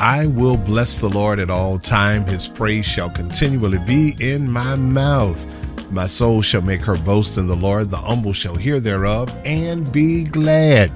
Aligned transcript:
I 0.00 0.28
will 0.28 0.56
bless 0.56 0.98
the 0.98 1.10
Lord 1.10 1.38
at 1.40 1.50
all 1.50 1.78
time. 1.78 2.24
His 2.24 2.48
praise 2.48 2.86
shall 2.86 3.10
continually 3.10 3.80
be 3.80 4.16
in 4.18 4.50
my 4.50 4.74
mouth. 4.74 5.38
My 5.92 6.06
soul 6.06 6.40
shall 6.40 6.62
make 6.62 6.80
her 6.80 6.96
boast 6.96 7.36
in 7.36 7.46
the 7.46 7.54
Lord. 7.54 7.90
The 7.90 7.98
humble 7.98 8.32
shall 8.32 8.56
hear 8.56 8.80
thereof 8.80 9.30
and 9.44 9.92
be 9.92 10.24
glad. 10.24 10.90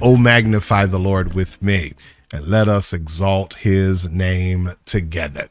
O 0.00 0.16
magnify 0.16 0.86
the 0.86 1.00
Lord 1.00 1.34
with 1.34 1.60
me, 1.62 1.94
and 2.32 2.46
let 2.46 2.68
us 2.68 2.92
exalt 2.92 3.54
his 3.54 4.08
name 4.10 4.70
together. 4.86 5.48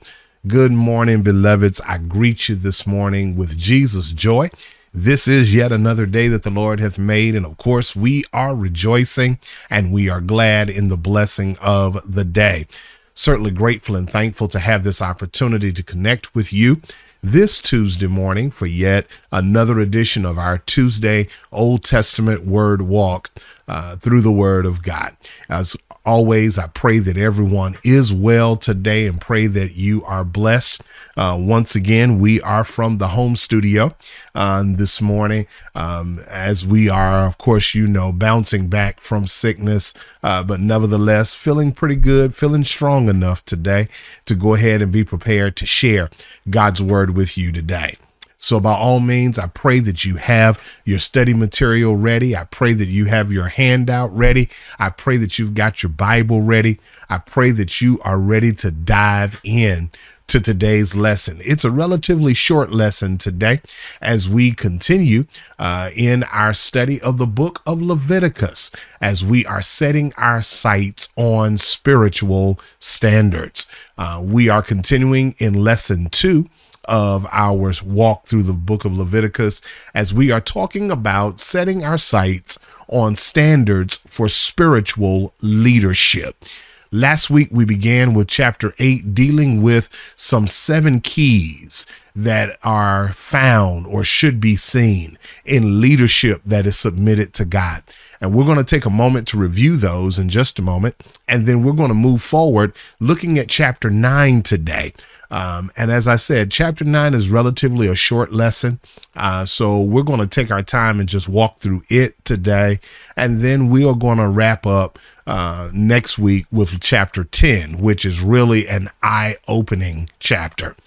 Good 0.48 0.72
morning, 0.72 1.24
beloveds. 1.24 1.82
I 1.82 1.98
greet 1.98 2.48
you 2.48 2.56
this 2.56 2.88
morning 2.88 3.36
with 3.36 3.58
Jesus' 3.58 4.14
joy. 4.14 4.50
This 4.96 5.28
is 5.28 5.56
yet 5.56 5.72
another 5.72 6.06
day 6.06 6.28
that 6.28 6.44
the 6.44 6.52
Lord 6.52 6.80
hath 6.80 7.00
made. 7.00 7.36
And 7.36 7.48
of 7.48 7.58
course, 7.58 7.96
we 7.96 8.24
are 8.32 8.56
rejoicing 8.56 9.40
and 9.68 9.92
we 9.92 10.08
are 10.08 10.22
glad 10.22 10.70
in 10.70 10.88
the 10.88 10.98
blessing 10.98 11.58
of 11.60 12.00
the 12.06 12.24
day. 12.24 12.68
Certainly 13.16 13.52
grateful 13.52 13.96
and 13.96 14.08
thankful 14.08 14.48
to 14.50 14.60
have 14.60 14.84
this 14.84 15.02
opportunity 15.02 15.72
to 15.72 15.82
connect 15.82 16.36
with 16.36 16.54
you 16.54 16.80
this 17.24 17.60
Tuesday 17.60 18.06
morning 18.06 18.52
for 18.52 18.68
yet 18.68 19.08
another 19.32 19.80
edition 19.80 20.26
of 20.26 20.38
our 20.38 20.60
Tuesday 20.60 21.28
Old 21.52 21.84
Testament 21.84 22.46
Word 22.46 22.84
Walk 22.84 23.32
uh, 23.68 23.96
through 23.96 24.22
the 24.22 24.32
Word 24.32 24.68
of 24.68 24.84
God. 24.84 25.18
As 25.50 25.76
always, 26.06 26.58
I 26.58 26.68
pray 26.68 27.00
that 27.00 27.18
everyone 27.18 27.78
is 27.84 28.12
well 28.12 28.56
today 28.56 29.08
and 29.08 29.20
pray 29.20 29.48
that 29.48 29.76
you 29.76 30.04
are 30.06 30.24
blessed. 30.24 30.82
Uh, 31.16 31.38
once 31.40 31.76
again, 31.76 32.20
we 32.20 32.42
are 32.42 32.64
from 32.64 32.98
the 32.98 33.10
home 33.10 33.36
studio 33.36 33.96
uh, 34.36 34.64
this 34.66 35.02
morning 35.02 35.48
um, 35.76 36.20
as 36.28 36.66
we 36.66 36.90
are, 36.90 37.26
of 37.26 37.38
course, 37.38 37.76
you 37.76 37.88
know, 37.88 38.12
bouncing 38.12 38.68
back 38.68 39.00
from 39.00 39.28
sickness, 39.28 39.94
uh, 40.24 40.44
but 40.44 40.60
nevertheless 40.60 41.34
feeling 41.34 41.72
pretty 41.72 41.96
good, 41.96 42.36
feeling 42.36 42.64
strong 42.64 43.08
enough 43.10 43.46
today 43.46 43.88
to 44.26 44.36
go 44.36 44.56
ahead 44.56 44.82
and 44.82 44.92
be 44.92 45.04
prepared 45.04 45.56
to 45.58 45.66
share 45.66 46.10
God's 46.50 46.82
word 46.82 47.16
with 47.16 47.38
you 47.38 47.52
today. 47.52 47.96
So, 48.44 48.60
by 48.60 48.74
all 48.74 49.00
means, 49.00 49.40
I 49.40 49.48
pray 49.48 49.80
that 49.80 50.04
you 50.04 50.18
have 50.18 50.60
your 50.84 51.00
study 51.00 51.34
material 51.34 51.96
ready. 51.96 52.36
I 52.36 52.44
pray 52.44 52.74
that 52.74 52.90
you 52.90 53.06
have 53.06 53.32
your 53.32 53.48
handout 53.48 54.14
ready. 54.14 54.50
I 54.78 54.90
pray 54.90 55.16
that 55.16 55.40
you've 55.40 55.54
got 55.54 55.82
your 55.82 55.92
Bible 55.92 56.42
ready. 56.42 56.78
I 57.10 57.20
pray 57.20 57.52
that 57.52 57.80
you 57.80 58.02
are 58.04 58.18
ready 58.18 58.52
to 58.52 58.70
dive 58.70 59.40
in 59.46 59.92
to 60.28 60.42
today's 60.42 60.94
lesson. 60.94 61.40
It's 61.46 61.64
a 61.64 61.72
relatively 61.72 62.34
short 62.34 62.70
lesson 62.70 63.18
today 63.18 63.62
as 64.02 64.28
we 64.28 64.52
continue 64.52 65.24
uh, 65.58 65.92
in 65.96 66.24
our 66.24 66.54
study 66.54 67.00
of 67.00 67.18
the 67.18 67.28
book 67.28 67.62
of 67.66 67.82
Leviticus, 67.82 68.72
as 69.00 69.24
we 69.24 69.46
are 69.46 69.62
setting 69.62 70.12
our 70.18 70.42
sights 70.42 71.08
on 71.16 71.58
spiritual 71.58 72.60
standards. 72.80 73.68
Uh, 73.98 74.22
we 74.22 74.50
are 74.50 74.62
continuing 74.62 75.34
in 75.38 75.64
lesson 75.64 76.10
two 76.10 76.50
of 76.86 77.28
our 77.32 77.74
walk 77.84 78.26
through 78.26 78.44
the 78.44 78.54
book 78.54 78.86
of 78.86 78.98
Leviticus 78.98 79.62
as 79.94 80.14
we 80.14 80.32
are 80.32 80.42
talking 80.42 80.92
about 80.92 81.40
setting 81.40 81.84
our 81.84 81.98
sights 81.98 82.58
on 82.88 83.16
standards 83.16 83.98
for 84.08 84.30
spiritual 84.30 85.34
leadership. 85.42 86.44
Last 86.92 87.30
week, 87.30 87.50
we 87.52 87.66
began 87.66 88.14
with 88.14 88.28
chapter 88.28 88.74
8, 88.78 89.16
dealing 89.16 89.64
with 89.64 89.90
some 90.16 90.46
seven 90.46 91.02
keys 91.02 91.88
that 92.16 92.60
are 92.64 93.14
found 93.14 93.88
or 93.88 94.04
should 94.04 94.40
be 94.40 94.56
seen 94.56 95.18
in 95.44 95.82
leadership 95.82 96.42
that 96.46 96.68
is 96.68 96.78
submitted 96.78 97.34
to 97.34 97.46
God. 97.46 97.82
And 98.24 98.34
we're 98.34 98.46
going 98.46 98.58
to 98.58 98.64
take 98.64 98.86
a 98.86 98.90
moment 98.90 99.28
to 99.28 99.38
review 99.38 99.76
those 99.76 100.18
in 100.18 100.30
just 100.30 100.58
a 100.58 100.62
moment. 100.62 100.96
And 101.28 101.46
then 101.46 101.62
we're 101.62 101.74
going 101.74 101.90
to 101.90 101.94
move 101.94 102.22
forward 102.22 102.74
looking 103.02 103.38
at 103.38 103.50
chapter 103.50 103.90
9 103.90 104.44
today. 104.44 104.94
Um, 105.30 105.74
and 105.76 105.92
as 105.92 106.08
I 106.08 106.16
said, 106.16 106.50
chapter 106.50 106.86
9 106.86 107.14
is 107.16 107.30
relatively 107.30 107.88
a 107.88 107.96
short 107.96 108.32
lesson. 108.32 108.80
Uh, 109.14 109.44
so 109.44 109.82
we're 109.82 110.04
going 110.04 110.22
to 110.22 110.28
take 110.28 110.52
our 110.52 110.62
time 110.62 111.02
and 111.02 111.10
just 111.10 111.28
walk 111.28 111.60
through 111.60 111.82
it 111.90 112.24
today. 112.24 112.80
And 113.18 113.42
then 113.42 113.70
we 113.70 113.86
are 113.86 113.96
going 113.96 114.20
to 114.20 114.30
wrap 114.30 114.66
up 114.66 115.00
uh, 115.28 115.70
next 115.74 116.18
week 116.18 116.46
with 116.50 116.80
chapter 116.80 117.26
10, 117.26 117.80
which 117.80 118.06
is 118.06 118.22
really 118.22 118.70
an 118.70 118.90
eye 119.02 119.36
opening 119.50 120.10
chapter. 120.20 120.78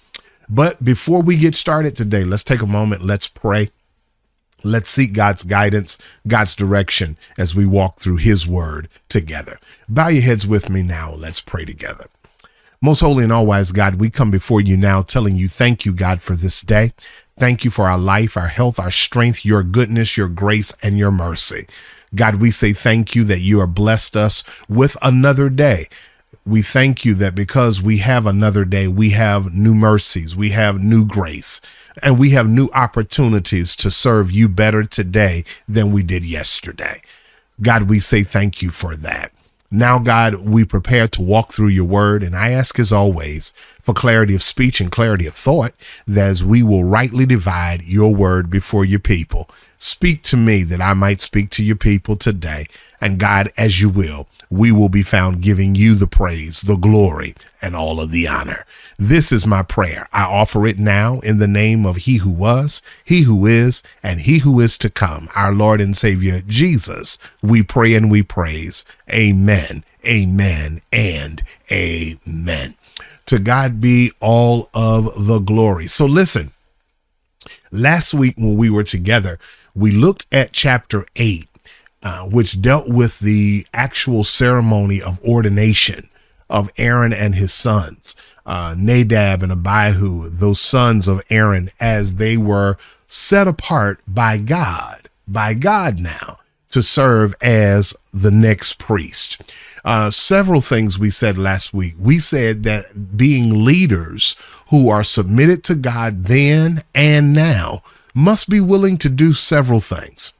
But 0.49 0.83
before 0.83 1.21
we 1.21 1.37
get 1.37 1.53
started 1.53 1.95
today, 1.95 2.23
let's 2.23 2.41
take 2.41 2.63
a 2.63 2.67
moment, 2.67 3.05
let's 3.05 3.27
pray. 3.27 3.69
Let's 4.63 4.89
seek 4.89 5.13
God's 5.13 5.43
guidance, 5.43 5.97
God's 6.27 6.55
direction 6.55 7.17
as 7.37 7.55
we 7.55 7.65
walk 7.65 7.99
through 7.99 8.17
His 8.17 8.47
word 8.47 8.89
together. 9.09 9.59
Bow 9.87 10.07
your 10.07 10.23
heads 10.23 10.47
with 10.47 10.69
me 10.69 10.83
now. 10.83 11.13
Let's 11.13 11.41
pray 11.41 11.65
together. 11.65 12.07
Most 12.81 12.99
holy 12.99 13.23
and 13.23 13.33
all 13.33 13.45
wise 13.45 13.71
God, 13.71 13.95
we 13.95 14.09
come 14.09 14.29
before 14.29 14.61
you 14.61 14.77
now 14.77 15.01
telling 15.01 15.35
you 15.35 15.47
thank 15.47 15.85
you, 15.85 15.93
God, 15.93 16.21
for 16.21 16.35
this 16.35 16.61
day. 16.61 16.93
Thank 17.37 17.63
you 17.63 17.71
for 17.71 17.87
our 17.87 17.97
life, 17.97 18.37
our 18.37 18.47
health, 18.47 18.79
our 18.79 18.91
strength, 18.91 19.43
your 19.45 19.63
goodness, 19.63 20.17
your 20.17 20.27
grace, 20.27 20.73
and 20.83 20.97
your 20.97 21.11
mercy. 21.11 21.67
God, 22.15 22.35
we 22.35 22.51
say 22.51 22.73
thank 22.73 23.15
you 23.15 23.23
that 23.25 23.41
you 23.41 23.59
have 23.59 23.75
blessed 23.75 24.15
us 24.15 24.43
with 24.69 24.95
another 25.01 25.49
day. 25.49 25.87
We 26.47 26.61
thank 26.61 27.03
you 27.03 27.13
that 27.15 27.35
because 27.35 27.81
we 27.81 27.97
have 27.97 28.25
another 28.25 28.63
day, 28.63 28.87
we 28.87 29.09
have 29.09 29.53
new 29.53 29.75
mercies, 29.75 30.33
we 30.33 30.51
have 30.51 30.81
new 30.81 31.05
grace, 31.05 31.59
and 32.01 32.17
we 32.17 32.29
have 32.29 32.47
new 32.47 32.69
opportunities 32.73 33.75
to 33.75 33.91
serve 33.91 34.31
you 34.31 34.47
better 34.47 34.85
today 34.85 35.43
than 35.67 35.91
we 35.91 36.03
did 36.03 36.23
yesterday. 36.23 37.01
God, 37.61 37.89
we 37.89 37.99
say 37.99 38.23
thank 38.23 38.61
you 38.61 38.69
for 38.69 38.95
that. 38.95 39.33
Now, 39.69 39.99
God, 39.99 40.35
we 40.35 40.63
prepare 40.63 41.09
to 41.09 41.21
walk 41.21 41.51
through 41.51 41.67
your 41.67 41.83
word, 41.83 42.23
and 42.23 42.33
I 42.33 42.51
ask 42.51 42.79
as 42.79 42.93
always 42.93 43.51
for 43.81 43.93
clarity 43.93 44.33
of 44.33 44.41
speech 44.41 44.79
and 44.79 44.89
clarity 44.89 45.25
of 45.25 45.35
thought, 45.35 45.73
that 46.07 46.29
as 46.29 46.45
we 46.45 46.63
will 46.63 46.85
rightly 46.85 47.25
divide 47.25 47.81
your 47.83 48.15
word 48.15 48.49
before 48.49 48.85
your 48.85 49.01
people. 49.01 49.49
Speak 49.79 50.23
to 50.23 50.37
me 50.37 50.63
that 50.63 50.81
I 50.81 50.93
might 50.93 51.21
speak 51.21 51.49
to 51.51 51.63
your 51.63 51.75
people 51.75 52.15
today. 52.15 52.65
And 52.99 53.19
God, 53.19 53.51
as 53.57 53.79
you 53.79 53.89
will, 53.89 54.27
we 54.49 54.71
will 54.71 54.89
be 54.89 55.03
found 55.03 55.41
giving 55.41 55.75
you 55.75 55.93
the 55.95 56.07
praise, 56.07 56.61
the 56.61 56.77
glory, 56.77 57.35
and 57.61 57.75
all 57.75 57.99
of 57.99 58.11
the 58.11 58.27
honor. 58.27 58.65
This 58.97 59.31
is 59.31 59.45
my 59.45 59.61
prayer. 59.61 60.07
I 60.11 60.23
offer 60.23 60.65
it 60.65 60.79
now 60.79 61.19
in 61.19 61.37
the 61.37 61.47
name 61.47 61.85
of 61.85 61.97
He 61.97 62.17
who 62.17 62.31
was, 62.31 62.81
He 63.03 63.21
who 63.21 63.45
is, 63.45 63.83
and 64.01 64.21
He 64.21 64.39
who 64.39 64.59
is 64.59 64.77
to 64.79 64.89
come, 64.89 65.29
our 65.35 65.53
Lord 65.53 65.79
and 65.79 65.95
Savior 65.95 66.41
Jesus. 66.47 67.17
We 67.43 67.61
pray 67.61 67.93
and 67.93 68.09
we 68.09 68.23
praise. 68.23 68.83
Amen, 69.11 69.83
amen, 70.05 70.81
and 70.91 71.43
amen. 71.71 72.73
To 73.27 73.37
God 73.37 73.79
be 73.79 74.11
all 74.19 74.69
of 74.73 75.27
the 75.27 75.39
glory. 75.39 75.85
So 75.87 76.05
listen, 76.05 76.51
last 77.71 78.13
week 78.13 78.35
when 78.37 78.57
we 78.57 78.69
were 78.69 78.83
together, 78.83 79.37
we 79.77 79.91
looked 79.91 80.25
at 80.31 80.53
chapter 80.53 81.05
8, 81.15 81.47
uh, 82.01 82.23
which 82.23 82.61
dealt 82.61 82.87
with 82.87 83.19
the 83.19 83.65
actual 83.73 84.23
ceremony 84.23 85.01
of 85.01 85.23
ordination 85.23 86.09
of 86.49 86.71
Aaron 86.77 87.13
and 87.13 87.35
his 87.35 87.53
sons, 87.53 88.15
uh, 88.45 88.73
Nadab 88.77 89.43
and 89.43 89.51
Abihu, 89.51 90.29
those 90.29 90.59
sons 90.59 91.07
of 91.07 91.21
Aaron, 91.29 91.69
as 91.79 92.15
they 92.15 92.37
were 92.37 92.77
set 93.07 93.47
apart 93.47 93.99
by 94.07 94.37
God, 94.37 95.09
by 95.27 95.53
God 95.53 95.99
now, 95.99 96.39
to 96.69 96.81
serve 96.81 97.35
as 97.41 97.95
the 98.13 98.31
next 98.31 98.79
priest. 98.79 99.39
Uh, 99.85 100.09
several 100.09 100.59
things 100.59 100.97
we 100.97 101.09
said 101.09 101.37
last 101.37 101.73
week. 101.73 101.93
We 101.99 102.19
said 102.19 102.63
that 102.63 103.15
being 103.15 103.63
leaders 103.63 104.35
who 104.69 104.89
are 104.89 105.03
submitted 105.03 105.63
to 105.65 105.75
God 105.75 106.25
then 106.25 106.83
and 106.95 107.31
now 107.31 107.83
must 108.17 108.49
be 108.49 108.59
willing 108.59 108.97
to 108.97 109.09
do 109.09 109.31
several 109.31 109.79
things. 109.79 110.33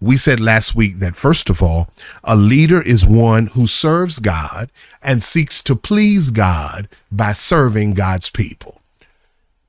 We 0.00 0.16
said 0.16 0.38
last 0.38 0.76
week 0.76 1.00
that, 1.00 1.16
first 1.16 1.50
of 1.50 1.60
all, 1.60 1.90
a 2.22 2.36
leader 2.36 2.80
is 2.80 3.04
one 3.04 3.48
who 3.48 3.66
serves 3.66 4.20
God 4.20 4.70
and 5.02 5.20
seeks 5.20 5.60
to 5.62 5.74
please 5.74 6.30
God 6.30 6.88
by 7.10 7.32
serving 7.32 7.94
God's 7.94 8.30
people. 8.30 8.80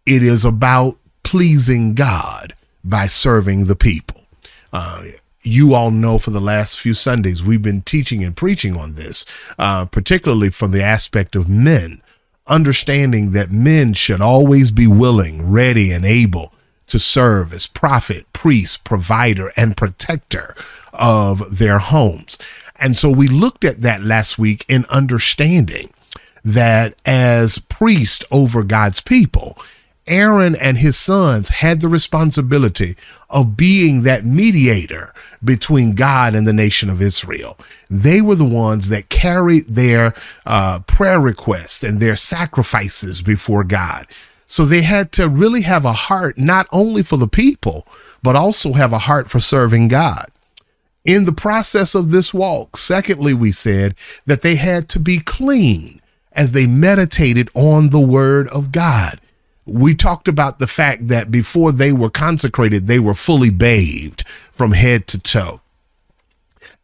It 0.05 0.21
is 0.21 0.45
about 0.45 0.97
pleasing 1.23 1.95
God 1.95 2.53
by 2.83 3.07
serving 3.07 3.65
the 3.65 3.75
people. 3.75 4.27
Uh, 4.71 5.05
you 5.41 5.73
all 5.73 5.89
know 5.89 6.19
for 6.19 6.29
the 6.29 6.39
last 6.39 6.79
few 6.79 6.93
Sundays, 6.93 7.43
we've 7.43 7.63
been 7.63 7.81
teaching 7.81 8.23
and 8.23 8.35
preaching 8.35 8.77
on 8.77 8.93
this, 8.93 9.25
uh, 9.57 9.85
particularly 9.85 10.51
from 10.51 10.69
the 10.69 10.83
aspect 10.83 11.35
of 11.35 11.49
men, 11.49 11.99
understanding 12.45 13.31
that 13.31 13.51
men 13.51 13.95
should 13.95 14.21
always 14.21 14.69
be 14.69 14.85
willing, 14.85 15.49
ready, 15.49 15.91
and 15.91 16.05
able 16.05 16.53
to 16.87 16.99
serve 16.99 17.53
as 17.53 17.67
prophet, 17.67 18.31
priest, 18.33 18.83
provider, 18.83 19.51
and 19.57 19.77
protector 19.77 20.55
of 20.93 21.57
their 21.57 21.79
homes. 21.79 22.37
And 22.77 22.97
so 22.97 23.09
we 23.09 23.27
looked 23.27 23.63
at 23.63 23.81
that 23.81 24.03
last 24.03 24.37
week 24.37 24.65
in 24.67 24.85
understanding 24.89 25.89
that 26.43 26.95
as 27.05 27.57
priest 27.57 28.23
over 28.31 28.63
God's 28.63 29.01
people, 29.01 29.57
Aaron 30.07 30.55
and 30.55 30.77
his 30.77 30.95
sons 30.95 31.49
had 31.49 31.81
the 31.81 31.87
responsibility 31.87 32.95
of 33.29 33.57
being 33.57 34.03
that 34.03 34.23
mediator 34.23 35.13
between 35.43 35.95
God 35.95 36.35
and 36.35 36.45
the 36.45 36.53
nation 36.53 36.89
of 36.89 37.01
Israel. 37.01 37.57
They 37.89 38.21
were 38.21 38.35
the 38.35 38.45
ones 38.45 38.89
that 38.89 39.09
carried 39.09 39.65
their 39.67 40.13
uh, 40.45 40.79
prayer 40.79 41.19
requests 41.19 41.83
and 41.83 41.99
their 41.99 42.15
sacrifices 42.15 43.23
before 43.23 43.63
God. 43.63 44.05
So 44.47 44.65
they 44.65 44.81
had 44.81 45.11
to 45.13 45.27
really 45.27 45.61
have 45.61 45.85
a 45.85 45.93
heart 45.93 46.37
not 46.37 46.67
only 46.71 47.03
for 47.03 47.17
the 47.17 47.27
people, 47.27 47.87
but 48.21 48.35
also 48.35 48.73
have 48.73 48.93
a 48.93 48.99
heart 48.99 49.29
for 49.29 49.39
serving 49.39 49.87
God. 49.87 50.27
In 51.03 51.25
the 51.25 51.33
process 51.33 51.95
of 51.95 52.11
this 52.11 52.33
walk, 52.33 52.77
secondly, 52.77 53.33
we 53.33 53.51
said 53.51 53.95
that 54.25 54.41
they 54.41 54.55
had 54.55 54.89
to 54.89 54.99
be 54.99 55.19
clean 55.19 56.01
as 56.31 56.51
they 56.51 56.67
meditated 56.67 57.49
on 57.53 57.89
the 57.89 57.99
word 57.99 58.47
of 58.49 58.71
God 58.71 59.19
we 59.65 59.95
talked 59.95 60.27
about 60.27 60.59
the 60.59 60.67
fact 60.67 61.07
that 61.07 61.31
before 61.31 61.71
they 61.71 61.91
were 61.91 62.09
consecrated, 62.09 62.87
they 62.87 62.99
were 62.99 63.15
fully 63.15 63.49
bathed 63.49 64.27
from 64.51 64.73
head 64.73 65.07
to 65.07 65.19
toe. 65.19 65.61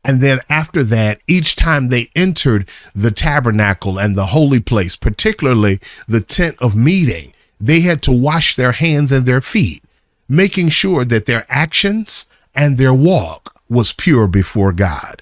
And 0.04 0.20
then 0.20 0.40
after 0.50 0.84
that, 0.86 1.22
each 1.28 1.56
time 1.56 1.88
they 1.88 2.10
entered 2.16 2.68
the 2.96 3.12
tabernacle 3.12 4.00
and 4.00 4.16
the 4.16 4.28
holy 4.28 4.60
place, 4.60 4.96
particularly 4.96 5.80
the 6.08 6.22
tent 6.22 6.56
of 6.60 6.76
meeting, 6.76 7.34
they 7.62 7.82
had 7.82 8.02
to 8.02 8.12
wash 8.12 8.56
their 8.56 8.72
hands 8.72 9.12
and 9.12 9.26
their 9.26 9.40
feet, 9.40 9.84
making 10.28 10.70
sure 10.70 11.06
that 11.06 11.28
their 11.28 11.46
actions 11.48 12.26
and 12.56 12.78
their 12.78 12.94
walk 12.94 13.56
was 13.70 13.94
pure 13.94 14.28
before 14.28 14.74
God. 14.74 15.22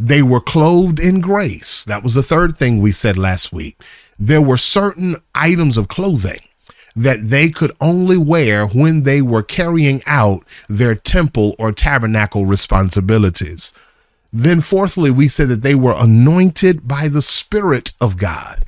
They 0.00 0.22
were 0.22 0.40
clothed 0.40 0.98
in 0.98 1.20
grace. 1.20 1.84
That 1.84 2.02
was 2.02 2.14
the 2.14 2.22
third 2.22 2.56
thing 2.56 2.80
we 2.80 2.90
said 2.90 3.16
last 3.16 3.52
week. 3.52 3.80
There 4.18 4.42
were 4.42 4.56
certain 4.56 5.16
items 5.34 5.76
of 5.76 5.88
clothing 5.88 6.40
that 6.96 7.28
they 7.28 7.50
could 7.50 7.72
only 7.80 8.16
wear 8.16 8.66
when 8.66 9.02
they 9.02 9.20
were 9.20 9.42
carrying 9.42 10.00
out 10.06 10.44
their 10.68 10.94
temple 10.94 11.54
or 11.58 11.72
tabernacle 11.72 12.46
responsibilities. 12.46 13.72
Then, 14.32 14.60
fourthly, 14.60 15.10
we 15.10 15.28
said 15.28 15.48
that 15.48 15.62
they 15.62 15.74
were 15.74 15.94
anointed 15.96 16.88
by 16.88 17.08
the 17.08 17.22
Spirit 17.22 17.92
of 18.00 18.16
God. 18.16 18.64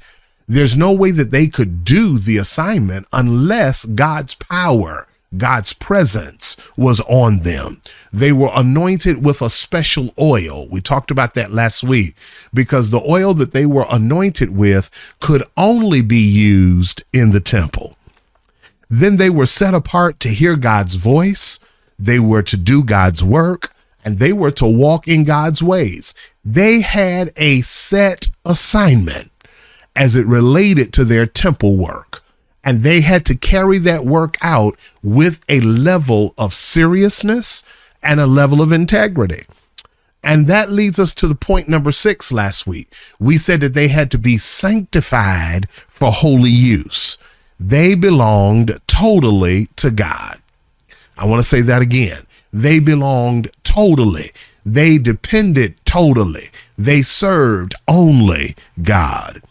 There's 0.48 0.76
no 0.76 0.92
way 0.92 1.10
that 1.10 1.32
they 1.32 1.48
could 1.48 1.84
do 1.84 2.18
the 2.18 2.36
assignment 2.36 3.08
unless 3.12 3.84
God's 3.84 4.34
power, 4.34 5.08
God's 5.36 5.72
presence 5.72 6.56
was 6.76 7.00
on 7.00 7.40
them. 7.40 7.80
They 8.12 8.30
were 8.30 8.52
anointed 8.54 9.24
with 9.24 9.42
a 9.42 9.50
special 9.50 10.14
oil. 10.18 10.68
We 10.68 10.80
talked 10.80 11.10
about 11.10 11.34
that 11.34 11.52
last 11.52 11.82
week 11.82 12.14
because 12.54 12.90
the 12.90 13.02
oil 13.02 13.34
that 13.34 13.50
they 13.50 13.66
were 13.66 13.86
anointed 13.90 14.56
with 14.56 14.88
could 15.18 15.42
only 15.56 16.00
be 16.00 16.20
used 16.20 17.02
in 17.12 17.32
the 17.32 17.40
temple. 17.40 17.96
Then 18.88 19.16
they 19.16 19.30
were 19.30 19.46
set 19.46 19.74
apart 19.74 20.20
to 20.20 20.28
hear 20.28 20.54
God's 20.54 20.94
voice, 20.94 21.58
they 21.98 22.20
were 22.20 22.42
to 22.42 22.56
do 22.56 22.84
God's 22.84 23.24
work, 23.24 23.72
and 24.04 24.18
they 24.18 24.32
were 24.32 24.52
to 24.52 24.66
walk 24.66 25.08
in 25.08 25.24
God's 25.24 25.60
ways. 25.60 26.14
They 26.44 26.82
had 26.82 27.32
a 27.36 27.62
set 27.62 28.28
assignment 28.44 29.32
as 29.96 30.14
it 30.14 30.26
related 30.26 30.92
to 30.92 31.04
their 31.04 31.26
temple 31.26 31.76
work. 31.76 32.22
And 32.62 32.82
they 32.82 33.00
had 33.00 33.24
to 33.26 33.36
carry 33.36 33.78
that 33.78 34.04
work 34.04 34.36
out 34.42 34.76
with 35.02 35.40
a 35.48 35.60
level 35.60 36.34
of 36.36 36.52
seriousness 36.52 37.62
and 38.02 38.20
a 38.20 38.26
level 38.26 38.60
of 38.60 38.72
integrity. 38.72 39.44
And 40.22 40.48
that 40.48 40.72
leads 40.72 40.98
us 40.98 41.12
to 41.14 41.28
the 41.28 41.36
point 41.36 41.68
number 41.68 41.92
six 41.92 42.32
last 42.32 42.66
week. 42.66 42.92
We 43.20 43.38
said 43.38 43.60
that 43.60 43.74
they 43.74 43.88
had 43.88 44.10
to 44.10 44.18
be 44.18 44.38
sanctified 44.38 45.68
for 45.86 46.10
holy 46.10 46.50
use. 46.50 47.16
They 47.60 47.94
belonged 47.94 48.80
totally 48.88 49.66
to 49.76 49.90
God. 49.90 50.40
I 51.16 51.24
want 51.24 51.38
to 51.40 51.48
say 51.48 51.60
that 51.62 51.80
again. 51.80 52.26
They 52.52 52.80
belonged 52.80 53.50
totally. 53.62 54.32
They 54.64 54.98
depended 54.98 55.76
totally. 55.84 56.50
They 56.76 57.02
served 57.02 57.76
only 57.86 58.56
God. 58.82 59.42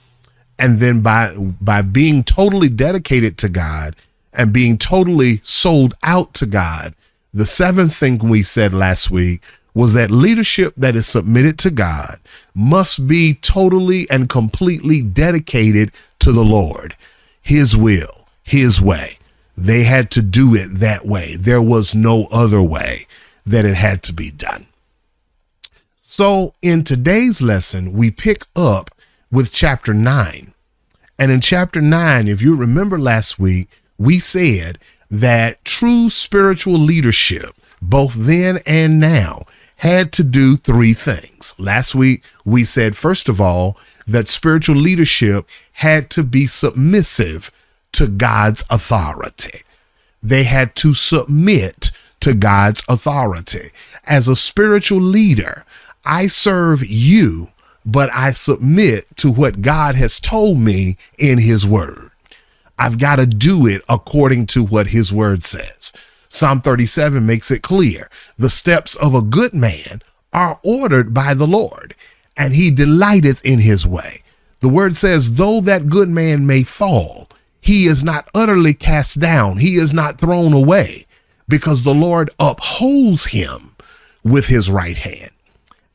And 0.58 0.80
then 0.80 1.02
by 1.02 1.36
by 1.60 1.82
being 1.82 2.24
totally 2.24 2.70
dedicated 2.70 3.38
to 3.40 3.50
God 3.50 3.96
and 4.34 4.54
being 4.54 4.78
totally 4.78 5.42
sold 5.44 5.94
out 6.04 6.34
to 6.36 6.46
God, 6.46 6.94
the 7.34 7.46
seventh 7.46 7.96
thing 7.96 8.18
we 8.18 8.44
said 8.44 8.74
last 8.74 9.12
week 9.12 9.42
was 9.74 9.94
that 9.94 10.10
leadership 10.10 10.74
that 10.78 10.96
is 10.96 11.06
submitted 11.06 11.60
to 11.60 11.70
God 11.70 12.18
must 12.54 13.08
be 13.08 13.34
totally 13.34 14.10
and 14.10 14.30
completely 14.30 15.02
dedicated 15.02 15.92
to 16.20 16.32
the 16.32 16.46
Lord 16.46 16.96
his 17.46 17.78
will, 17.78 18.28
his 18.42 18.82
way. 18.82 19.20
They 19.56 19.84
had 19.84 20.10
to 20.12 20.22
do 20.24 20.56
it 20.56 20.80
that 20.80 21.06
way. 21.06 21.36
There 21.36 21.62
was 21.62 21.94
no 21.94 22.26
other 22.26 22.62
way 22.62 23.06
that 23.46 23.66
it 23.66 23.76
had 23.76 24.02
to 24.04 24.14
be 24.14 24.32
done. 24.32 24.66
So, 26.02 26.54
in 26.62 26.84
today's 26.84 27.42
lesson, 27.42 27.94
we 27.94 28.10
pick 28.10 28.46
up 28.56 28.90
with 29.36 29.52
chapter 29.52 29.94
9. 29.94 30.54
And 31.20 31.30
in 31.30 31.42
chapter 31.42 31.82
9, 31.82 32.30
if 32.30 32.42
you 32.42 32.56
remember 32.56 32.98
last 32.98 33.38
week, 33.38 33.68
we 33.98 34.18
said 34.18 34.80
that 35.12 35.64
true 35.66 36.10
spiritual 36.10 36.80
leadership, 36.80 37.54
both 37.82 38.14
then 38.14 38.60
and 38.66 38.98
now, 38.98 39.46
had 39.78 40.14
to 40.14 40.24
do 40.24 40.56
three 40.56 40.94
things. 40.94 41.54
Last 41.60 41.94
week, 41.94 42.24
we 42.46 42.64
said, 42.64 42.96
first 42.96 43.28
of 43.28 43.42
all, 43.42 43.78
that 44.08 44.30
spiritual 44.30 44.78
leadership 44.78 45.50
had 45.74 46.10
to 46.12 46.24
be 46.24 46.48
submissive 46.48 47.52
to 47.92 48.08
God's 48.08 48.64
authority. 48.70 49.64
They 50.24 50.46
had 50.46 50.78
to 50.78 50.94
submit 50.94 51.92
to 52.22 52.34
God's 52.34 52.84
authority. 52.88 53.72
As 54.06 54.30
a 54.30 54.36
spiritual 54.36 55.02
leader, 55.02 55.66
I 56.06 56.28
serve 56.28 56.86
you, 56.88 57.50
but 57.86 58.12
I 58.14 58.32
submit 58.32 59.08
to 59.18 59.32
what 59.32 59.62
God 59.62 59.96
has 59.96 60.20
told 60.20 60.58
me 60.58 60.98
in 61.18 61.40
His 61.40 61.66
Word. 61.66 62.12
I've 62.78 62.98
got 62.98 63.18
to 63.18 63.26
do 63.26 63.68
it 63.68 63.82
according 63.88 64.48
to 64.48 64.64
what 64.64 64.88
His 64.88 65.14
Word 65.14 65.44
says. 65.44 65.94
Psalm 66.30 66.62
37 66.62 67.26
makes 67.26 67.52
it 67.52 67.62
clear 67.64 68.10
the 68.38 68.50
steps 68.50 68.96
of 68.96 69.14
a 69.14 69.22
good 69.22 69.54
man 69.54 70.02
are 70.34 70.60
ordered 70.64 71.14
by 71.14 71.34
the 71.34 71.48
Lord 71.48 71.96
and 72.38 72.54
he 72.54 72.72
delighteth 72.72 73.44
in 73.46 73.60
his 73.60 73.86
way. 73.86 74.24
The 74.60 74.70
word 74.70 74.98
says, 74.98 75.36
though 75.36 75.62
that 75.62 75.88
good 75.88 76.10
man 76.10 76.46
may 76.46 76.64
fall, 76.64 77.30
he 77.62 77.86
is 77.86 78.04
not 78.04 78.30
utterly 78.34 78.74
cast 78.74 79.20
down, 79.20 79.58
he 79.58 79.76
is 79.76 79.94
not 79.94 80.20
thrown 80.20 80.54
away, 80.54 81.06
because 81.48 81.84
the 81.84 81.94
Lord 81.94 82.30
upholds 82.40 83.26
him 83.26 83.76
with 84.24 84.48
his 84.48 84.70
right 84.70 84.98
hand. 84.98 85.32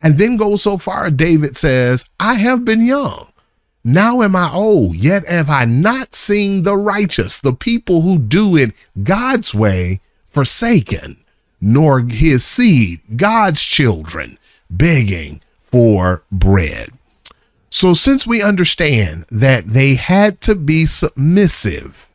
And 0.02 0.16
then 0.16 0.36
goes 0.36 0.62
so 0.62 0.78
far, 0.78 1.10
David 1.10 1.56
says, 1.56 2.04
I 2.18 2.34
have 2.34 2.64
been 2.64 2.84
young. 2.84 3.30
Now 3.82 4.22
am 4.22 4.36
I 4.36 4.52
old, 4.52 4.94
yet 4.94 5.26
have 5.26 5.48
I 5.48 5.64
not 5.64 6.14
seen 6.14 6.62
the 6.62 6.76
righteous, 6.76 7.38
the 7.38 7.54
people 7.54 8.02
who 8.02 8.18
do 8.18 8.56
it 8.56 8.72
God's 9.02 9.54
way, 9.54 10.00
forsaken, 10.28 11.16
nor 11.60 12.00
his 12.00 12.44
seed, 12.44 13.00
God's 13.16 13.62
children, 13.62 14.38
begging 14.68 15.40
for 15.58 16.24
bread. 16.30 16.90
So, 17.70 17.94
since 17.94 18.26
we 18.26 18.42
understand 18.42 19.26
that 19.30 19.68
they 19.68 19.94
had 19.94 20.40
to 20.42 20.54
be 20.54 20.86
submissive 20.86 22.10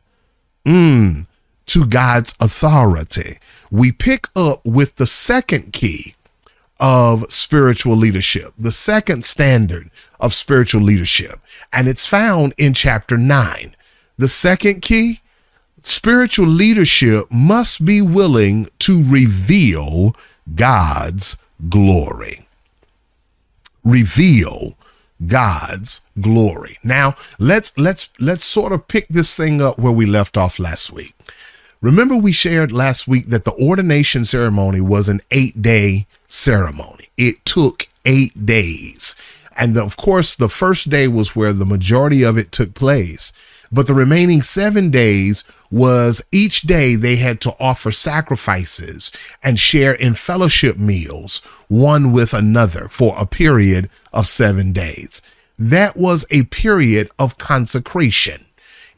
mm, 0.66 1.26
to 1.66 1.86
God's 1.86 2.34
authority, 2.38 3.38
we 3.70 3.90
pick 3.90 4.28
up 4.36 4.64
with 4.66 4.96
the 4.96 5.06
second 5.06 5.72
key 5.72 6.15
of 6.78 7.32
spiritual 7.32 7.96
leadership, 7.96 8.52
the 8.58 8.72
second 8.72 9.24
standard 9.24 9.90
of 10.20 10.34
spiritual 10.34 10.82
leadership, 10.82 11.40
and 11.72 11.88
it's 11.88 12.06
found 12.06 12.54
in 12.58 12.74
chapter 12.74 13.16
9. 13.16 13.74
The 14.18 14.28
second 14.28 14.82
key 14.82 15.20
spiritual 15.82 16.48
leadership 16.48 17.30
must 17.30 17.84
be 17.84 18.02
willing 18.02 18.68
to 18.80 19.02
reveal 19.10 20.16
God's 20.54 21.36
glory 21.68 22.46
reveal 23.86 24.76
God's 25.26 26.00
glory. 26.20 26.76
Now, 26.82 27.14
let's 27.38 27.76
let's 27.78 28.10
let's 28.18 28.44
sort 28.44 28.72
of 28.72 28.88
pick 28.88 29.08
this 29.08 29.34
thing 29.34 29.62
up 29.62 29.78
where 29.78 29.92
we 29.92 30.04
left 30.04 30.36
off 30.36 30.58
last 30.58 30.92
week. 30.92 31.14
Remember 31.80 32.16
we 32.16 32.32
shared 32.32 32.72
last 32.72 33.06
week 33.06 33.26
that 33.26 33.44
the 33.44 33.54
ordination 33.54 34.24
ceremony 34.24 34.80
was 34.80 35.08
an 35.08 35.20
8-day 35.30 36.06
ceremony. 36.26 37.08
It 37.16 37.44
took 37.44 37.86
8 38.04 38.46
days. 38.46 39.14
And 39.56 39.76
of 39.76 39.96
course, 39.96 40.34
the 40.34 40.48
first 40.48 40.90
day 40.90 41.08
was 41.08 41.36
where 41.36 41.52
the 41.52 41.66
majority 41.66 42.22
of 42.22 42.38
it 42.38 42.52
took 42.52 42.74
place. 42.74 43.32
But 43.70 43.86
the 43.86 43.94
remaining 43.94 44.42
seven 44.42 44.90
days 44.90 45.44
was 45.70 46.22
each 46.30 46.62
day 46.62 46.94
they 46.94 47.16
had 47.16 47.40
to 47.42 47.54
offer 47.58 47.90
sacrifices 47.90 49.10
and 49.42 49.58
share 49.58 49.92
in 49.92 50.14
fellowship 50.14 50.78
meals, 50.78 51.38
one 51.68 52.12
with 52.12 52.32
another, 52.32 52.88
for 52.88 53.16
a 53.18 53.26
period 53.26 53.90
of 54.12 54.26
seven 54.26 54.72
days. 54.72 55.20
That 55.58 55.96
was 55.96 56.24
a 56.30 56.44
period 56.44 57.10
of 57.18 57.38
consecration. 57.38 58.44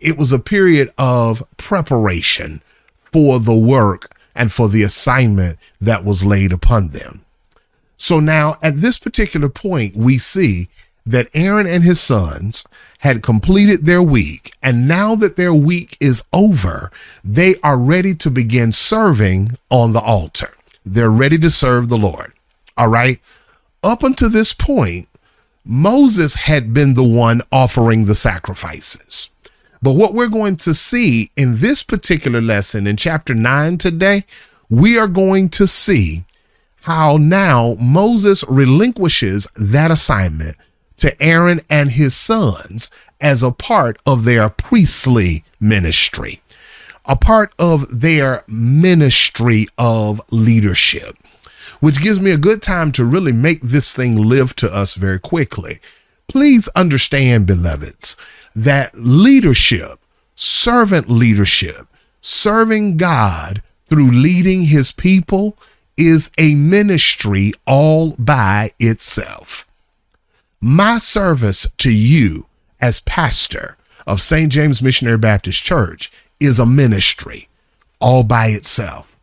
It 0.01 0.19
was 0.19 0.33
a 0.33 0.39
period 0.39 0.91
of 0.99 1.43
preparation 1.57 2.63
for 3.12 3.41
the 3.41 3.57
work 3.57 4.15
and 4.35 4.53
for 4.53 4.69
the 4.69 4.83
assignment 4.83 5.59
that 5.81 6.05
was 6.05 6.25
laid 6.25 6.53
upon 6.53 6.88
them. 6.88 7.25
So 7.97 8.21
now 8.21 8.59
at 8.62 8.77
this 8.77 8.99
particular 8.99 9.49
point, 9.49 9.97
we 9.97 10.19
see 10.19 10.69
that 11.05 11.29
Aaron 11.35 11.67
and 11.67 11.83
his 11.83 11.99
sons 11.99 12.65
had 12.99 13.23
completed 13.23 13.87
their 13.87 14.03
week. 14.03 14.53
And 14.62 14.87
now 14.87 15.15
that 15.17 15.37
their 15.37 15.55
week 15.55 15.97
is 16.00 16.23
over, 16.33 16.91
they 17.25 17.57
are 17.62 17.79
ready 17.79 18.15
to 18.17 18.31
begin 18.31 18.73
serving 18.73 19.57
on 19.71 19.93
the 19.93 20.00
altar. 20.00 20.55
They're 20.85 21.11
ready 21.11 21.38
to 21.38 21.50
serve 21.50 21.88
the 21.88 21.99
Lord. 21.99 22.33
All 22.77 22.88
right. 22.88 23.21
Up 23.83 24.03
until 24.03 24.31
this 24.31 24.53
point, 24.53 25.09
Moses 25.65 26.35
had 26.35 26.73
been 26.75 26.95
the 26.95 27.05
one 27.05 27.43
offering 27.50 28.05
the 28.05 28.15
sacrifices. 28.15 29.31
But 29.81 29.93
what 29.93 30.15
we're 30.15 30.29
going 30.29 30.57
to 30.57 30.75
see 30.75 31.31
in 31.37 31.57
this 31.57 31.83
particular 31.83 32.41
lesson 32.41 32.87
in 32.87 32.97
chapter 32.97 33.35
9 33.35 33.79
today, 33.79 34.25
we 34.69 34.99
are 34.99 35.07
going 35.07 35.49
to 35.51 35.67
see 35.67 36.25
how 36.83 37.17
now 37.17 37.77
Moses 37.81 38.45
relinquishes 38.49 39.47
that 39.57 39.91
assignment 39.91 40.57
to 40.99 41.23
Aaron 41.23 41.61
and 41.71 41.93
his 41.93 42.15
sons 42.15 42.91
as 43.21 43.43
a 43.43 43.53
part 43.53 43.99
of 44.05 44.25
their 44.25 44.49
priestly 44.49 45.45
ministry, 45.61 46.41
a 47.05 47.17
part 47.17 47.53
of 47.59 48.01
their 48.01 48.45
ministry 48.49 49.67
of 49.77 50.21
leadership, 50.31 51.17
which 51.81 52.03
gives 52.03 52.21
me 52.21 52.33
a 52.33 52.39
good 52.39 52.63
time 52.63 52.91
to 52.93 53.05
really 53.05 53.33
make 53.33 53.63
this 53.63 53.95
thing 53.95 54.17
live 54.17 54.55
to 54.57 54.73
us 54.73 54.95
very 54.95 55.21
quickly. 55.21 55.81
Please 56.29 56.69
understand, 56.69 57.47
beloveds, 57.47 58.17
that 58.55 58.95
leadership, 58.95 59.99
servant 60.35 61.09
leadership, 61.09 61.87
serving 62.21 62.97
God 62.97 63.63
through 63.87 64.11
leading 64.11 64.65
his 64.65 64.93
people 64.93 65.57
is 65.97 66.31
a 66.39 66.55
ministry 66.55 67.53
all 67.67 68.15
by 68.19 68.73
itself. 68.79 69.67
My 70.61 70.99
service 70.99 71.67
to 71.79 71.93
you 71.93 72.47
as 72.81 73.01
pastor 73.01 73.77
of 74.07 74.21
St. 74.21 74.53
James 74.53 74.83
Missionary 74.83 75.19
Baptist 75.19 75.63
Church 75.65 76.13
is 76.41 76.59
a 76.59 76.67
ministry 76.67 77.49
all 78.01 78.23
by 78.23 78.49
itself. 78.49 79.17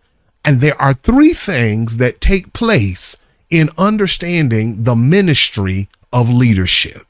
And 0.43 0.61
there 0.61 0.79
are 0.81 0.93
three 0.93 1.33
things 1.33 1.97
that 1.97 2.21
take 2.21 2.53
place 2.53 3.17
in 3.49 3.69
understanding 3.77 4.83
the 4.83 4.95
ministry 4.95 5.87
of 6.15 6.29
leadership. 6.29 7.05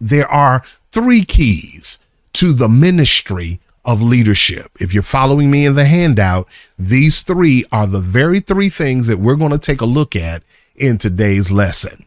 There 0.00 0.26
are 0.26 0.64
three 0.90 1.24
keys 1.24 1.98
to 2.32 2.54
the 2.54 2.68
ministry 2.68 3.60
of 3.84 4.00
leadership. 4.00 4.70
If 4.80 4.94
you're 4.94 5.02
following 5.02 5.50
me 5.50 5.66
in 5.66 5.74
the 5.74 5.84
handout, 5.84 6.48
these 6.78 7.20
three 7.20 7.64
are 7.70 7.86
the 7.86 8.00
very 8.00 8.40
three 8.40 8.70
things 8.70 9.08
that 9.08 9.18
we're 9.18 9.36
going 9.36 9.52
to 9.52 9.58
take 9.58 9.82
a 9.82 9.86
look 9.86 10.16
at 10.16 10.42
in 10.74 10.96
today's 10.96 11.52
lesson. 11.52 12.06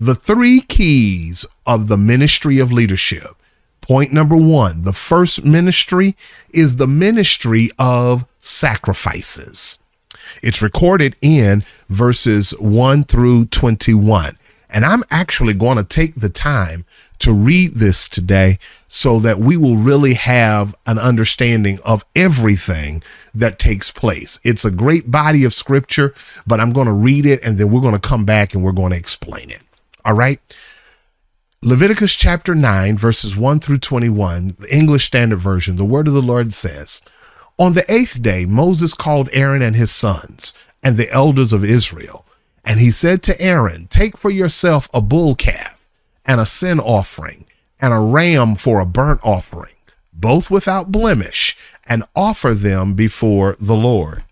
The 0.00 0.16
three 0.16 0.60
keys 0.60 1.46
of 1.64 1.86
the 1.86 1.96
ministry 1.96 2.58
of 2.58 2.72
leadership. 2.72 3.36
Point 3.80 4.12
number 4.12 4.36
one 4.36 4.82
the 4.82 4.92
first 4.92 5.44
ministry 5.44 6.16
is 6.52 6.76
the 6.76 6.88
ministry 6.88 7.70
of 7.78 8.24
sacrifices. 8.40 9.78
It's 10.42 10.62
recorded 10.62 11.14
in 11.20 11.62
verses 11.88 12.52
1 12.58 13.04
through 13.04 13.46
21. 13.46 14.36
And 14.72 14.84
I'm 14.84 15.04
actually 15.10 15.54
going 15.54 15.76
to 15.76 15.84
take 15.84 16.16
the 16.16 16.28
time 16.28 16.84
to 17.18 17.32
read 17.32 17.74
this 17.74 18.08
today 18.08 18.58
so 18.88 19.20
that 19.20 19.38
we 19.38 19.56
will 19.56 19.76
really 19.76 20.14
have 20.14 20.74
an 20.86 20.98
understanding 20.98 21.78
of 21.84 22.04
everything 22.16 23.02
that 23.34 23.58
takes 23.58 23.92
place. 23.92 24.40
It's 24.42 24.64
a 24.64 24.70
great 24.70 25.10
body 25.10 25.44
of 25.44 25.54
scripture, 25.54 26.14
but 26.46 26.58
I'm 26.58 26.72
going 26.72 26.88
to 26.88 26.92
read 26.92 27.24
it 27.26 27.40
and 27.44 27.58
then 27.58 27.70
we're 27.70 27.80
going 27.80 27.94
to 27.94 28.00
come 28.00 28.24
back 28.24 28.54
and 28.54 28.64
we're 28.64 28.72
going 28.72 28.90
to 28.90 28.98
explain 28.98 29.50
it. 29.50 29.62
All 30.04 30.14
right. 30.14 30.40
Leviticus 31.64 32.16
chapter 32.16 32.56
9, 32.56 32.96
verses 32.96 33.36
1 33.36 33.60
through 33.60 33.78
21, 33.78 34.56
the 34.58 34.74
English 34.74 35.04
Standard 35.04 35.38
Version, 35.38 35.76
the 35.76 35.84
word 35.84 36.08
of 36.08 36.12
the 36.12 36.20
Lord 36.20 36.54
says, 36.54 37.00
On 37.56 37.74
the 37.74 37.84
eighth 37.92 38.20
day, 38.20 38.46
Moses 38.46 38.94
called 38.94 39.28
Aaron 39.32 39.62
and 39.62 39.76
his 39.76 39.92
sons 39.92 40.52
and 40.82 40.96
the 40.96 41.08
elders 41.12 41.52
of 41.52 41.62
Israel. 41.62 42.26
And 42.64 42.80
he 42.80 42.90
said 42.90 43.22
to 43.24 43.40
Aaron, 43.40 43.88
Take 43.88 44.16
for 44.16 44.30
yourself 44.30 44.88
a 44.94 45.00
bull 45.00 45.34
calf 45.34 45.78
and 46.24 46.40
a 46.40 46.46
sin 46.46 46.78
offering 46.78 47.44
and 47.80 47.92
a 47.92 47.98
ram 47.98 48.54
for 48.54 48.78
a 48.78 48.86
burnt 48.86 49.20
offering, 49.24 49.74
both 50.12 50.50
without 50.50 50.92
blemish, 50.92 51.56
and 51.86 52.04
offer 52.14 52.54
them 52.54 52.94
before 52.94 53.56
the 53.58 53.74
Lord. 53.74 54.22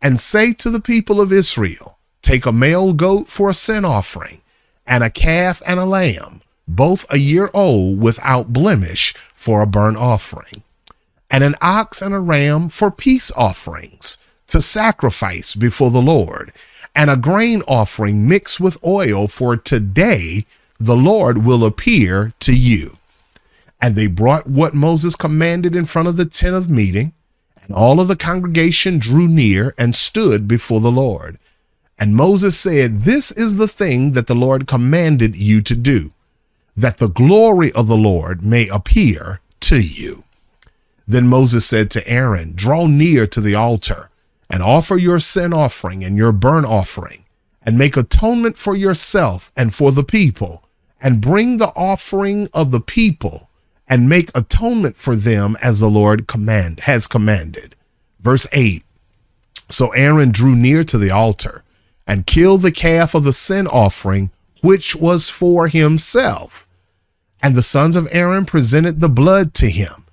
And 0.00 0.20
say 0.20 0.52
to 0.54 0.70
the 0.70 0.80
people 0.80 1.20
of 1.20 1.32
Israel, 1.32 1.98
Take 2.22 2.46
a 2.46 2.52
male 2.52 2.92
goat 2.92 3.28
for 3.28 3.50
a 3.50 3.54
sin 3.54 3.84
offering, 3.84 4.40
and 4.86 5.02
a 5.02 5.10
calf 5.10 5.60
and 5.66 5.80
a 5.80 5.84
lamb, 5.84 6.42
both 6.68 7.04
a 7.10 7.18
year 7.18 7.50
old 7.52 8.00
without 8.00 8.52
blemish, 8.52 9.12
for 9.34 9.60
a 9.60 9.66
burnt 9.66 9.96
offering, 9.96 10.62
and 11.30 11.42
an 11.42 11.56
ox 11.60 12.00
and 12.00 12.14
a 12.14 12.20
ram 12.20 12.68
for 12.68 12.90
peace 12.90 13.32
offerings 13.32 14.16
to 14.46 14.62
sacrifice 14.62 15.54
before 15.54 15.90
the 15.90 16.00
Lord, 16.00 16.52
and 16.94 17.10
a 17.10 17.16
grain 17.16 17.62
offering 17.66 18.28
mixed 18.28 18.60
with 18.60 18.82
oil 18.84 19.26
for 19.28 19.56
today 19.56 20.46
the 20.78 20.96
Lord 20.96 21.44
will 21.44 21.64
appear 21.64 22.32
to 22.40 22.54
you. 22.54 22.98
And 23.80 23.94
they 23.94 24.06
brought 24.06 24.46
what 24.46 24.74
Moses 24.74 25.16
commanded 25.16 25.76
in 25.76 25.86
front 25.86 26.08
of 26.08 26.16
the 26.16 26.24
tent 26.24 26.54
of 26.54 26.70
meeting, 26.70 27.12
and 27.62 27.74
all 27.74 28.00
of 28.00 28.08
the 28.08 28.16
congregation 28.16 28.98
drew 28.98 29.28
near 29.28 29.74
and 29.78 29.94
stood 29.94 30.48
before 30.48 30.80
the 30.80 30.92
Lord. 30.92 31.38
And 31.98 32.16
Moses 32.16 32.58
said, 32.58 33.02
This 33.02 33.30
is 33.30 33.56
the 33.56 33.68
thing 33.68 34.12
that 34.12 34.26
the 34.26 34.34
Lord 34.34 34.66
commanded 34.66 35.36
you 35.36 35.60
to 35.62 35.74
do, 35.74 36.12
that 36.76 36.98
the 36.98 37.08
glory 37.08 37.72
of 37.72 37.86
the 37.86 37.96
Lord 37.96 38.44
may 38.44 38.68
appear 38.68 39.40
to 39.60 39.80
you. 39.80 40.24
Then 41.06 41.28
Moses 41.28 41.66
said 41.66 41.90
to 41.92 42.08
Aaron, 42.08 42.52
Draw 42.54 42.86
near 42.86 43.26
to 43.26 43.40
the 43.40 43.54
altar 43.54 44.10
and 44.50 44.62
offer 44.62 44.96
your 44.96 45.20
sin 45.20 45.52
offering 45.52 46.04
and 46.04 46.16
your 46.16 46.32
burnt 46.32 46.66
offering, 46.66 47.24
and 47.62 47.78
make 47.78 47.96
atonement 47.96 48.56
for 48.56 48.76
yourself 48.76 49.50
and 49.56 49.74
for 49.74 49.92
the 49.92 50.04
people 50.04 50.64
and 51.04 51.20
bring 51.20 51.58
the 51.58 51.68
offering 51.76 52.48
of 52.54 52.70
the 52.70 52.80
people 52.80 53.50
and 53.86 54.08
make 54.08 54.30
atonement 54.34 54.96
for 54.96 55.14
them 55.14 55.56
as 55.60 55.78
the 55.78 55.90
Lord 55.90 56.26
command 56.26 56.80
has 56.80 57.06
commanded. 57.06 57.76
Verse 58.20 58.46
8. 58.52 58.82
So 59.68 59.90
Aaron 59.90 60.30
drew 60.30 60.56
near 60.56 60.82
to 60.84 60.96
the 60.96 61.10
altar 61.10 61.62
and 62.06 62.26
killed 62.26 62.62
the 62.62 62.72
calf 62.72 63.14
of 63.14 63.24
the 63.24 63.34
sin 63.34 63.66
offering, 63.66 64.30
which 64.62 64.96
was 64.96 65.28
for 65.28 65.68
himself. 65.68 66.66
And 67.42 67.54
the 67.54 67.62
sons 67.62 67.96
of 67.96 68.08
Aaron 68.10 68.46
presented 68.46 69.00
the 69.00 69.10
blood 69.10 69.52
to 69.54 69.68
him. 69.68 70.03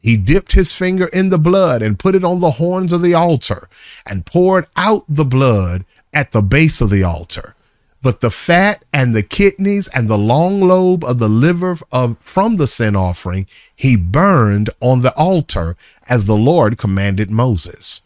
He 0.00 0.16
dipped 0.16 0.52
his 0.52 0.72
finger 0.72 1.06
in 1.06 1.28
the 1.28 1.38
blood 1.38 1.82
and 1.82 1.98
put 1.98 2.14
it 2.14 2.24
on 2.24 2.40
the 2.40 2.52
horns 2.52 2.92
of 2.92 3.02
the 3.02 3.14
altar 3.14 3.68
and 4.06 4.26
poured 4.26 4.66
out 4.76 5.04
the 5.08 5.24
blood 5.24 5.84
at 6.14 6.32
the 6.32 6.42
base 6.42 6.80
of 6.80 6.90
the 6.90 7.02
altar 7.02 7.54
but 8.00 8.20
the 8.20 8.30
fat 8.30 8.84
and 8.92 9.14
the 9.14 9.22
kidneys 9.22 9.88
and 9.88 10.06
the 10.06 10.18
long 10.18 10.60
lobe 10.60 11.04
of 11.04 11.18
the 11.18 11.28
liver 11.28 11.76
of 11.90 12.16
from 12.20 12.56
the 12.56 12.66
sin 12.66 12.94
offering 12.94 13.46
he 13.74 13.96
burned 13.96 14.70
on 14.80 15.00
the 15.00 15.14
altar 15.14 15.76
as 16.08 16.26
the 16.26 16.36
Lord 16.36 16.78
commanded 16.78 17.30
Moses. 17.30 18.00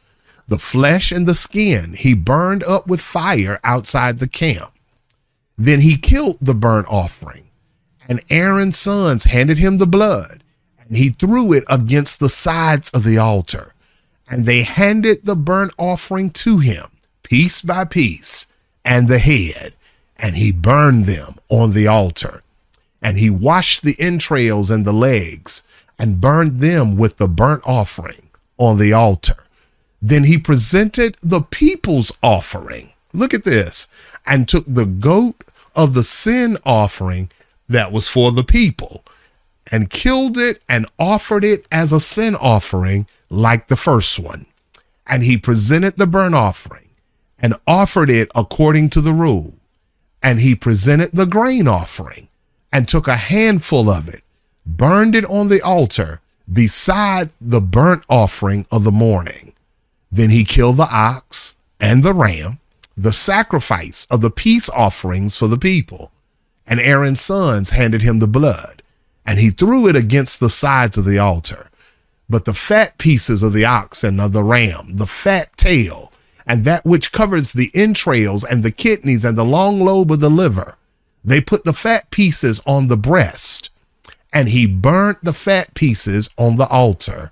The 0.48 0.59
flesh 0.59 1.12
and 1.12 1.26
the 1.26 1.35
skin 1.35 1.94
he 1.94 2.14
burned 2.14 2.64
up 2.64 2.87
with 2.87 3.00
fire 3.00 3.61
outside 3.62 4.18
the 4.18 4.28
camp. 4.28 4.72
Then 5.59 5.81
he 5.81 5.96
killed 5.96 6.38
the 6.40 6.55
burnt 6.55 6.88
offering, 6.88 7.50
and 8.09 8.22
Aaron's 8.31 8.78
sons 8.78 9.24
handed 9.24 9.59
him 9.59 9.76
the 9.76 9.87
blood, 9.87 10.41
he 10.96 11.11
threw 11.11 11.52
it 11.52 11.64
against 11.68 12.20
the 12.20 12.28
sides 12.28 12.90
of 12.90 13.05
the 13.05 13.18
altar. 13.18 13.74
And 14.31 14.44
they 14.44 14.62
handed 14.62 15.24
the 15.24 15.37
burnt 15.37 15.72
offering 15.78 16.31
to 16.31 16.59
him, 16.59 16.87
piece 17.22 17.61
by 17.61 17.85
piece, 17.85 18.46
and 18.85 19.09
the 19.09 19.18
head 19.18 19.74
and 20.22 20.37
he 20.37 20.52
burned 20.52 21.07
them 21.07 21.35
on 21.50 21.72
the 21.72 21.88
altar. 21.88 22.42
And 23.02 23.18
he 23.18 23.28
washed 23.28 23.83
the 23.83 24.00
entrails 24.00 24.70
and 24.70 24.85
the 24.85 24.92
legs 24.92 25.64
and 25.98 26.20
burned 26.20 26.61
them 26.61 26.96
with 26.96 27.16
the 27.16 27.28
burnt 27.28 27.62
offering 27.66 28.31
on 28.57 28.78
the 28.78 28.92
altar. 28.92 29.44
Then 30.00 30.24
he 30.24 30.38
presented 30.38 31.16
the 31.20 31.40
people's 31.40 32.12
offering. 32.22 32.92
Look 33.12 33.35
at 33.35 33.44
this. 33.44 33.88
And 34.24 34.48
took 34.48 34.64
the 34.66 34.87
goat 34.87 35.44
of 35.74 35.94
the 35.94 36.05
sin 36.05 36.57
offering 36.64 37.31
that 37.68 37.90
was 37.90 38.09
for 38.09 38.31
the 38.31 38.44
people 38.44 39.05
and 39.72 39.90
killed 39.90 40.38
it 40.38 40.62
and 40.68 40.87
offered 40.98 41.42
it 41.42 41.66
as 41.72 41.92
a 41.92 41.98
sin 41.98 42.37
offering 42.37 43.08
like 43.28 43.66
the 43.66 43.76
first 43.76 44.20
one. 44.20 44.46
And 45.06 45.24
he 45.24 45.37
presented 45.37 45.96
the 45.96 46.06
burnt 46.06 46.37
offering 46.37 46.90
and 47.40 47.54
offered 47.66 48.11
it 48.11 48.30
according 48.37 48.90
to 48.90 49.00
the 49.00 49.12
rule 49.12 49.54
and 50.22 50.40
he 50.40 50.54
presented 50.54 51.11
the 51.12 51.26
grain 51.26 51.66
offering 51.66 52.28
and 52.72 52.87
took 52.87 53.08
a 53.08 53.16
handful 53.16 53.90
of 53.90 54.08
it, 54.08 54.22
burned 54.64 55.14
it 55.14 55.24
on 55.24 55.48
the 55.48 55.61
altar, 55.61 56.20
beside 56.50 57.30
the 57.40 57.61
burnt 57.61 58.04
offering 58.08 58.66
of 58.70 58.85
the 58.85 58.92
morning. 58.92 59.52
Then 60.11 60.30
he 60.30 60.44
killed 60.44 60.76
the 60.76 60.88
ox 60.90 61.56
and 61.80 62.02
the 62.02 62.14
ram, 62.14 62.61
the 62.96 63.12
sacrifice 63.12 64.06
of 64.11 64.20
the 64.20 64.30
peace 64.30 64.68
offerings 64.68 65.37
for 65.37 65.48
the 65.48 65.58
people. 65.58 66.12
And 66.66 66.78
Aaron's 66.78 67.20
sons 67.20 67.70
handed 67.70 68.02
him 68.02 68.20
the 68.20 68.28
blood, 68.28 68.82
and 69.26 69.38
he 69.38 69.50
threw 69.50 69.88
it 69.88 69.96
against 69.96 70.40
the 70.40 70.50
sides 70.50 70.98
of 70.98 71.04
the 71.04 71.18
altar. 71.18 71.70
But 72.28 72.44
the 72.44 72.54
fat 72.54 72.98
pieces 72.98 73.42
of 73.42 73.52
the 73.52 73.64
ox 73.64 74.02
and 74.02 74.20
of 74.20 74.32
the 74.32 74.42
ram, 74.42 74.94
the 74.94 75.06
fat 75.06 75.56
tail, 75.56 76.12
and 76.46 76.64
that 76.64 76.85
which 76.85 77.12
covers 77.12 77.52
the 77.52 77.70
entrails 77.74 78.44
and 78.44 78.62
the 78.62 78.70
kidneys 78.70 79.24
and 79.24 79.37
the 79.37 79.44
long 79.44 79.80
lobe 79.80 80.11
of 80.11 80.20
the 80.20 80.30
liver, 80.30 80.76
they 81.24 81.40
put 81.40 81.64
the 81.64 81.72
fat 81.72 82.11
pieces 82.11 82.61
on 82.66 82.88
the 82.88 82.96
breast, 82.96 83.70
and 84.32 84.48
he 84.48 84.66
burnt 84.66 85.22
the 85.22 85.32
fat 85.32 85.74
pieces 85.74 86.28
on 86.37 86.56
the 86.56 86.66
altar. 86.66 87.30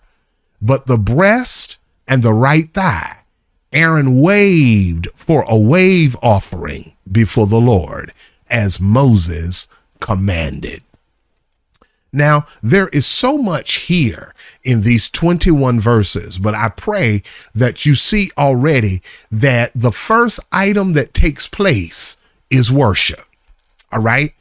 But 0.62 0.86
the 0.86 0.98
breast 0.98 1.78
and 2.06 2.22
the 2.22 2.34
right 2.34 2.72
thigh, 2.72 3.24
Aaron 3.72 4.20
waved 4.20 5.08
for 5.14 5.44
a 5.48 5.58
wave 5.58 6.16
offering 6.22 6.92
before 7.10 7.46
the 7.46 7.60
Lord, 7.60 8.12
as 8.48 8.80
Moses 8.80 9.66
commanded. 10.00 10.82
Now, 12.12 12.46
there 12.62 12.88
is 12.88 13.06
so 13.06 13.38
much 13.38 13.74
here 13.74 14.34
in 14.64 14.82
these 14.82 15.08
21 15.08 15.78
verses, 15.80 16.38
but 16.38 16.54
I 16.54 16.68
pray 16.68 17.22
that 17.54 17.86
you 17.86 17.94
see 17.94 18.30
already 18.36 19.00
that 19.30 19.70
the 19.74 19.92
first 19.92 20.40
item 20.50 20.92
that 20.92 21.14
takes 21.14 21.46
place 21.46 22.16
is 22.50 22.72
worship. 22.72 23.24
All 23.92 24.00
right. 24.00 24.32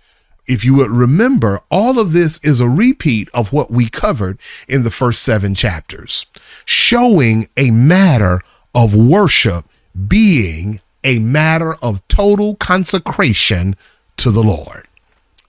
If 0.48 0.66
you 0.66 0.74
would 0.76 0.90
remember, 0.90 1.62
all 1.70 2.00
of 2.00 2.12
this 2.12 2.40
is 2.44 2.60
a 2.60 2.68
repeat 2.68 3.30
of 3.36 3.54
what 3.54 3.70
we 3.70 3.88
covered 3.88 4.40
in 4.68 4.82
the 4.82 4.90
first 4.90 5.22
seven 5.22 5.54
chapters, 5.54 6.26
showing 6.66 7.48
a 7.56 7.70
matter 7.70 8.42
of 8.74 8.96
worship 8.96 9.66
being 10.08 10.82
a 11.04 11.20
matter 11.20 11.76
of 11.76 12.06
total 12.08 12.56
consecration 12.56 13.76
to 14.18 14.32
the 14.32 14.44
Lord. 14.44 14.88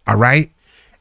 All 0.07 0.17
right. 0.17 0.51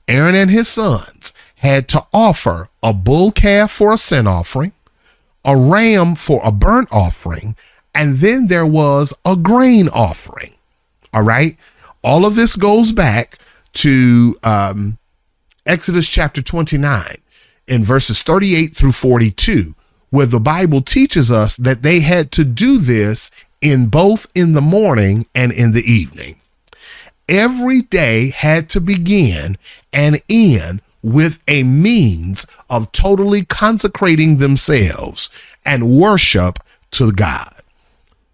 Aaron 0.10 0.34
and 0.34 0.50
his 0.50 0.68
sons 0.68 1.34
had 1.58 1.88
to 1.90 2.06
offer 2.12 2.68
a 2.82 2.94
bull 2.94 3.32
calf 3.32 3.72
for 3.72 3.94
a 3.94 3.98
sin 3.98 4.26
offering, 4.26 4.72
a 5.46 5.56
ram 5.56 6.16
for 6.16 6.42
a 6.44 6.52
burnt 6.52 6.90
offering, 6.92 7.56
and 7.94 8.18
then 8.18 8.48
there 8.48 8.66
was 8.66 9.14
a 9.24 9.36
grain 9.36 9.88
offering. 9.90 10.54
All 11.14 11.22
right. 11.22 11.58
All 12.04 12.26
of 12.26 12.34
this 12.34 12.56
goes 12.56 12.92
back 12.92 13.38
to 13.74 14.36
um, 14.44 14.98
Exodus 15.66 16.10
chapter 16.10 16.42
29 16.42 17.18
in 17.68 17.84
verses 17.84 18.24
38 18.24 18.76
through 18.76 18.94
42, 18.94 19.76
where 20.10 20.26
the 20.26 20.40
Bible 20.40 20.82
teaches 20.82 21.32
us 21.32 21.56
that 21.58 21.84
they 21.84 22.00
had 22.00 22.32
to 22.32 22.44
do 22.44 22.80
this 22.80 23.30
in 23.62 23.88
both 23.88 24.26
in 24.34 24.54
the 24.54 24.62
morning 24.62 25.28
and 25.36 25.52
in 25.52 25.74
the 25.74 25.84
evening. 25.84 26.40
Every 27.30 27.84
day 27.84 28.32
had 28.32 28.70
to 28.70 28.82
begin 28.82 29.58
and 29.94 30.20
end 30.28 30.82
with 31.04 31.38
a 31.48 31.62
means 31.62 32.48
of 32.72 32.92
totally 32.92 33.46
consecrating 33.46 34.38
themselves 34.38 35.30
and 35.64 36.00
worship 36.00 36.58
to 36.92 37.12
God. 37.12 37.54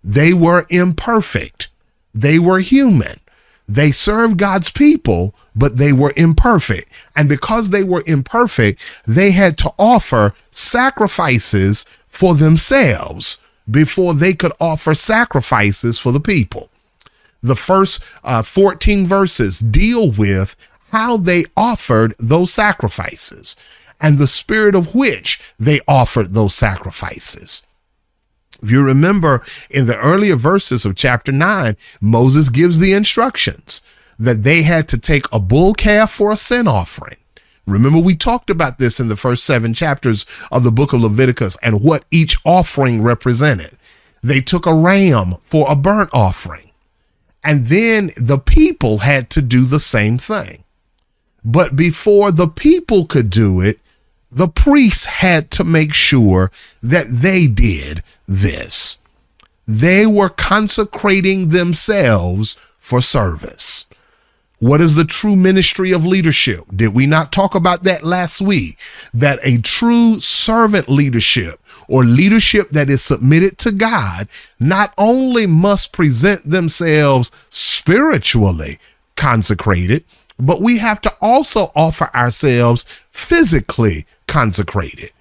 They 0.02 0.34
were 0.34 0.66
imperfect. 0.70 1.68
They 2.14 2.40
were 2.40 2.60
human. 2.60 3.20
They 3.68 3.92
served 3.92 4.38
God's 4.38 4.70
people, 4.72 5.36
but 5.54 5.76
they 5.76 5.92
were 5.92 6.14
imperfect. 6.16 6.90
And 7.18 7.28
because 7.28 7.72
they 7.72 7.84
were 7.84 8.04
imperfect, 8.08 8.80
they 9.06 9.32
had 9.32 9.58
to 9.58 9.74
offer 9.78 10.34
sacrifices 10.52 11.86
for 12.08 12.34
themselves 12.34 13.40
before 13.70 14.14
they 14.14 14.34
could 14.34 14.54
offer 14.62 14.94
sacrifices 14.94 16.00
for 16.00 16.14
the 16.14 16.20
people. 16.22 16.70
The 17.46 17.56
first 17.56 18.02
uh, 18.24 18.42
14 18.42 19.06
verses 19.06 19.60
deal 19.60 20.12
with 20.12 20.56
how 20.92 21.18
they 21.18 21.46
offered 21.56 22.16
those 22.18 22.52
sacrifices 22.52 23.56
and 24.02 24.18
the 24.18 24.26
spirit 24.26 24.74
of 24.74 24.96
which 24.96 25.40
they 25.60 25.80
offered 25.88 26.34
those 26.34 26.56
sacrifices. 26.56 27.62
If 28.64 28.72
you 28.72 28.82
remember 28.82 29.44
in 29.70 29.86
the 29.86 29.98
earlier 29.98 30.36
verses 30.36 30.86
of 30.86 30.96
chapter 30.96 31.32
9, 31.32 31.78
Moses 32.02 32.50
gives 32.50 32.80
the 32.80 32.94
instructions 32.94 33.82
that 34.18 34.42
they 34.42 34.64
had 34.64 34.88
to 34.88 34.98
take 34.98 35.26
a 35.32 35.40
bull 35.40 35.76
calf 35.76 36.12
for 36.12 36.32
a 36.32 36.38
sin 36.38 36.68
offering. 36.68 37.18
Remember, 37.68 38.00
we 38.00 38.16
talked 38.16 38.50
about 38.50 38.80
this 38.80 39.00
in 39.00 39.08
the 39.08 39.16
first 39.16 39.44
seven 39.44 39.74
chapters 39.74 40.26
of 40.52 40.64
the 40.64 40.72
book 40.72 40.94
of 40.94 41.02
Leviticus 41.02 41.58
and 41.62 41.82
what 41.82 42.06
each 42.10 42.38
offering 42.44 43.04
represented. 43.04 43.78
They 44.24 44.42
took 44.42 44.66
a 44.66 44.74
ram 44.74 45.36
for 45.44 45.70
a 45.70 45.76
burnt 45.76 46.10
offering. 46.12 46.65
And 47.46 47.68
then 47.68 48.12
the 48.18 48.40
people 48.40 49.00
had 49.00 49.30
to 49.32 49.42
do 49.42 49.66
the 49.66 49.80
same 49.80 50.18
thing. 50.18 50.64
But 51.44 51.76
before 51.76 52.32
the 52.32 52.48
people 52.48 53.06
could 53.06 53.30
do 53.30 53.62
it, 53.62 53.80
the 54.32 54.48
priests 54.48 55.06
had 55.06 55.52
to 55.52 55.64
make 55.64 55.94
sure 55.94 56.52
that 56.82 57.06
they 57.22 57.46
did 57.46 58.04
this. 58.28 58.98
They 59.68 60.08
were 60.08 60.30
consecrating 60.30 61.50
themselves 61.50 62.58
for 62.80 63.02
service. 63.02 63.86
What 64.60 64.82
is 64.82 64.96
the 64.96 65.06
true 65.06 65.36
ministry 65.36 65.92
of 65.92 66.06
leadership? 66.06 66.64
Did 66.76 66.94
we 66.94 67.06
not 67.06 67.32
talk 67.32 67.56
about 67.56 67.84
that 67.84 68.04
last 68.04 68.42
week? 68.42 68.78
That 69.14 69.40
a 69.44 69.58
true 69.60 70.20
servant 70.20 70.88
leadership 70.88 71.60
or 71.90 72.04
leadership 72.04 72.70
that 72.72 72.90
is 72.90 73.02
submitted 73.04 73.58
to 73.60 73.72
God 73.72 74.28
not 74.60 74.94
only 74.98 75.46
must 75.46 75.92
present 75.92 76.50
themselves 76.50 77.32
spiritually 77.50 78.80
consecrated, 79.16 80.04
but 80.40 80.62
we 80.62 80.78
have 80.78 81.02
to 81.02 81.14
also 81.22 81.72
offer 81.76 82.14
ourselves 82.16 82.86
physically 83.12 84.06
consecrated. 84.28 85.12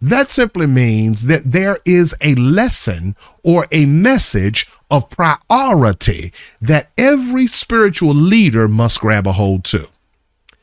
That 0.00 0.28
simply 0.28 0.66
means 0.66 1.26
that 1.26 1.50
there 1.52 1.78
is 1.84 2.14
a 2.20 2.34
lesson 2.34 3.16
or 3.42 3.66
a 3.72 3.86
message 3.86 4.66
of 4.90 5.10
priority 5.10 6.32
that 6.60 6.90
every 6.98 7.46
spiritual 7.46 8.14
leader 8.14 8.68
must 8.68 9.00
grab 9.00 9.26
a 9.26 9.32
hold 9.32 9.64
to. 9.64 9.88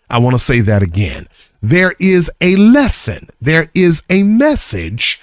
I 0.10 0.20
want 0.20 0.36
to 0.36 0.40
say 0.40 0.62
that 0.62 0.84
again. 0.84 1.28
There 1.62 1.96
is 2.00 2.30
a 2.42 2.56
lesson, 2.58 3.30
there 3.42 3.70
is 3.74 4.04
a 4.10 4.24
message 4.24 5.20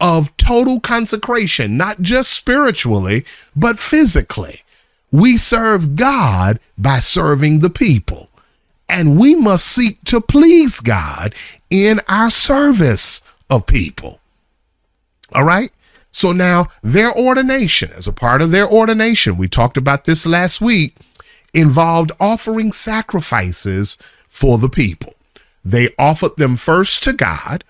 of 0.00 0.34
total 0.36 0.80
consecration, 0.80 1.76
not 1.76 2.00
just 2.00 2.32
spiritually, 2.32 3.24
but 3.54 3.78
physically. 3.78 4.62
We 5.12 5.36
serve 5.36 5.96
God 5.96 6.58
by 6.78 7.00
serving 7.00 7.58
the 7.58 7.70
people. 7.70 8.30
And 8.88 9.18
we 9.18 9.34
must 9.34 9.66
seek 9.66 10.02
to 10.04 10.20
please 10.20 10.80
God 10.80 11.34
in 11.68 12.00
our 12.08 12.30
service 12.30 13.20
of 13.50 13.66
people. 13.66 14.20
All 15.34 15.44
right. 15.44 15.70
So 16.12 16.32
now 16.32 16.68
their 16.82 17.14
ordination, 17.16 17.92
as 17.92 18.06
a 18.06 18.12
part 18.12 18.42
of 18.42 18.50
their 18.50 18.68
ordination, 18.68 19.36
we 19.36 19.48
talked 19.48 19.76
about 19.76 20.04
this 20.04 20.26
last 20.26 20.60
week, 20.60 20.96
involved 21.52 22.12
offering 22.18 22.72
sacrifices 22.72 23.98
for 24.28 24.58
the 24.58 24.68
people. 24.68 25.14
They 25.64 25.90
offered 25.98 26.36
them 26.36 26.56
first 26.56 27.02
to 27.04 27.12
God. 27.12 27.64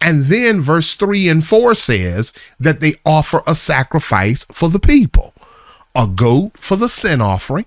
And 0.00 0.24
then 0.26 0.60
verse 0.60 0.94
3 0.94 1.28
and 1.28 1.46
4 1.46 1.74
says 1.74 2.32
that 2.60 2.80
they 2.80 2.94
offer 3.04 3.42
a 3.46 3.54
sacrifice 3.54 4.44
for 4.52 4.68
the 4.68 4.80
people 4.80 5.32
a 5.96 6.06
goat 6.06 6.58
for 6.58 6.76
the 6.76 6.90
sin 6.90 7.22
offering, 7.22 7.64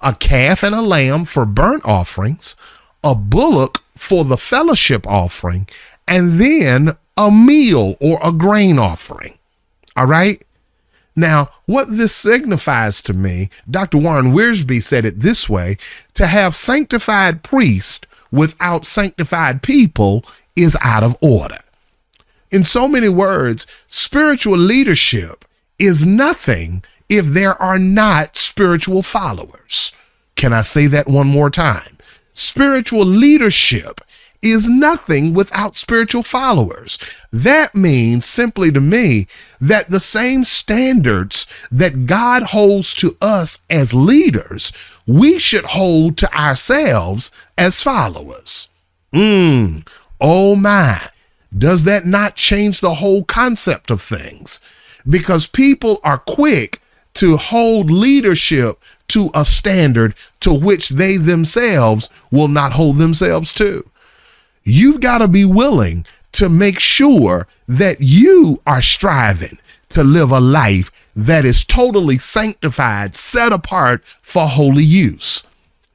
a 0.00 0.14
calf 0.14 0.62
and 0.62 0.76
a 0.76 0.80
lamb 0.80 1.24
for 1.24 1.44
burnt 1.44 1.84
offerings, 1.84 2.54
a 3.02 3.16
bullock 3.16 3.82
for 3.96 4.24
the 4.24 4.36
fellowship 4.36 5.04
offering, 5.08 5.66
and 6.12 6.38
then 6.38 6.90
a 7.16 7.30
meal 7.30 7.96
or 7.98 8.20
a 8.22 8.30
grain 8.30 8.78
offering. 8.78 9.38
All 9.96 10.04
right. 10.04 10.44
Now, 11.16 11.48
what 11.64 11.88
this 11.88 12.14
signifies 12.14 13.00
to 13.02 13.14
me, 13.14 13.48
Dr. 13.70 13.96
Warren 13.96 14.32
Wiersbe 14.32 14.82
said 14.82 15.06
it 15.06 15.20
this 15.20 15.48
way 15.48 15.78
to 16.12 16.26
have 16.26 16.54
sanctified 16.54 17.42
priests 17.42 18.06
without 18.30 18.84
sanctified 18.84 19.62
people 19.62 20.22
is 20.54 20.76
out 20.82 21.02
of 21.02 21.16
order. 21.22 21.60
In 22.50 22.62
so 22.62 22.86
many 22.86 23.08
words, 23.08 23.66
spiritual 23.88 24.58
leadership 24.58 25.46
is 25.78 26.04
nothing 26.04 26.84
if 27.08 27.24
there 27.24 27.60
are 27.60 27.78
not 27.78 28.36
spiritual 28.36 29.02
followers. 29.02 29.92
Can 30.36 30.52
I 30.52 30.60
say 30.60 30.86
that 30.88 31.08
one 31.08 31.26
more 31.28 31.48
time? 31.48 31.96
Spiritual 32.34 33.06
leadership 33.06 34.02
is 34.42 34.68
nothing 34.68 35.32
without 35.32 35.76
spiritual 35.76 36.22
followers. 36.22 36.98
That 37.32 37.74
means 37.74 38.26
simply 38.26 38.72
to 38.72 38.80
me 38.80 39.26
that 39.60 39.90
the 39.90 40.00
same 40.00 40.44
standards 40.44 41.46
that 41.70 42.06
God 42.06 42.42
holds 42.42 42.92
to 42.94 43.16
us 43.20 43.58
as 43.70 43.94
leaders, 43.94 44.72
we 45.06 45.38
should 45.38 45.64
hold 45.66 46.16
to 46.18 46.36
ourselves 46.36 47.30
as 47.56 47.82
followers. 47.82 48.68
Mm, 49.14 49.84
Oh 50.24 50.54
my, 50.54 51.00
does 51.56 51.82
that 51.82 52.06
not 52.06 52.36
change 52.36 52.78
the 52.78 52.94
whole 52.94 53.24
concept 53.24 53.90
of 53.90 54.00
things? 54.00 54.60
Because 55.08 55.48
people 55.48 55.98
are 56.04 56.18
quick 56.18 56.80
to 57.14 57.36
hold 57.36 57.90
leadership 57.90 58.78
to 59.08 59.30
a 59.34 59.44
standard 59.44 60.14
to 60.38 60.54
which 60.54 60.90
they 60.90 61.16
themselves 61.16 62.08
will 62.30 62.46
not 62.46 62.74
hold 62.74 62.98
themselves 62.98 63.52
to. 63.54 63.84
You've 64.64 65.00
got 65.00 65.18
to 65.18 65.28
be 65.28 65.44
willing 65.44 66.06
to 66.32 66.48
make 66.48 66.78
sure 66.78 67.46
that 67.68 68.00
you 68.00 68.60
are 68.66 68.82
striving 68.82 69.58
to 69.90 70.02
live 70.02 70.30
a 70.30 70.40
life 70.40 70.90
that 71.14 71.44
is 71.44 71.64
totally 71.64 72.18
sanctified, 72.18 73.14
set 73.14 73.52
apart 73.52 74.04
for 74.04 74.46
holy 74.46 74.84
use. 74.84 75.42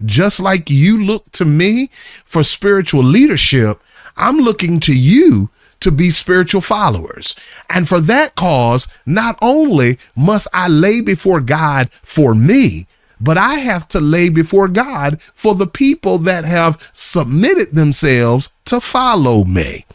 Just 0.05 0.39
like 0.39 0.69
you 0.69 1.03
look 1.03 1.31
to 1.31 1.45
me 1.45 1.89
for 2.23 2.43
spiritual 2.43 3.03
leadership, 3.03 3.81
I'm 4.15 4.37
looking 4.37 4.79
to 4.81 4.95
you 4.95 5.49
to 5.79 5.91
be 5.91 6.09
spiritual 6.09 6.61
followers. 6.61 7.35
And 7.69 7.87
for 7.87 7.99
that 8.01 8.35
cause, 8.35 8.87
not 9.05 9.37
only 9.41 9.97
must 10.15 10.47
I 10.53 10.67
lay 10.67 11.01
before 11.01 11.41
God 11.41 11.91
for 11.91 12.35
me, 12.35 12.87
but 13.19 13.37
I 13.37 13.55
have 13.55 13.87
to 13.89 13.99
lay 13.99 14.29
before 14.29 14.67
God 14.67 15.21
for 15.21 15.55
the 15.55 15.67
people 15.67 16.17
that 16.19 16.45
have 16.45 16.91
submitted 16.93 17.73
themselves 17.73 18.49
to 18.65 18.79
follow 18.79 19.43
me. 19.43 19.85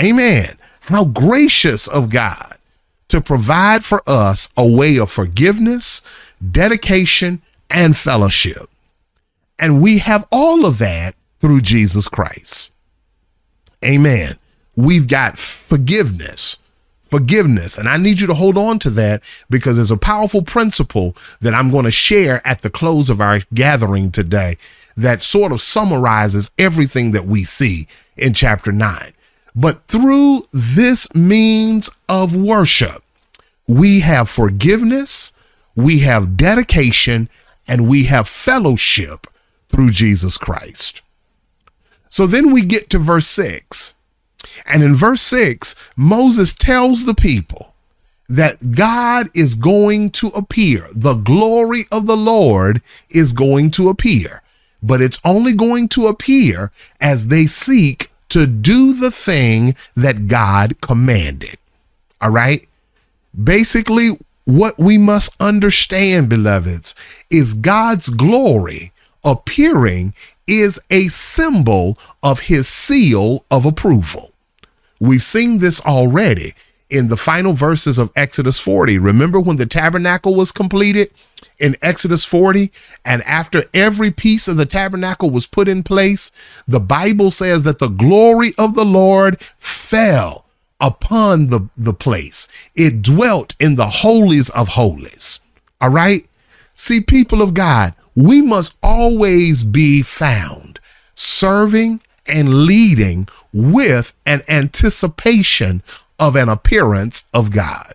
Amen. 0.00 0.56
How 0.82 1.04
gracious 1.04 1.86
of 1.86 2.10
God 2.10 2.56
to 3.08 3.20
provide 3.20 3.84
for 3.84 4.02
us 4.06 4.48
a 4.56 4.66
way 4.66 4.98
of 4.98 5.10
forgiveness, 5.10 6.02
dedication, 6.50 7.42
and 7.70 7.96
fellowship. 7.96 8.68
And 9.58 9.82
we 9.82 9.98
have 9.98 10.26
all 10.30 10.66
of 10.66 10.78
that 10.78 11.14
through 11.40 11.62
Jesus 11.62 12.08
Christ. 12.08 12.70
Amen. 13.84 14.38
We've 14.76 15.08
got 15.08 15.38
forgiveness. 15.38 16.56
Forgiveness. 17.10 17.78
And 17.78 17.88
I 17.88 17.96
need 17.96 18.20
you 18.20 18.26
to 18.26 18.34
hold 18.34 18.58
on 18.58 18.78
to 18.80 18.90
that 18.90 19.22
because 19.48 19.76
there's 19.76 19.90
a 19.90 19.96
powerful 19.96 20.42
principle 20.42 21.16
that 21.40 21.54
I'm 21.54 21.70
going 21.70 21.84
to 21.84 21.90
share 21.90 22.46
at 22.46 22.62
the 22.62 22.70
close 22.70 23.08
of 23.08 23.20
our 23.20 23.40
gathering 23.54 24.10
today 24.10 24.58
that 24.96 25.22
sort 25.22 25.52
of 25.52 25.60
summarizes 25.60 26.50
everything 26.58 27.12
that 27.12 27.24
we 27.24 27.44
see 27.44 27.86
in 28.16 28.34
chapter 28.34 28.72
9. 28.72 29.12
But 29.54 29.86
through 29.86 30.46
this 30.52 31.12
means 31.14 31.88
of 32.08 32.36
worship, 32.36 33.02
we 33.66 34.00
have 34.00 34.28
forgiveness, 34.28 35.32
we 35.74 36.00
have 36.00 36.36
dedication, 36.36 37.28
and 37.66 37.88
we 37.88 38.04
have 38.04 38.28
fellowship 38.28 39.26
through 39.68 39.90
Jesus 39.90 40.36
Christ. 40.36 41.02
So 42.10 42.26
then 42.26 42.50
we 42.50 42.62
get 42.62 42.90
to 42.90 42.98
verse 42.98 43.26
6. 43.26 43.94
And 44.66 44.82
in 44.82 44.94
verse 44.94 45.22
6, 45.22 45.74
Moses 45.96 46.52
tells 46.52 47.04
the 47.04 47.14
people 47.14 47.74
that 48.28 48.72
God 48.72 49.30
is 49.34 49.54
going 49.54 50.10
to 50.10 50.28
appear. 50.28 50.86
The 50.92 51.14
glory 51.14 51.84
of 51.90 52.06
the 52.06 52.16
Lord 52.16 52.82
is 53.10 53.32
going 53.32 53.70
to 53.72 53.88
appear, 53.88 54.42
but 54.82 55.00
it's 55.00 55.18
only 55.24 55.54
going 55.54 55.88
to 55.90 56.06
appear 56.06 56.70
as 57.00 57.28
they 57.28 57.46
seek 57.46 58.10
to 58.28 58.46
do 58.46 58.92
the 58.92 59.10
thing 59.10 59.74
that 59.96 60.28
God 60.28 60.80
commanded. 60.80 61.56
All 62.20 62.30
right. 62.30 62.66
Basically, 63.42 64.10
what 64.44 64.78
we 64.78 64.98
must 64.98 65.30
understand, 65.40 66.28
beloveds, 66.28 66.94
is 67.30 67.54
God's 67.54 68.08
glory 68.10 68.92
appearing 69.24 70.14
is 70.46 70.80
a 70.90 71.08
symbol 71.08 71.98
of 72.22 72.40
his 72.40 72.68
seal 72.68 73.44
of 73.50 73.64
approval. 73.64 74.32
We've 75.00 75.22
seen 75.22 75.58
this 75.58 75.80
already 75.80 76.54
in 76.90 77.08
the 77.08 77.16
final 77.16 77.52
verses 77.52 77.98
of 77.98 78.10
Exodus 78.16 78.58
40. 78.58 78.98
Remember 78.98 79.38
when 79.38 79.56
the 79.56 79.66
tabernacle 79.66 80.34
was 80.34 80.50
completed 80.50 81.12
in 81.58 81.76
Exodus 81.82 82.24
40? 82.24 82.72
And 83.04 83.22
after 83.22 83.64
every 83.74 84.10
piece 84.10 84.48
of 84.48 84.56
the 84.56 84.66
tabernacle 84.66 85.30
was 85.30 85.46
put 85.46 85.68
in 85.68 85.82
place, 85.82 86.30
the 86.66 86.80
Bible 86.80 87.30
says 87.30 87.64
that 87.64 87.78
the 87.78 87.88
glory 87.88 88.52
of 88.56 88.74
the 88.74 88.86
Lord 88.86 89.40
fell 89.40 90.46
upon 90.80 91.48
the, 91.48 91.68
the 91.76 91.94
place. 91.94 92.48
It 92.74 93.02
dwelt 93.02 93.54
in 93.60 93.74
the 93.74 93.88
holies 93.88 94.48
of 94.50 94.68
holies. 94.68 95.40
All 95.80 95.90
right? 95.90 96.26
See, 96.74 97.00
people 97.00 97.42
of 97.42 97.54
God, 97.54 97.92
we 98.18 98.42
must 98.42 98.76
always 98.82 99.62
be 99.62 100.02
found 100.02 100.80
serving 101.14 102.00
and 102.26 102.64
leading 102.64 103.28
with 103.52 104.12
an 104.26 104.42
anticipation 104.48 105.82
of 106.18 106.34
an 106.34 106.48
appearance 106.48 107.22
of 107.32 107.52
God. 107.52 107.94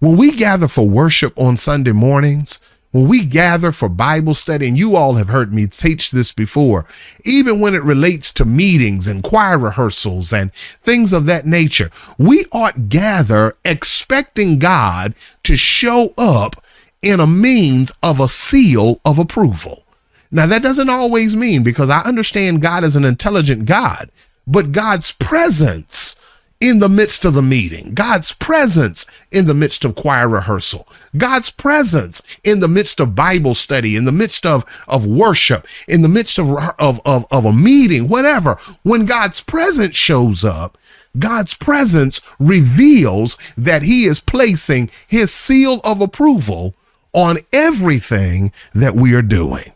When 0.00 0.16
we 0.16 0.32
gather 0.32 0.66
for 0.66 0.88
worship 0.88 1.38
on 1.38 1.56
Sunday 1.56 1.92
mornings, 1.92 2.58
when 2.90 3.06
we 3.06 3.24
gather 3.24 3.70
for 3.70 3.88
Bible 3.88 4.34
study, 4.34 4.66
and 4.66 4.76
you 4.76 4.96
all 4.96 5.14
have 5.14 5.28
heard 5.28 5.52
me 5.52 5.68
teach 5.68 6.10
this 6.10 6.32
before, 6.32 6.84
even 7.24 7.60
when 7.60 7.76
it 7.76 7.82
relates 7.84 8.32
to 8.32 8.44
meetings 8.44 9.06
and 9.06 9.22
choir 9.22 9.58
rehearsals 9.58 10.32
and 10.32 10.52
things 10.52 11.12
of 11.12 11.26
that 11.26 11.46
nature, 11.46 11.92
we 12.18 12.44
ought 12.50 12.88
gather 12.88 13.54
expecting 13.64 14.58
God 14.58 15.14
to 15.44 15.56
show 15.56 16.12
up 16.18 16.60
in 17.02 17.20
a 17.20 17.26
means 17.26 17.92
of 18.02 18.20
a 18.20 18.28
seal 18.28 19.00
of 19.04 19.18
approval. 19.18 19.84
Now, 20.30 20.46
that 20.46 20.62
doesn't 20.62 20.90
always 20.90 21.34
mean 21.34 21.62
because 21.62 21.88
I 21.90 22.00
understand 22.00 22.60
God 22.60 22.84
is 22.84 22.96
an 22.96 23.04
intelligent 23.04 23.64
God, 23.64 24.10
but 24.46 24.72
God's 24.72 25.12
presence 25.12 26.16
in 26.60 26.80
the 26.80 26.88
midst 26.88 27.24
of 27.24 27.34
the 27.34 27.42
meeting, 27.42 27.94
God's 27.94 28.32
presence 28.32 29.06
in 29.30 29.46
the 29.46 29.54
midst 29.54 29.84
of 29.84 29.94
choir 29.94 30.28
rehearsal, 30.28 30.88
God's 31.16 31.50
presence 31.50 32.20
in 32.42 32.60
the 32.60 32.68
midst 32.68 32.98
of 32.98 33.14
Bible 33.14 33.54
study, 33.54 33.94
in 33.94 34.04
the 34.04 34.12
midst 34.12 34.44
of, 34.44 34.64
of 34.88 35.06
worship, 35.06 35.66
in 35.86 36.02
the 36.02 36.08
midst 36.08 36.38
of, 36.38 36.50
of, 36.78 37.00
of, 37.04 37.26
of 37.30 37.44
a 37.44 37.52
meeting, 37.52 38.08
whatever. 38.08 38.56
When 38.82 39.06
God's 39.06 39.40
presence 39.40 39.96
shows 39.96 40.44
up, 40.44 40.76
God's 41.18 41.54
presence 41.54 42.20
reveals 42.38 43.36
that 43.56 43.82
He 43.82 44.04
is 44.04 44.20
placing 44.20 44.90
His 45.06 45.32
seal 45.32 45.80
of 45.84 46.00
approval 46.00 46.74
on 47.12 47.38
everything 47.52 48.52
that 48.74 48.94
we 48.94 49.14
are 49.14 49.22
doing. 49.22 49.72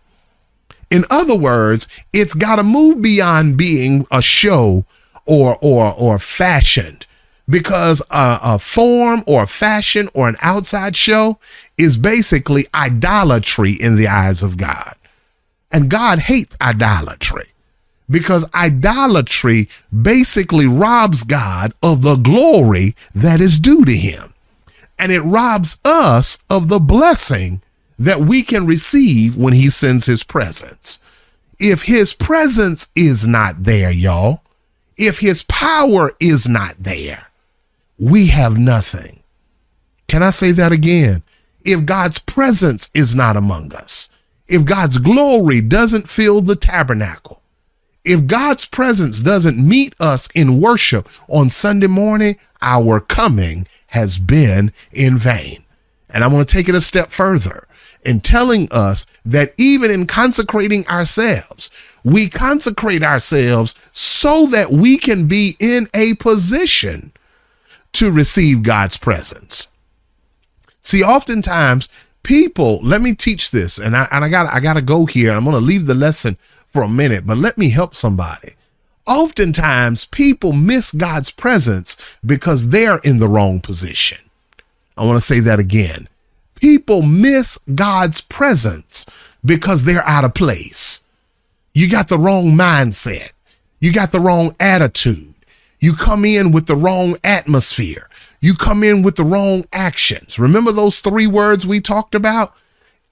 In 0.90 1.04
other 1.10 1.34
words, 1.34 1.88
it's 2.12 2.34
got 2.34 2.56
to 2.56 2.62
move 2.62 3.00
beyond 3.00 3.56
being 3.56 4.06
a 4.10 4.20
show 4.20 4.84
or 5.24 5.56
or 5.60 5.94
or 5.94 6.18
fashioned 6.18 7.06
because 7.48 8.00
a, 8.10 8.38
a, 8.42 8.58
form 8.58 9.24
or 9.26 9.42
a 9.42 9.46
fashion 9.46 10.08
or 10.14 10.28
an 10.28 10.36
outside 10.42 10.96
show 10.96 11.38
is 11.76 11.96
basically 11.96 12.66
idolatry 12.74 13.72
in 13.72 13.96
the 13.96 14.06
eyes 14.06 14.42
of 14.42 14.56
God. 14.56 14.94
And 15.70 15.90
God 15.90 16.20
hates 16.20 16.56
idolatry 16.60 17.48
because 18.08 18.44
idolatry 18.54 19.68
basically 20.02 20.66
robs 20.66 21.24
God 21.24 21.72
of 21.82 22.02
the 22.02 22.16
glory 22.16 22.94
that 23.14 23.40
is 23.40 23.58
due 23.58 23.84
to 23.84 23.96
him. 23.96 24.31
And 25.02 25.10
it 25.10 25.22
robs 25.22 25.78
us 25.84 26.38
of 26.48 26.68
the 26.68 26.78
blessing 26.78 27.60
that 27.98 28.20
we 28.20 28.44
can 28.44 28.66
receive 28.66 29.36
when 29.36 29.52
he 29.52 29.68
sends 29.68 30.06
his 30.06 30.22
presence. 30.22 31.00
If 31.58 31.82
his 31.82 32.14
presence 32.14 32.86
is 32.94 33.26
not 33.26 33.64
there, 33.64 33.90
y'all, 33.90 34.44
if 34.96 35.18
his 35.18 35.42
power 35.42 36.12
is 36.20 36.48
not 36.48 36.76
there, 36.78 37.32
we 37.98 38.28
have 38.28 38.56
nothing. 38.56 39.24
Can 40.06 40.22
I 40.22 40.30
say 40.30 40.52
that 40.52 40.70
again? 40.70 41.24
If 41.64 41.84
God's 41.84 42.20
presence 42.20 42.88
is 42.94 43.12
not 43.12 43.36
among 43.36 43.74
us, 43.74 44.08
if 44.46 44.64
God's 44.64 44.98
glory 44.98 45.60
doesn't 45.60 46.08
fill 46.08 46.42
the 46.42 46.54
tabernacle, 46.54 47.41
if 48.04 48.26
God's 48.26 48.66
presence 48.66 49.20
doesn't 49.20 49.56
meet 49.56 49.94
us 50.00 50.28
in 50.34 50.60
worship 50.60 51.08
on 51.28 51.50
Sunday 51.50 51.86
morning, 51.86 52.36
our 52.60 53.00
coming 53.00 53.66
has 53.88 54.18
been 54.18 54.72
in 54.92 55.18
vain. 55.18 55.64
And 56.10 56.24
I 56.24 56.26
want 56.26 56.46
to 56.46 56.52
take 56.52 56.68
it 56.68 56.74
a 56.74 56.80
step 56.80 57.10
further 57.10 57.66
in 58.04 58.20
telling 58.20 58.68
us 58.72 59.06
that 59.24 59.54
even 59.56 59.90
in 59.90 60.06
consecrating 60.06 60.86
ourselves, 60.88 61.70
we 62.04 62.28
consecrate 62.28 63.02
ourselves 63.02 63.74
so 63.92 64.46
that 64.46 64.72
we 64.72 64.98
can 64.98 65.28
be 65.28 65.56
in 65.60 65.88
a 65.94 66.14
position 66.14 67.12
to 67.92 68.10
receive 68.10 68.62
God's 68.62 68.96
presence. 68.96 69.68
See, 70.80 71.04
oftentimes 71.04 71.88
people, 72.24 72.80
let 72.82 73.00
me 73.00 73.14
teach 73.14 73.50
this, 73.50 73.78
and 73.78 73.96
I, 73.96 74.08
and 74.10 74.24
I 74.24 74.28
got 74.28 74.52
I 74.52 74.58
got 74.58 74.74
to 74.74 74.82
go 74.82 75.06
here. 75.06 75.30
I'm 75.30 75.44
to 75.44 75.58
leave 75.58 75.86
the 75.86 75.94
lesson 75.94 76.36
for 76.72 76.82
a 76.82 76.88
minute, 76.88 77.26
but 77.26 77.38
let 77.38 77.58
me 77.58 77.70
help 77.70 77.94
somebody. 77.94 78.54
Oftentimes, 79.06 80.04
people 80.06 80.52
miss 80.52 80.92
God's 80.92 81.30
presence 81.30 81.96
because 82.24 82.68
they're 82.68 82.98
in 82.98 83.18
the 83.18 83.28
wrong 83.28 83.60
position. 83.60 84.18
I 84.96 85.04
want 85.04 85.16
to 85.16 85.26
say 85.26 85.40
that 85.40 85.58
again. 85.58 86.08
People 86.54 87.02
miss 87.02 87.58
God's 87.74 88.20
presence 88.20 89.04
because 89.44 89.84
they're 89.84 90.06
out 90.06 90.24
of 90.24 90.34
place. 90.34 91.00
You 91.74 91.90
got 91.90 92.08
the 92.08 92.18
wrong 92.18 92.52
mindset. 92.52 93.32
You 93.80 93.92
got 93.92 94.12
the 94.12 94.20
wrong 94.20 94.54
attitude. 94.60 95.34
You 95.80 95.94
come 95.94 96.24
in 96.24 96.52
with 96.52 96.66
the 96.66 96.76
wrong 96.76 97.16
atmosphere. 97.24 98.08
You 98.40 98.54
come 98.54 98.84
in 98.84 99.02
with 99.02 99.16
the 99.16 99.24
wrong 99.24 99.64
actions. 99.72 100.38
Remember 100.38 100.70
those 100.70 101.00
three 101.00 101.26
words 101.26 101.66
we 101.66 101.80
talked 101.80 102.14
about? 102.14 102.54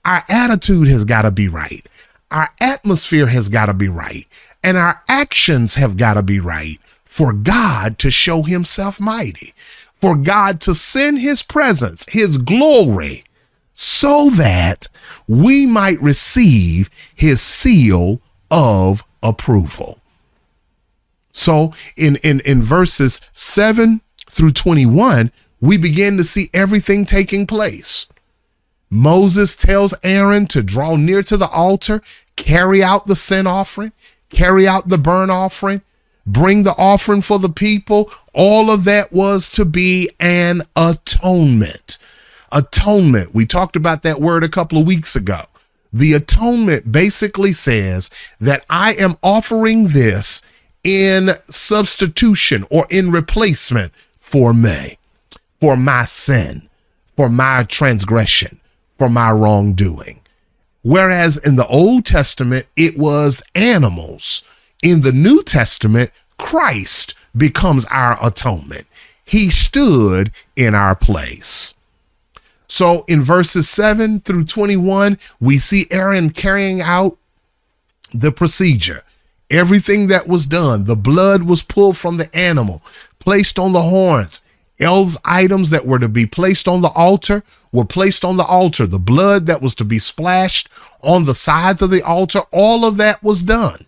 Our 0.04 0.24
attitude 0.28 0.88
has 0.88 1.04
got 1.04 1.22
to 1.22 1.30
be 1.30 1.48
right. 1.48 1.84
Our 2.30 2.48
atmosphere 2.60 3.26
has 3.26 3.48
got 3.48 3.66
to 3.66 3.74
be 3.74 3.88
right. 3.88 4.26
And 4.62 4.76
our 4.76 5.02
actions 5.08 5.74
have 5.74 5.96
got 5.96 6.14
to 6.14 6.22
be 6.22 6.38
right 6.38 6.78
for 7.04 7.32
God 7.32 7.98
to 7.98 8.10
show 8.10 8.42
himself 8.42 9.00
mighty, 9.00 9.52
for 9.96 10.14
God 10.14 10.60
to 10.62 10.74
send 10.74 11.20
his 11.20 11.42
presence, 11.42 12.06
his 12.08 12.38
glory, 12.38 13.24
so 13.74 14.30
that 14.30 14.86
we 15.26 15.66
might 15.66 16.00
receive 16.00 16.90
his 17.14 17.40
seal 17.40 18.20
of 18.50 19.02
approval. 19.22 20.00
So 21.32 21.72
in, 21.96 22.16
in, 22.16 22.40
in 22.44 22.62
verses 22.62 23.20
7 23.32 24.02
through 24.28 24.52
21, 24.52 25.32
we 25.60 25.78
begin 25.78 26.16
to 26.16 26.24
see 26.24 26.50
everything 26.52 27.06
taking 27.06 27.46
place. 27.46 28.06
Moses 28.90 29.54
tells 29.54 29.94
Aaron 30.02 30.46
to 30.48 30.62
draw 30.62 30.96
near 30.96 31.22
to 31.22 31.36
the 31.36 31.48
altar, 31.48 32.02
carry 32.36 32.82
out 32.82 33.06
the 33.06 33.16
sin 33.16 33.46
offering, 33.46 33.92
carry 34.28 34.66
out 34.66 34.88
the 34.88 34.98
burnt 34.98 35.30
offering, 35.30 35.82
bring 36.26 36.64
the 36.64 36.74
offering 36.76 37.22
for 37.22 37.38
the 37.38 37.48
people. 37.48 38.10
All 38.34 38.70
of 38.70 38.84
that 38.84 39.12
was 39.12 39.48
to 39.50 39.64
be 39.64 40.10
an 40.18 40.62
atonement. 40.74 41.98
Atonement. 42.52 43.34
We 43.34 43.46
talked 43.46 43.76
about 43.76 44.02
that 44.02 44.20
word 44.20 44.42
a 44.42 44.48
couple 44.48 44.78
of 44.78 44.86
weeks 44.86 45.14
ago. 45.14 45.42
The 45.92 46.12
atonement 46.12 46.92
basically 46.92 47.52
says 47.52 48.10
that 48.40 48.64
I 48.70 48.94
am 48.94 49.16
offering 49.22 49.88
this 49.88 50.40
in 50.84 51.30
substitution 51.48 52.64
or 52.70 52.86
in 52.90 53.10
replacement 53.10 53.92
for 54.18 54.54
me, 54.54 54.98
for 55.60 55.76
my 55.76 56.04
sin, 56.04 56.68
for 57.16 57.28
my 57.28 57.64
transgression, 57.64 58.59
for 59.00 59.08
my 59.08 59.32
wrongdoing. 59.32 60.20
Whereas 60.82 61.38
in 61.38 61.56
the 61.56 61.66
Old 61.68 62.04
Testament, 62.04 62.66
it 62.76 62.98
was 62.98 63.42
animals. 63.54 64.42
In 64.82 65.00
the 65.00 65.10
New 65.10 65.42
Testament, 65.42 66.10
Christ 66.36 67.14
becomes 67.34 67.86
our 67.86 68.18
atonement. 68.22 68.86
He 69.24 69.48
stood 69.48 70.32
in 70.54 70.74
our 70.74 70.94
place. 70.94 71.72
So 72.68 73.06
in 73.08 73.22
verses 73.22 73.70
7 73.70 74.20
through 74.20 74.44
21, 74.44 75.16
we 75.40 75.56
see 75.56 75.86
Aaron 75.90 76.28
carrying 76.28 76.82
out 76.82 77.16
the 78.12 78.30
procedure. 78.30 79.02
Everything 79.48 80.08
that 80.08 80.28
was 80.28 80.44
done, 80.44 80.84
the 80.84 80.94
blood 80.94 81.44
was 81.44 81.62
pulled 81.62 81.96
from 81.96 82.18
the 82.18 82.36
animal, 82.36 82.82
placed 83.18 83.58
on 83.58 83.72
the 83.72 83.80
horns. 83.80 84.42
Those 84.78 85.16
items 85.24 85.70
that 85.70 85.86
were 85.86 85.98
to 85.98 86.08
be 86.08 86.26
placed 86.26 86.68
on 86.68 86.82
the 86.82 86.88
altar 86.88 87.42
were 87.72 87.84
placed 87.84 88.24
on 88.24 88.36
the 88.36 88.44
altar. 88.44 88.86
The 88.86 88.98
blood 88.98 89.46
that 89.46 89.62
was 89.62 89.74
to 89.74 89.84
be 89.84 89.98
splashed 89.98 90.68
on 91.02 91.24
the 91.24 91.34
sides 91.34 91.82
of 91.82 91.90
the 91.90 92.02
altar, 92.02 92.40
all 92.50 92.84
of 92.84 92.96
that 92.96 93.22
was 93.22 93.42
done. 93.42 93.86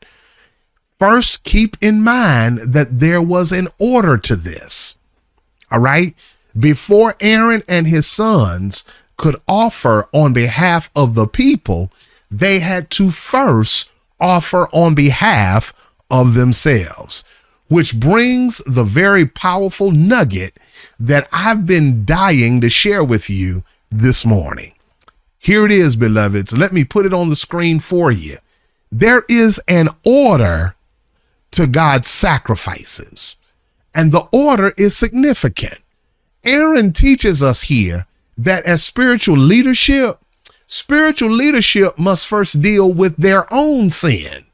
First, 0.98 1.42
keep 1.42 1.76
in 1.80 2.02
mind 2.02 2.58
that 2.60 3.00
there 3.00 3.22
was 3.22 3.50
an 3.50 3.68
order 3.78 4.16
to 4.18 4.36
this. 4.36 4.94
All 5.70 5.80
right. 5.80 6.14
Before 6.58 7.16
Aaron 7.20 7.62
and 7.66 7.86
his 7.86 8.06
sons 8.06 8.84
could 9.16 9.36
offer 9.48 10.08
on 10.12 10.32
behalf 10.32 10.90
of 10.94 11.14
the 11.14 11.26
people, 11.26 11.90
they 12.30 12.60
had 12.60 12.90
to 12.90 13.10
first 13.10 13.90
offer 14.20 14.68
on 14.68 14.94
behalf 14.94 15.72
of 16.10 16.34
themselves, 16.34 17.24
which 17.68 17.98
brings 17.98 18.58
the 18.66 18.84
very 18.84 19.26
powerful 19.26 19.90
nugget 19.90 20.58
that 20.98 21.28
I've 21.32 21.66
been 21.66 22.04
dying 22.04 22.60
to 22.60 22.68
share 22.68 23.04
with 23.04 23.28
you 23.28 23.64
this 23.90 24.24
morning. 24.24 24.72
Here 25.38 25.66
it 25.66 25.72
is, 25.72 25.96
beloveds. 25.96 26.56
Let 26.56 26.72
me 26.72 26.84
put 26.84 27.06
it 27.06 27.12
on 27.12 27.28
the 27.28 27.36
screen 27.36 27.80
for 27.80 28.10
you. 28.10 28.38
There 28.90 29.24
is 29.28 29.60
an 29.66 29.88
order 30.04 30.76
to 31.52 31.66
God's 31.66 32.08
sacrifices, 32.08 33.36
and 33.94 34.12
the 34.12 34.28
order 34.32 34.72
is 34.76 34.96
significant. 34.96 35.78
Aaron 36.44 36.92
teaches 36.92 37.42
us 37.42 37.62
here 37.62 38.06
that 38.38 38.64
as 38.64 38.84
spiritual 38.84 39.36
leadership, 39.36 40.18
spiritual 40.66 41.30
leadership 41.30 41.98
must 41.98 42.26
first 42.26 42.62
deal 42.62 42.92
with 42.92 43.16
their 43.16 43.52
own 43.52 43.90
sin 43.90 44.44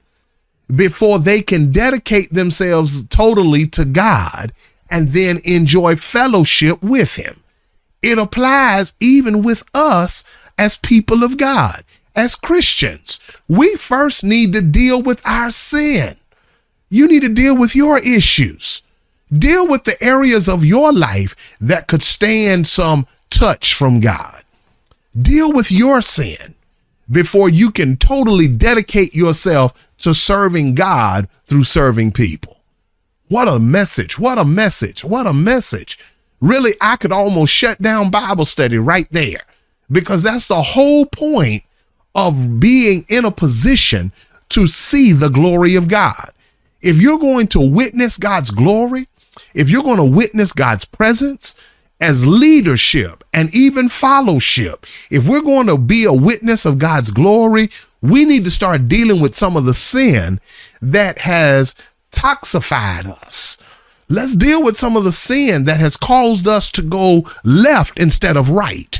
before 0.75 1.19
they 1.19 1.41
can 1.41 1.73
dedicate 1.73 2.33
themselves 2.33 3.03
totally 3.05 3.67
to 3.67 3.85
God 3.85 4.53
and 4.91 5.09
then 5.11 5.41
enjoy 5.45 5.97
fellowship 5.97 6.83
with 6.83 7.17
Him. 7.17 7.43
It 8.03 8.19
applies 8.19 8.93
even 9.01 9.43
with 9.43 9.65
us 9.75 10.25
as 10.57 10.77
people 10.77 11.23
of 11.23 11.37
God, 11.37 11.85
as 12.15 12.35
Christians. 12.35 13.19
We 13.49 13.77
first 13.77 14.25
need 14.25 14.53
to 14.53 14.63
deal 14.63 15.03
with 15.03 15.25
our 15.27 15.51
sin. 15.51 16.17
You 16.91 17.07
need 17.07 17.23
to 17.23 17.29
deal 17.29 17.57
with 17.57 17.75
your 17.77 17.99
issues. 17.99 18.83
Deal 19.33 19.67
with 19.67 19.85
the 19.85 20.03
areas 20.03 20.49
of 20.49 20.65
your 20.65 20.93
life 20.93 21.57
that 21.61 21.87
could 21.87 22.03
stand 22.03 22.67
some 22.67 23.07
touch 23.31 23.75
from 23.75 24.01
God. 24.01 24.43
Deal 25.17 25.53
with 25.53 25.71
your 25.71 26.01
sin 26.01 26.55
before 27.11 27.49
you 27.49 27.71
can 27.71 27.97
totally 27.97 28.49
dedicate 28.49 29.15
yourself 29.15 29.91
to 29.99 30.15
serving 30.15 30.75
God 30.75 31.29
through 31.47 31.65
serving 31.65 32.13
people. 32.13 32.58
What 33.29 33.49
a 33.49 33.59
message. 33.59 34.19
What 34.19 34.39
a 34.39 34.45
message. 34.45 35.05
What 35.05 35.27
a 35.27 35.33
message. 35.33 35.99
Really, 36.41 36.75
I 36.81 36.97
could 36.97 37.13
almost 37.13 37.53
shut 37.53 37.83
down 37.83 38.11
Bible 38.11 38.45
study 38.45 38.79
right 38.79 39.09
there 39.11 39.43
because 39.91 40.23
that's 40.23 40.47
the 40.47 40.63
whole 40.63 41.07
point 41.07 41.65
of 42.15 42.59
being 42.59 43.05
in 43.09 43.25
a 43.25 43.31
position 43.31 44.13
to 44.51 44.67
see 44.67 45.13
the 45.13 45.29
glory 45.29 45.75
of 45.75 45.89
God. 45.89 46.31
If 46.81 47.01
you're 47.01 47.19
going 47.19 47.49
to 47.49 47.61
witness 47.61 48.17
God's 48.17 48.51
glory, 48.51 49.09
if 49.53 49.69
you're 49.69 49.83
going 49.83 49.99
to 49.99 50.05
witness 50.05 50.53
God's 50.53 50.85
presence 50.85 51.55
as 52.01 52.27
leadership 52.27 53.25
and 53.35 53.55
even 53.55 53.89
fellowship, 53.89 54.87
if 55.11 55.27
we're 55.27 55.43
going 55.43 55.67
to 55.67 55.77
be 55.77 56.05
a 56.05 56.13
witness 56.13 56.65
of 56.65 56.79
God's 56.79 57.11
glory, 57.11 57.69
we 58.01 58.25
need 58.25 58.45
to 58.45 58.51
start 58.51 58.89
dealing 58.89 59.21
with 59.21 59.35
some 59.35 59.57
of 59.57 59.65
the 59.65 59.75
sin 59.75 60.41
that 60.81 61.19
has 61.19 61.75
toxified 62.11 63.07
us. 63.07 63.59
Let's 64.09 64.35
deal 64.35 64.63
with 64.63 64.79
some 64.79 64.97
of 64.97 65.05
the 65.05 65.13
sin 65.13 65.65
that 65.65 65.81
has 65.81 65.97
caused 65.97 66.49
us 66.49 66.71
to 66.71 66.83
go 66.83 67.25
left 67.45 67.99
instead 67.99 68.37
of 68.37 68.51
right. 68.51 68.99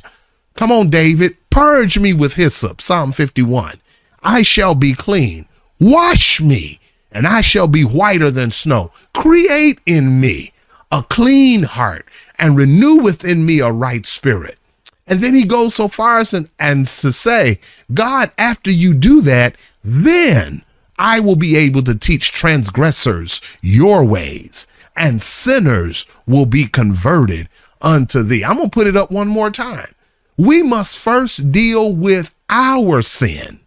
Come 0.55 0.71
on, 0.71 0.91
David, 0.91 1.37
purge 1.51 1.99
me 1.99 2.13
with 2.13 2.35
hyssop, 2.35 2.81
Psalm 2.81 3.13
51. 3.13 3.81
I 4.23 4.43
shall 4.43 4.75
be 4.75 4.93
clean. 4.93 5.47
Wash 5.81 6.41
me 6.41 6.81
and 7.13 7.27
I 7.27 7.41
shall 7.41 7.69
be 7.69 7.85
whiter 7.85 8.31
than 8.31 8.51
snow. 8.51 8.91
Create 9.15 9.79
in 9.87 10.21
me 10.21 10.53
a 10.91 11.03
clean 11.03 11.63
heart 11.63 12.07
and 12.39 12.57
renew 12.57 12.97
within 12.97 13.47
me 13.47 13.61
a 13.61 13.73
right 13.73 14.05
spirit. 14.05 14.59
And 15.07 15.23
then 15.23 15.35
he 15.35 15.45
goes 15.45 15.75
so 15.75 15.89
far 15.89 16.19
as, 16.19 16.35
and 16.35 16.87
to 16.87 17.13
say, 17.13 17.61
God, 17.95 18.31
after 18.37 18.71
you 18.71 18.93
do 18.93 19.23
that, 19.23 19.57
then 19.83 20.63
I 20.99 21.21
will 21.21 21.37
be 21.37 21.57
able 21.57 21.83
to 21.83 21.95
teach 21.95 22.33
transgressors 22.33 23.41
your 23.63 24.05
ways, 24.05 24.67
and 24.97 25.23
sinners 25.23 26.07
will 26.27 26.47
be 26.47 26.67
converted 26.67 27.49
unto 27.81 28.23
thee. 28.23 28.45
I'm 28.45 28.57
going 28.57 28.71
to 28.71 28.75
put 28.75 28.87
it 28.87 28.97
up 28.97 29.11
one 29.11 29.29
more 29.29 29.51
time. 29.51 29.95
We 30.37 30.63
must 30.63 30.99
first 30.99 31.53
deal 31.53 31.93
with 31.93 32.35
our 32.49 33.03
sin 33.03 33.61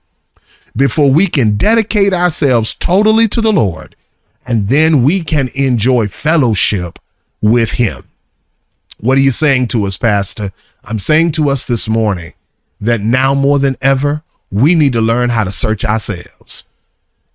before 0.75 1.11
we 1.11 1.27
can 1.27 1.57
dedicate 1.57 2.13
ourselves 2.13 2.73
totally 2.73 3.27
to 3.29 3.41
the 3.41 3.51
Lord, 3.51 3.95
and 4.45 4.67
then 4.67 5.03
we 5.03 5.21
can 5.21 5.49
enjoy 5.53 6.07
fellowship 6.07 6.99
with 7.41 7.73
Him. 7.73 8.05
What 8.99 9.17
are 9.17 9.21
you 9.21 9.31
saying 9.31 9.67
to 9.69 9.85
us, 9.85 9.97
Pastor? 9.97 10.51
I'm 10.83 10.99
saying 10.99 11.31
to 11.33 11.49
us 11.49 11.65
this 11.65 11.87
morning 11.87 12.33
that 12.79 13.01
now 13.01 13.35
more 13.35 13.59
than 13.59 13.77
ever, 13.81 14.23
we 14.51 14.75
need 14.75 14.93
to 14.93 15.01
learn 15.01 15.29
how 15.29 15.43
to 15.43 15.51
search 15.51 15.85
ourselves. 15.85 16.65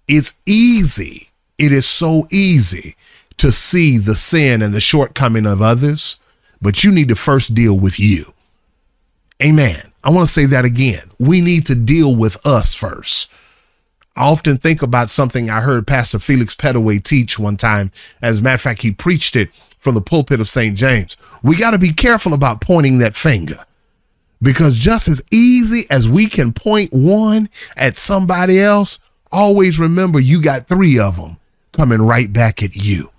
It's 0.09 0.35
easy, 0.47 1.31
it 1.59 1.73
is 1.73 1.87
so 1.87 2.29
easy 2.31 2.97
to 3.39 3.53
see 3.53 3.99
the 3.99 4.15
sin 4.15 4.63
and 4.63 4.75
the 4.75 4.81
shortcoming 4.81 5.47
of 5.47 5.61
others, 5.61 6.19
but 6.63 6.85
you 6.85 6.93
need 6.93 7.09
to 7.09 7.17
first 7.17 7.55
deal 7.55 7.79
with 7.79 7.99
you. 7.99 8.33
Amen. 9.43 9.93
I 10.03 10.11
want 10.11 10.29
to 10.29 10.33
say 10.33 10.47
that 10.47 10.65
again. 10.65 11.11
We 11.19 11.41
need 11.41 11.67
to 11.67 11.75
deal 11.75 12.15
with 12.15 12.45
us 12.47 12.75
first. 12.75 13.29
I 14.15 14.23
often 14.25 14.57
think 14.57 14.81
about 14.81 15.11
something 15.11 15.51
I 15.51 15.61
heard 15.61 15.87
Pastor 15.87 16.19
Felix 16.19 16.55
Pettaway 16.55 17.03
teach 17.03 17.39
one 17.39 17.59
time. 17.59 17.91
As 18.23 18.39
a 18.39 18.43
matter 18.43 18.55
of 18.55 18.61
fact, 18.63 18.83
he 18.83 18.93
preached 18.93 19.37
it 19.37 19.51
from 19.77 19.95
the 19.95 20.01
pulpit 20.01 20.41
of 20.41 20.49
St. 20.49 20.77
James. 20.77 21.17
We 21.43 21.57
got 21.57 21.73
to 21.73 21.79
be 21.79 21.93
careful 21.93 22.33
about 22.33 22.63
pointing 22.63 22.99
that 22.99 23.15
finger 23.15 23.65
because 24.41 24.77
just 24.77 25.09
as 25.09 25.21
easy 25.31 25.85
as 25.91 26.09
we 26.09 26.29
can 26.29 26.53
point 26.53 26.93
one 26.93 27.51
at 27.77 27.99
somebody 27.99 28.59
else, 28.59 28.99
always 29.33 29.79
remember 29.79 30.21
you 30.21 30.41
got 30.41 30.67
three 30.67 30.99
of 30.99 31.17
them 31.17 31.39
coming 31.73 32.03
right 32.03 32.33
back 32.33 32.63
at 32.63 32.77
you. 32.77 33.11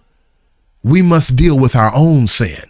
We 0.84 1.02
must 1.02 1.36
deal 1.36 1.58
with 1.58 1.76
our 1.76 1.94
own 1.94 2.28
sin. 2.28 2.64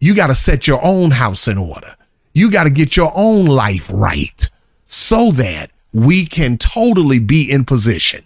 You 0.00 0.14
got 0.14 0.28
to 0.28 0.34
set 0.34 0.66
your 0.66 0.82
own 0.84 1.10
house 1.10 1.48
in 1.48 1.58
order. 1.58 1.94
You 2.32 2.50
got 2.50 2.64
to 2.64 2.70
get 2.70 2.96
your 2.96 3.12
own 3.14 3.46
life 3.46 3.90
right 3.92 4.48
so 4.84 5.30
that 5.32 5.70
we 5.92 6.26
can 6.26 6.58
totally 6.58 7.18
be 7.18 7.50
in 7.50 7.64
position. 7.64 8.24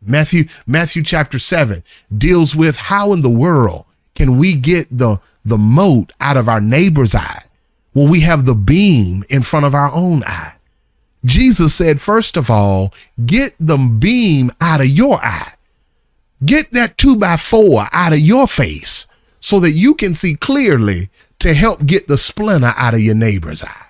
Matthew 0.00 0.44
Matthew 0.66 1.02
chapter 1.02 1.38
7 1.38 1.82
deals 2.16 2.54
with 2.54 2.76
how 2.76 3.12
in 3.12 3.20
the 3.20 3.30
world 3.30 3.84
can 4.14 4.38
we 4.38 4.54
get 4.54 4.86
the 4.96 5.18
the 5.44 5.58
mote 5.58 6.12
out 6.20 6.36
of 6.36 6.48
our 6.48 6.60
neighbor's 6.60 7.14
eye 7.14 7.44
when 7.92 8.08
we 8.08 8.20
have 8.20 8.44
the 8.44 8.54
beam 8.54 9.24
in 9.28 9.42
front 9.42 9.66
of 9.66 9.74
our 9.74 9.92
own 9.92 10.22
eye. 10.24 10.54
Jesus 11.24 11.74
said, 11.74 12.00
first 12.00 12.36
of 12.36 12.50
all, 12.50 12.92
get 13.26 13.54
the 13.58 13.76
beam 13.76 14.50
out 14.60 14.80
of 14.80 14.86
your 14.86 15.22
eye. 15.24 15.54
Get 16.44 16.70
that 16.72 16.96
two 16.96 17.16
by 17.16 17.36
four 17.36 17.86
out 17.92 18.12
of 18.12 18.20
your 18.20 18.46
face 18.46 19.06
so 19.40 19.58
that 19.60 19.72
you 19.72 19.94
can 19.94 20.14
see 20.14 20.34
clearly 20.34 21.10
to 21.40 21.54
help 21.54 21.86
get 21.86 22.08
the 22.08 22.16
splinter 22.16 22.72
out 22.76 22.94
of 22.94 23.00
your 23.00 23.14
neighbor's 23.14 23.64
eye. 23.64 23.86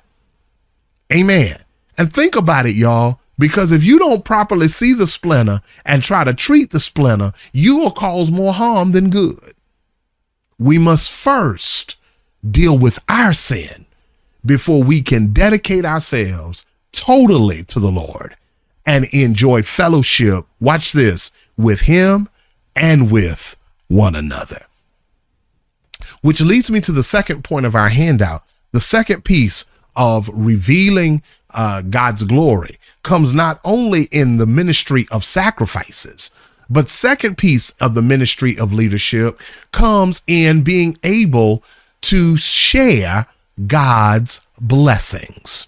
Amen. 1.13 1.63
And 1.97 2.13
think 2.13 2.37
about 2.37 2.67
it, 2.67 2.77
y'all, 2.77 3.21
because 3.39 3.73
if 3.73 3.85
you 3.85 3.99
don't 3.99 4.25
properly 4.25 4.69
see 4.69 4.93
the 4.93 5.07
splinter 5.07 5.61
and 5.85 6.03
try 6.03 6.25
to 6.25 6.35
treat 6.35 6.71
the 6.71 6.81
splinter, 6.81 7.33
you 7.53 7.79
will 7.79 7.91
cause 7.91 8.31
more 8.31 8.53
harm 8.53 8.93
than 8.93 9.11
good. 9.11 9.55
We 10.59 10.79
must 10.79 11.11
first 11.11 11.97
deal 12.49 12.77
with 12.77 12.99
our 13.09 13.33
sin 13.33 13.87
before 14.45 14.83
we 14.83 15.03
can 15.03 15.33
dedicate 15.33 15.85
ourselves 15.85 16.65
totally 16.93 17.63
to 17.65 17.81
the 17.81 17.91
Lord 17.91 18.37
and 18.87 19.05
enjoy 19.07 19.63
fellowship, 19.63 20.47
watch 20.61 20.93
this, 20.93 21.31
with 21.57 21.83
Him 21.83 22.29
and 22.75 23.11
with 23.11 23.57
one 23.89 24.15
another. 24.15 24.67
Which 26.23 26.41
leads 26.41 26.71
me 26.71 26.81
to 26.81 26.93
the 26.93 27.03
second 27.03 27.45
point 27.45 27.67
of 27.67 27.75
our 27.75 27.91
handout. 27.91 28.45
The 28.73 28.81
second 28.81 29.25
piece 29.25 29.65
of 29.97 30.31
revealing 30.33 31.23
uh, 31.51 31.83
God's 31.83 32.25
glory 32.25 32.77
comes 33.03 33.33
not 33.33 33.61
only 33.65 34.05
in 34.05 34.37
the 34.37 34.47
ministry 34.47 35.07
of 35.11 35.25
sacrifices, 35.25 36.31
but 36.71 36.89
second 36.89 37.39
piece 37.39 37.71
of 37.81 37.95
the 37.95 38.03
ministry 38.03 38.59
of 38.59 38.73
leadership 38.73 39.41
comes 39.73 40.21
in 40.27 40.63
being 40.63 40.99
able 41.03 41.63
to 42.03 42.37
share 42.37 43.27
God's 43.67 44.41
blessings. 44.61 45.67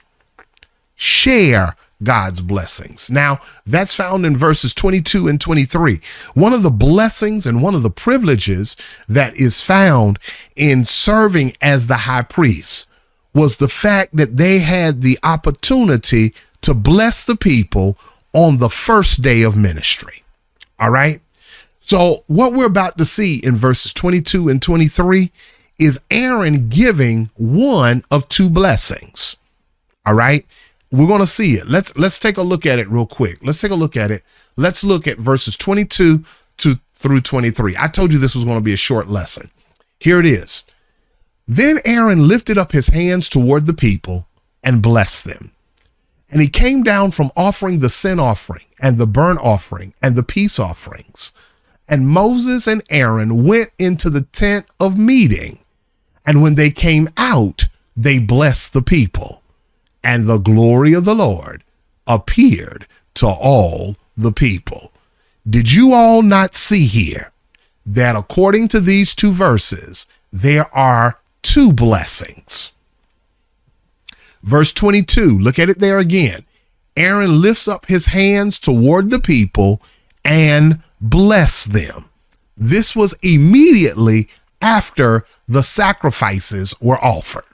Share 1.01 1.77
God's 2.03 2.43
blessings. 2.43 3.09
Now, 3.09 3.41
that's 3.65 3.95
found 3.95 4.27
in 4.27 4.37
verses 4.37 4.75
22 4.75 5.29
and 5.29 5.41
23. 5.41 5.99
One 6.35 6.53
of 6.53 6.63
the 6.63 6.71
blessings 6.71 7.47
and 7.47 7.63
one 7.63 7.75
of 7.75 7.83
the 7.83 7.91
privileges 7.91 8.77
that 9.09 9.35
is 9.35 9.63
found 9.63 10.19
in 10.57 10.85
serving 10.85 11.55
as 11.63 11.87
the 11.87 11.97
high 11.97 12.21
priest 12.21 12.87
was 13.33 13.57
the 13.57 13.69
fact 13.69 14.15
that 14.17 14.37
they 14.37 14.59
had 14.59 15.01
the 15.01 15.19
opportunity 15.23 16.35
to 16.61 16.75
bless 16.75 17.25
the 17.25 17.37
people 17.37 17.97
on 18.35 18.59
the 18.59 18.69
first 18.69 19.23
day 19.23 19.41
of 19.41 19.57
ministry. 19.57 20.23
All 20.79 20.91
right. 20.91 21.23
So, 21.81 22.25
what 22.27 22.53
we're 22.53 22.67
about 22.67 22.99
to 22.99 23.07
see 23.07 23.39
in 23.39 23.57
verses 23.57 23.93
22 23.95 24.51
and 24.51 24.61
23 24.61 25.33
is 25.79 25.99
Aaron 26.11 26.69
giving 26.69 27.31
one 27.37 28.05
of 28.11 28.29
two 28.29 28.51
blessings. 28.51 29.37
All 30.05 30.15
right. 30.15 30.47
We're 30.93 31.07
going 31.07 31.21
to 31.21 31.27
see 31.27 31.55
it. 31.55 31.69
Let's 31.69 31.97
let's 31.97 32.19
take 32.19 32.37
a 32.37 32.43
look 32.43 32.67
at 32.67 32.79
it 32.79 32.89
real 32.89 33.07
quick. 33.07 33.39
Let's 33.43 33.61
take 33.61 33.71
a 33.71 33.77
look 33.77 33.97
at 33.97 34.11
it. 34.11 34.25
Let's 34.57 34.83
look 34.83 35.07
at 35.07 35.19
verses 35.19 35.57
22 35.57 36.25
to 36.59 36.77
through 36.95 37.21
23. 37.21 37.77
I 37.79 37.87
told 37.89 38.13
you 38.13 38.19
this 38.19 38.35
was 38.35 38.45
going 38.45 38.59
to 38.59 38.63
be 38.63 38.73
a 38.73 38.77
short 38.77 39.09
lesson. 39.09 39.51
Here 39.99 40.19
it 40.19 40.27
is. 40.27 40.65
Then 41.47 41.81
Aaron 41.85 42.29
lifted 42.29 42.59
up 42.59 42.73
his 42.73 42.89
hands 42.89 43.29
toward 43.29 43.67
the 43.67 43.73
people 43.73 44.27
and 44.63 44.83
blessed 44.83 45.25
them. 45.25 45.53
And 46.31 46.41
he 46.41 46.49
came 46.49 46.83
down 46.83 47.11
from 47.11 47.33
offering 47.37 47.81
the 47.81 47.89
sin 47.89 48.21
offering 48.21 48.67
and 48.81 48.99
the 48.99 49.07
burnt 49.07 49.41
offering 49.41 49.95
and 50.03 50.15
the 50.15 50.23
peace 50.23 50.59
offerings. 50.59 51.33
And 51.89 52.09
Moses 52.09 52.69
and 52.69 52.83
Aaron 52.89 53.45
went 53.45 53.71
into 53.79 54.11
the 54.11 54.21
tent 54.21 54.67
of 54.79 54.97
meeting. 54.97 55.59
And 56.25 56.43
when 56.43 56.55
they 56.55 56.71
came 56.71 57.09
out, 57.17 57.67
they 57.97 58.19
blessed 58.19 58.73
the 58.73 58.83
people 58.83 59.40
and 60.03 60.25
the 60.25 60.39
glory 60.39 60.93
of 60.93 61.05
the 61.05 61.15
Lord 61.15 61.63
appeared 62.07 62.87
to 63.15 63.27
all 63.27 63.97
the 64.17 64.33
people. 64.33 64.93
Did 65.49 65.73
you 65.73 65.95
all 65.95 66.23
not 66.23 66.55
see 66.55 66.87
here 66.87 67.33
that 67.87 68.17
according 68.17 68.69
to 68.69 68.81
these 68.81 69.15
two 69.15 69.33
verses, 69.33 70.07
there 70.33 70.73
are 70.75 71.19
two 71.43 71.73
blessings? 71.73 72.73
Verse 74.43 74.73
22, 74.73 75.39
look 75.39 75.59
at 75.59 75.69
it 75.69 75.79
there 75.79 75.99
again. 75.99 76.45
Aaron 76.97 77.41
lifts 77.41 77.69
up 77.69 77.87
his 77.87 78.07
hands 78.07 78.59
toward 78.59 79.11
the 79.11 79.21
people 79.21 79.81
and 80.25 80.81
bless 81.01 81.65
them. 81.65 82.07
This 82.57 82.95
was 82.95 83.15
immediately 83.23 84.29
after 84.61 85.25
the 85.49 85.63
sacrifices 85.63 86.75
were 86.81 87.03
offered. 87.03 87.45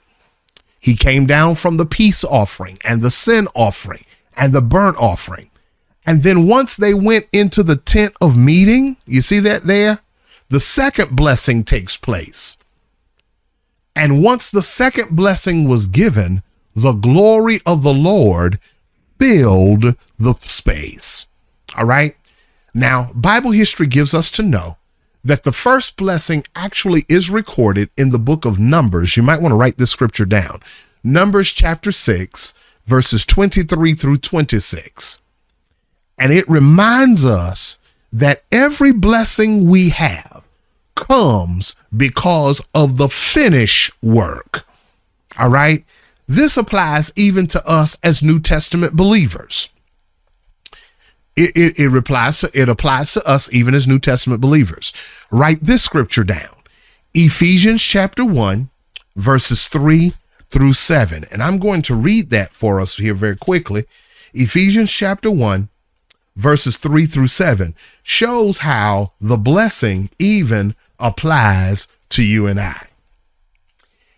He 0.87 0.95
came 0.95 1.27
down 1.27 1.57
from 1.57 1.79
the 1.79 1.85
peace 1.85 2.23
offering 2.23 2.79
and 2.85 3.01
the 3.01 3.11
sin 3.11 3.49
offering 3.57 4.05
and 4.37 4.53
the 4.53 4.63
burnt 4.63 4.97
offering. 4.99 5.51
And 6.07 6.23
then 6.23 6.47
once 6.47 6.77
they 6.77 6.95
went 6.95 7.27
into 7.33 7.65
the 7.65 7.75
tent 7.75 8.15
of 8.21 8.37
meeting, 8.37 8.97
you 9.05 9.21
see 9.21 9.41
that 9.41 9.65
there? 9.65 9.99
The 10.49 10.61
second 10.61 11.17
blessing 11.17 11.65
takes 11.65 11.97
place. 11.97 12.57
And 13.97 14.23
once 14.23 14.49
the 14.49 14.63
second 14.63 15.17
blessing 15.17 15.69
was 15.69 15.89
given, 15.89 16.45
the 16.77 16.93
glory 16.93 17.59
of 17.67 17.83
the 17.83 17.93
Lord 17.93 18.61
filled 19.19 19.97
the 20.21 20.35
space. 20.43 21.27
All 21.77 21.85
right. 21.85 22.17
Now, 22.73 23.11
Bible 23.13 23.51
history 23.51 23.89
gives 23.89 24.15
us 24.15 24.31
to 24.31 24.45
know 24.45 24.77
that 25.27 25.43
the 25.43 25.53
first 25.53 25.97
blessing 25.97 26.45
actually 26.55 27.05
is 27.09 27.31
recorded 27.31 27.91
in 27.97 28.11
the 28.11 28.19
book 28.19 28.45
of 28.45 28.61
Numbers. 28.61 29.17
You 29.17 29.25
might 29.25 29.43
want 29.43 29.51
to 29.53 29.57
write 29.57 29.77
this 29.77 29.91
scripture 29.91 30.25
down. 30.25 30.61
Numbers 31.03 31.53
chapter 31.53 31.91
6, 31.91 32.55
verses 32.87 33.25
23 33.25 33.95
through 33.95 34.19
26. 34.19 35.19
And 36.17 36.33
it 36.33 36.49
reminds 36.49 37.27
us 37.27 37.79
that 38.13 38.45
every 38.53 38.93
blessing 38.93 39.69
we 39.69 39.89
have 39.89 40.45
comes 40.95 41.75
because 41.95 42.63
of 42.73 42.97
the 42.97 43.09
finish 43.09 43.91
work. 44.01 44.65
All 45.39 45.51
right. 45.51 45.85
This 46.29 46.57
applies 46.57 47.13
even 47.17 47.49
to 47.49 47.69
us 47.69 47.97
as 48.03 48.23
New 48.23 48.39
Testament 48.39 48.95
believers 48.95 49.69
it, 51.37 51.57
it, 51.57 51.79
it 51.79 51.95
applies 51.95 52.39
to 52.41 52.51
it 52.55 52.69
applies 52.69 53.13
to 53.13 53.27
us 53.29 53.53
even 53.53 53.75
as 53.75 53.87
New 53.87 53.99
Testament 53.99 54.41
believers. 54.41 54.93
Write 55.31 55.61
this 55.63 55.83
scripture 55.83 56.25
down. 56.25 56.57
Ephesians 57.15 57.83
chapter 57.83 58.25
1, 58.25 58.69
verses 59.15 59.69
3 59.69 60.13
through 60.45 60.73
7. 60.73 61.25
And 61.31 61.43
I'm 61.43 61.59
going 61.59 61.83
to 61.83 61.95
read 61.95 62.31
that 62.31 62.53
for 62.53 62.81
us 62.81 62.97
here 62.97 63.15
very 63.15 63.37
quickly. 63.37 63.85
Ephesians 64.35 64.91
chapter 64.91 65.31
1, 65.31 65.69
verses 66.37 66.77
3 66.77 67.07
through 67.07 67.29
7 67.29 67.75
shows 68.03 68.59
how 68.59 69.13
the 69.21 69.37
blessing 69.37 70.11
even 70.19 70.75
applies 70.99 71.89
to 72.11 72.23
you 72.23 72.47
and 72.47 72.61
I. 72.61 72.89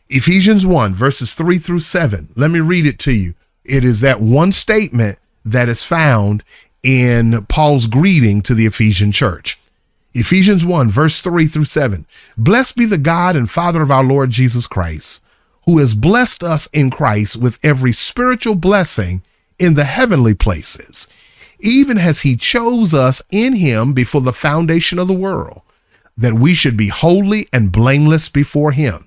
Ephesians 0.09 0.67
1, 0.67 0.95
verses 0.95 1.35
3 1.35 1.59
through 1.59 1.81
7. 1.81 2.29
Let 2.35 2.51
me 2.51 2.61
read 2.61 2.87
it 2.87 2.99
to 3.01 3.13
you. 3.13 3.35
It 3.65 3.85
is 3.85 4.01
that 4.01 4.21
one 4.21 4.53
statement 4.53 5.19
that 5.45 5.69
is 5.69 5.83
found 5.83 6.43
in 6.83 7.45
Paul's 7.47 7.87
greeting 7.87 8.41
to 8.43 8.55
the 8.55 8.67
Ephesian 8.67 9.13
church. 9.13 9.59
Ephesians 10.15 10.65
1, 10.65 10.91
verse 10.91 11.21
3 11.21 11.47
through 11.47 11.65
7. 11.65 12.07
Blessed 12.37 12.77
be 12.77 12.87
the 12.87 12.99
God 12.99 13.37
and 13.37 13.51
Father 13.51 13.83
of 13.83 13.91
our 13.91 14.05
Lord 14.05 14.31
Jesus 14.31 14.67
Christ, 14.67 15.23
who 15.65 15.79
has 15.79 15.95
blessed 15.95 16.43
us 16.43 16.69
in 16.73 16.91
Christ 16.91 17.37
with 17.37 17.59
every 17.63 17.93
spiritual 17.93 18.55
blessing 18.55 19.23
in 19.59 19.75
the 19.75 19.85
heavenly 19.85 20.35
places, 20.35 21.09
even 21.61 21.99
as 21.99 22.23
he 22.23 22.37
chose 22.37 22.95
us 22.95 23.21
in 23.31 23.55
him 23.55 23.93
before 23.93 24.21
the 24.21 24.33
foundation 24.33 24.99
of 24.99 25.09
the 25.09 25.15
world, 25.15 25.63
that 26.17 26.35
we 26.35 26.55
should 26.55 26.77
be 26.77 26.89
holy 26.89 27.47
and 27.53 27.71
blameless 27.71 28.29
before 28.29 28.73
him. 28.73 29.07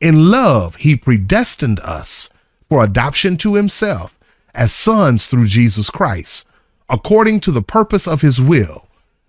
In 0.00 0.30
love, 0.30 0.76
he 0.76 0.96
predestined 0.96 1.80
us 1.80 2.30
for 2.68 2.84
adoption 2.84 3.36
to 3.38 3.54
himself 3.54 4.18
as 4.54 4.72
sons 4.72 5.26
through 5.26 5.46
Jesus 5.46 5.90
Christ 5.90 6.44
according 6.90 7.40
to 7.40 7.52
the 7.52 7.62
purpose 7.62 8.06
of 8.06 8.20
his 8.20 8.40
will, 8.40 8.86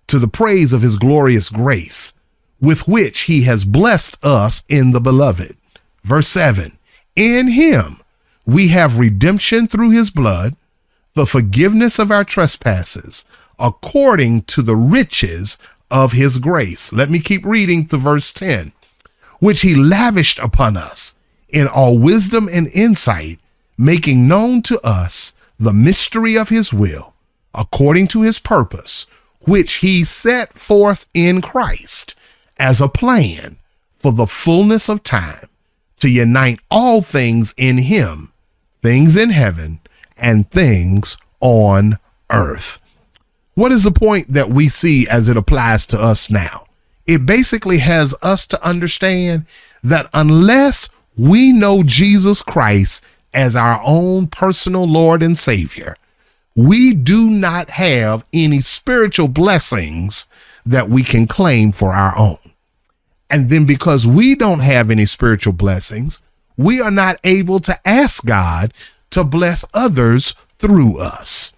to 0.08 0.20
the 0.20 0.28
praise 0.28 0.74
of 0.74 0.82
his 0.82 0.98
glorious 0.98 1.50
grace, 1.50 2.12
with 2.60 2.88
which 2.88 3.22
he 3.22 3.44
has 3.44 3.64
blessed 3.64 4.18
us 4.24 4.64
in 4.68 4.92
the 4.92 5.00
beloved. 5.00 5.56
Verse 6.04 6.28
7 6.28 6.78
In 7.16 7.48
him 7.50 8.02
we 8.46 8.70
have 8.70 9.00
redemption 9.00 9.68
through 9.68 9.92
his 9.92 10.10
blood, 10.10 10.56
the 11.14 11.26
forgiveness 11.26 12.00
of 12.00 12.12
our 12.12 12.24
trespasses, 12.24 13.24
according 13.60 14.42
to 14.44 14.62
the 14.62 14.76
riches 14.76 15.58
of 15.90 16.14
his 16.14 16.38
grace. 16.40 16.92
Let 16.92 17.10
me 17.10 17.20
keep 17.20 17.46
reading 17.46 17.86
to 17.88 17.98
verse 17.98 18.34
10, 18.34 18.72
which 19.40 19.62
he 19.62 19.76
lavished 19.76 20.40
upon 20.40 20.78
us 20.78 21.14
in 21.50 21.68
all 21.68 21.98
wisdom 21.98 22.50
and 22.52 22.68
insight, 22.70 23.40
making 23.78 24.28
known 24.28 24.62
to 24.64 24.80
us 24.82 25.34
the 25.60 25.74
mystery 25.74 26.36
of 26.36 26.50
his 26.50 26.74
will, 26.74 27.11
according 27.54 28.08
to 28.10 28.22
his 28.22 28.40
purpose, 28.40 29.06
which 29.42 29.76
he 29.76 30.04
set 30.04 30.58
forth 30.58 31.06
in 31.14 31.42
Christ 31.42 32.16
as 32.58 32.80
a 32.80 32.88
plan 32.88 33.58
for 33.96 34.12
the 34.12 34.28
fullness 34.28 34.90
of 34.90 35.04
time 35.04 35.50
to 35.98 36.10
unite 36.10 36.60
all 36.70 37.02
things 37.02 37.54
in 37.58 37.78
him, 37.80 38.32
things 38.82 39.16
in 39.16 39.30
heaven 39.30 39.80
and 40.18 40.50
things 40.50 41.18
on 41.40 41.98
earth. 42.32 42.80
What 43.54 43.72
is 43.72 43.84
the 43.84 43.92
point 43.92 44.32
that 44.32 44.50
we 44.50 44.70
see 44.70 45.08
as 45.08 45.28
it 45.28 45.38
applies 45.38 45.86
to 45.88 46.02
us 46.02 46.30
now? 46.30 46.66
It 47.06 47.26
basically 47.26 47.80
has 47.80 48.16
us 48.22 48.46
to 48.48 48.68
understand 48.68 49.46
that 49.84 50.10
unless 50.14 50.90
we 51.18 51.52
know 51.52 51.84
Jesus 51.84 52.42
Christ 52.42 53.04
as 53.34 53.56
our 53.56 53.82
own 53.86 54.28
personal 54.28 54.88
Lord 54.88 55.22
and 55.22 55.38
Savior, 55.38 55.98
we 56.56 56.94
do 56.94 57.30
not 57.30 57.72
have 57.72 58.26
any 58.34 58.62
spiritual 58.62 59.28
blessings 59.28 60.28
that 60.66 60.90
we 60.90 61.04
can 61.04 61.28
claim 61.28 61.72
for 61.72 61.94
our 61.94 62.18
own. 62.18 62.38
And 63.30 63.50
then 63.50 63.66
because 63.66 64.06
we 64.06 64.36
don't 64.36 64.60
have 64.60 64.92
any 64.92 65.06
spiritual 65.06 65.54
blessings, 65.54 66.22
we 66.58 66.82
are 66.82 66.92
not 66.92 67.18
able 67.24 67.60
to 67.62 67.88
ask 67.88 68.26
God 68.26 68.74
to 69.12 69.24
bless 69.24 69.64
others 69.74 70.34
through 70.60 71.00
us. 71.00 71.54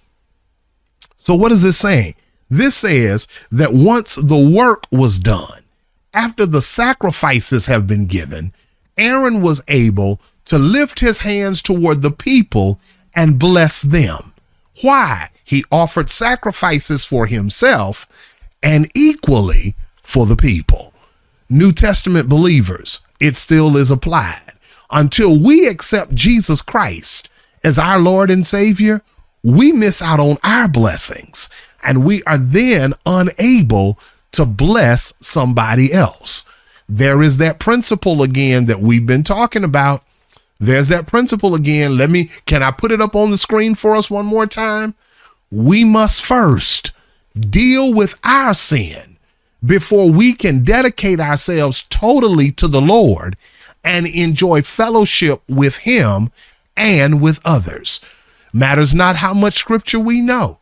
So, 1.17 1.33
what 1.35 1.51
is 1.51 1.63
this 1.63 1.77
saying? 1.77 2.15
This 2.49 2.75
says 2.75 3.27
that 3.51 3.73
once 3.73 4.15
the 4.15 4.37
work 4.37 4.85
was 4.91 5.17
done, 5.17 5.63
after 6.13 6.45
the 6.45 6.61
sacrifices 6.61 7.65
have 7.65 7.87
been 7.87 8.05
given, 8.05 8.53
Aaron 8.97 9.41
was 9.41 9.61
able 9.67 10.21
to 10.45 10.59
lift 10.59 10.99
his 10.99 11.19
hands 11.19 11.61
toward 11.61 12.01
the 12.01 12.11
people 12.11 12.79
and 13.15 13.39
bless 13.39 13.81
them. 13.81 14.32
Why? 14.81 15.29
He 15.43 15.63
offered 15.71 16.09
sacrifices 16.09 17.05
for 17.05 17.27
himself 17.27 18.07
and 18.61 18.89
equally 18.95 19.75
for 20.01 20.25
the 20.25 20.35
people. 20.35 20.93
New 21.49 21.71
Testament 21.71 22.29
believers, 22.29 23.01
it 23.19 23.35
still 23.35 23.77
is 23.77 23.91
applied. 23.91 24.53
Until 24.89 25.39
we 25.39 25.67
accept 25.67 26.15
Jesus 26.15 26.61
Christ 26.61 27.29
as 27.63 27.77
our 27.77 27.99
Lord 27.99 28.29
and 28.29 28.45
Savior, 28.45 29.01
we 29.43 29.71
miss 29.71 30.01
out 30.01 30.19
on 30.19 30.37
our 30.43 30.67
blessings 30.67 31.49
and 31.83 32.05
we 32.05 32.23
are 32.23 32.37
then 32.37 32.93
unable 33.05 33.99
to 34.31 34.45
bless 34.45 35.13
somebody 35.19 35.91
else. 35.93 36.45
There 36.87 37.21
is 37.21 37.37
that 37.37 37.59
principle 37.59 38.23
again 38.23 38.65
that 38.65 38.79
we've 38.79 39.05
been 39.05 39.23
talking 39.23 39.63
about. 39.63 40.03
There's 40.63 40.87
that 40.87 41.07
principle 41.07 41.55
again. 41.55 41.97
Let 41.97 42.09
me, 42.09 42.29
can 42.45 42.63
I 42.63 42.71
put 42.71 42.93
it 42.93 43.01
up 43.01 43.17
on 43.17 43.31
the 43.31 43.37
screen 43.37 43.75
for 43.75 43.97
us 43.97 44.09
one 44.09 44.25
more 44.25 44.47
time? 44.47 44.95
We 45.51 45.83
must 45.83 46.23
first 46.23 46.93
deal 47.37 47.93
with 47.93 48.17
our 48.23 48.53
sin 48.53 49.17
before 49.65 50.09
we 50.09 50.31
can 50.31 50.63
dedicate 50.63 51.19
ourselves 51.19 51.83
totally 51.89 52.49
to 52.53 52.69
the 52.69 52.79
Lord 52.79 53.35
and 53.83 54.07
enjoy 54.07 54.61
fellowship 54.61 55.41
with 55.49 55.79
Him 55.79 56.31
and 56.77 57.21
with 57.21 57.41
others. 57.43 57.99
Matters 58.53 58.93
not 58.93 59.17
how 59.17 59.33
much 59.33 59.55
scripture 59.55 59.99
we 59.99 60.21
know, 60.21 60.59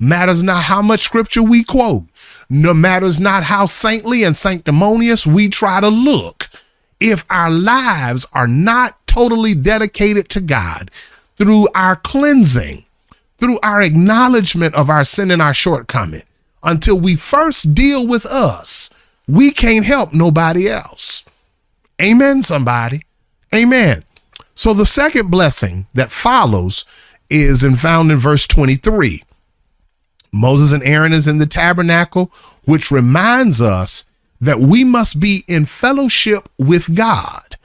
matters 0.00 0.42
not 0.42 0.64
how 0.64 0.82
much 0.82 1.02
scripture 1.02 1.42
we 1.44 1.62
quote, 1.62 2.06
no 2.50 2.74
matters 2.74 3.20
not 3.20 3.44
how 3.44 3.66
saintly 3.66 4.24
and 4.24 4.36
sanctimonious 4.36 5.28
we 5.28 5.48
try 5.48 5.80
to 5.80 5.88
look. 5.88 6.50
If 6.98 7.24
our 7.30 7.50
lives 7.50 8.26
are 8.32 8.48
not 8.48 9.03
totally 9.14 9.54
dedicated 9.54 10.28
to 10.28 10.40
God 10.40 10.90
through 11.36 11.68
our 11.72 11.94
cleansing, 11.94 12.84
through 13.38 13.60
our 13.62 13.80
acknowledgement 13.80 14.74
of 14.74 14.90
our 14.90 15.04
sin 15.04 15.30
and 15.30 15.40
our 15.40 15.54
shortcoming, 15.54 16.24
until 16.64 16.98
we 16.98 17.14
first 17.14 17.74
deal 17.74 18.04
with 18.04 18.26
us, 18.26 18.90
we 19.28 19.52
can't 19.52 19.86
help 19.86 20.12
nobody 20.12 20.68
else. 20.68 21.22
Amen, 22.02 22.42
somebody. 22.42 23.02
Amen. 23.54 24.02
So 24.56 24.74
the 24.74 24.86
second 24.86 25.30
blessing 25.30 25.86
that 25.94 26.10
follows 26.10 26.84
is 27.30 27.62
in 27.62 27.76
found 27.76 28.10
in 28.10 28.18
verse 28.18 28.48
23. 28.48 29.22
Moses 30.32 30.72
and 30.72 30.82
Aaron 30.82 31.12
is 31.12 31.28
in 31.28 31.38
the 31.38 31.46
tabernacle, 31.46 32.32
which 32.64 32.90
reminds 32.90 33.62
us 33.62 34.04
that 34.40 34.58
we 34.58 34.82
must 34.82 35.20
be 35.20 35.44
in 35.46 35.66
fellowship 35.66 36.48
with 36.58 36.96
God 36.96 37.56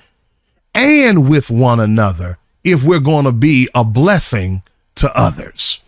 and 0.73 1.29
with 1.29 1.49
one 1.49 1.79
another 1.79 2.37
if 2.63 2.83
we're 2.83 2.99
going 2.99 3.25
to 3.25 3.31
be 3.31 3.67
a 3.73 3.83
blessing 3.83 4.61
to 4.95 5.11
others. 5.17 5.81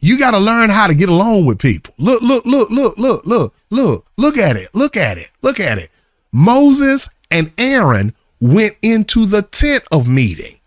You 0.00 0.18
got 0.18 0.32
to 0.32 0.38
learn 0.38 0.70
how 0.70 0.86
to 0.88 0.94
get 0.94 1.08
along 1.08 1.46
with 1.46 1.58
people. 1.58 1.94
Look, 1.98 2.22
look, 2.22 2.44
look, 2.44 2.70
look, 2.70 2.98
look, 2.98 3.24
look, 3.24 3.54
look, 3.70 4.06
look 4.16 4.36
at 4.36 4.56
it. 4.56 4.74
Look 4.74 4.96
at 4.96 5.18
it. 5.18 5.30
Look 5.42 5.60
at 5.60 5.78
it. 5.78 5.90
Moses 6.32 7.08
and 7.30 7.52
Aaron 7.56 8.14
went 8.40 8.76
into 8.82 9.26
the 9.26 9.42
tent 9.42 9.84
of 9.92 10.08
meeting. 10.08 10.58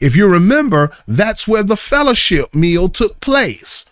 If 0.00 0.14
you 0.14 0.28
remember, 0.28 0.90
that's 1.08 1.48
where 1.48 1.62
the 1.62 1.76
fellowship 1.76 2.54
meal 2.54 2.88
took 2.88 3.20
place. 3.20 3.84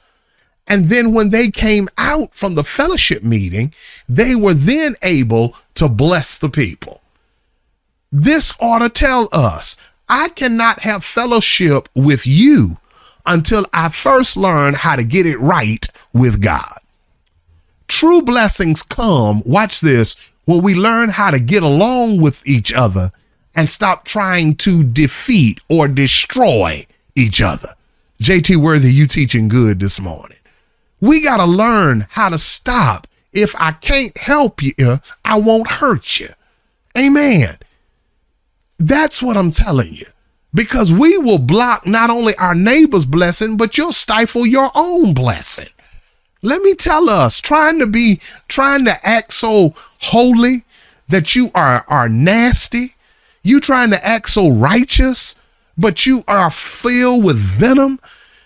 And 0.66 0.86
then 0.86 1.12
when 1.12 1.30
they 1.30 1.50
came 1.50 1.88
out 1.98 2.34
from 2.34 2.54
the 2.54 2.64
fellowship 2.64 3.22
meeting, 3.22 3.74
they 4.08 4.34
were 4.34 4.54
then 4.54 4.96
able 5.02 5.56
to 5.74 5.88
bless 5.88 6.38
the 6.38 6.48
people. 6.48 7.01
This 8.12 8.52
ought 8.60 8.80
to 8.80 8.90
tell 8.90 9.30
us 9.32 9.76
I 10.08 10.28
cannot 10.28 10.80
have 10.80 11.02
fellowship 11.02 11.88
with 11.94 12.26
you 12.26 12.76
until 13.24 13.66
I 13.72 13.88
first 13.88 14.36
learn 14.36 14.74
how 14.74 14.96
to 14.96 15.04
get 15.04 15.26
it 15.26 15.38
right 15.38 15.86
with 16.12 16.42
God. 16.42 16.78
True 17.88 18.20
blessings 18.20 18.82
come, 18.82 19.42
watch 19.46 19.80
this, 19.80 20.14
when 20.44 20.62
we 20.62 20.74
learn 20.74 21.08
how 21.08 21.30
to 21.30 21.38
get 21.38 21.62
along 21.62 22.20
with 22.20 22.46
each 22.46 22.72
other 22.72 23.12
and 23.54 23.70
stop 23.70 24.04
trying 24.04 24.56
to 24.56 24.84
defeat 24.84 25.60
or 25.68 25.88
destroy 25.88 26.86
each 27.14 27.40
other. 27.40 27.74
JT 28.20 28.56
Worthy, 28.56 28.92
you 28.92 29.06
teaching 29.06 29.48
good 29.48 29.80
this 29.80 29.98
morning. 29.98 30.38
We 31.00 31.22
got 31.22 31.38
to 31.38 31.44
learn 31.44 32.06
how 32.10 32.28
to 32.28 32.38
stop. 32.38 33.06
If 33.32 33.54
I 33.58 33.72
can't 33.72 34.16
help 34.18 34.62
you, 34.62 35.00
I 35.24 35.38
won't 35.38 35.68
hurt 35.68 36.20
you. 36.20 36.28
Amen. 36.96 37.56
That's 38.82 39.22
what 39.22 39.36
I'm 39.36 39.52
telling 39.52 39.94
you. 39.94 40.06
Because 40.52 40.92
we 40.92 41.16
will 41.16 41.38
block 41.38 41.86
not 41.86 42.10
only 42.10 42.34
our 42.36 42.54
neighbor's 42.54 43.04
blessing, 43.04 43.56
but 43.56 43.78
you'll 43.78 43.92
stifle 43.92 44.44
your 44.44 44.70
own 44.74 45.14
blessing. 45.14 45.68
Let 46.42 46.60
me 46.62 46.74
tell 46.74 47.08
us, 47.08 47.40
trying 47.40 47.78
to 47.78 47.86
be, 47.86 48.20
trying 48.48 48.84
to 48.86 49.06
act 49.06 49.32
so 49.32 49.74
holy 50.00 50.64
that 51.08 51.36
you 51.36 51.50
are, 51.54 51.84
are 51.86 52.08
nasty, 52.08 52.96
you 53.44 53.60
trying 53.60 53.90
to 53.90 54.04
act 54.04 54.30
so 54.30 54.50
righteous, 54.50 55.36
but 55.78 56.04
you 56.04 56.24
are 56.26 56.50
filled 56.50 57.24
with 57.24 57.36
venom. 57.36 58.00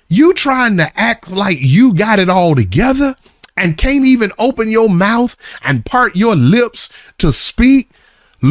You 0.09 0.35
trying 0.35 0.77
to 0.77 0.89
act 0.95 1.33
like 1.33 1.59
you 1.61 1.95
got 1.95 2.19
it 2.19 2.29
all 2.29 2.55
together 2.55 3.17
and 3.57 3.79
can't 3.79 4.05
even 4.05 4.33
open 4.39 4.69
your 4.69 4.91
mouth 4.91 5.35
and 5.63 5.85
part 5.85 6.15
your 6.15 6.37
lips 6.37 6.89
to 7.19 7.33
speak, 7.33 7.91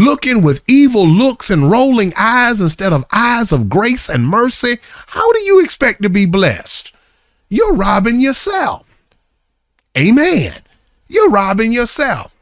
looking 0.03 0.41
with 0.41 0.63
evil 0.67 1.07
looks 1.07 1.49
and 1.49 1.69
rolling 1.69 2.13
eyes 2.17 2.61
instead 2.61 2.93
of 2.93 3.05
eyes 3.11 3.51
of 3.51 3.69
grace 3.69 4.09
and 4.09 4.27
mercy. 4.27 4.77
How 5.07 5.31
do 5.31 5.39
you 5.41 5.63
expect 5.63 6.01
to 6.03 6.09
be 6.09 6.25
blessed? 6.25 6.91
You're 7.49 7.73
robbing 7.73 8.19
yourself. 8.19 9.01
Amen. 9.97 10.59
You're 11.07 11.29
robbing 11.29 11.71
yourself. 11.71 12.35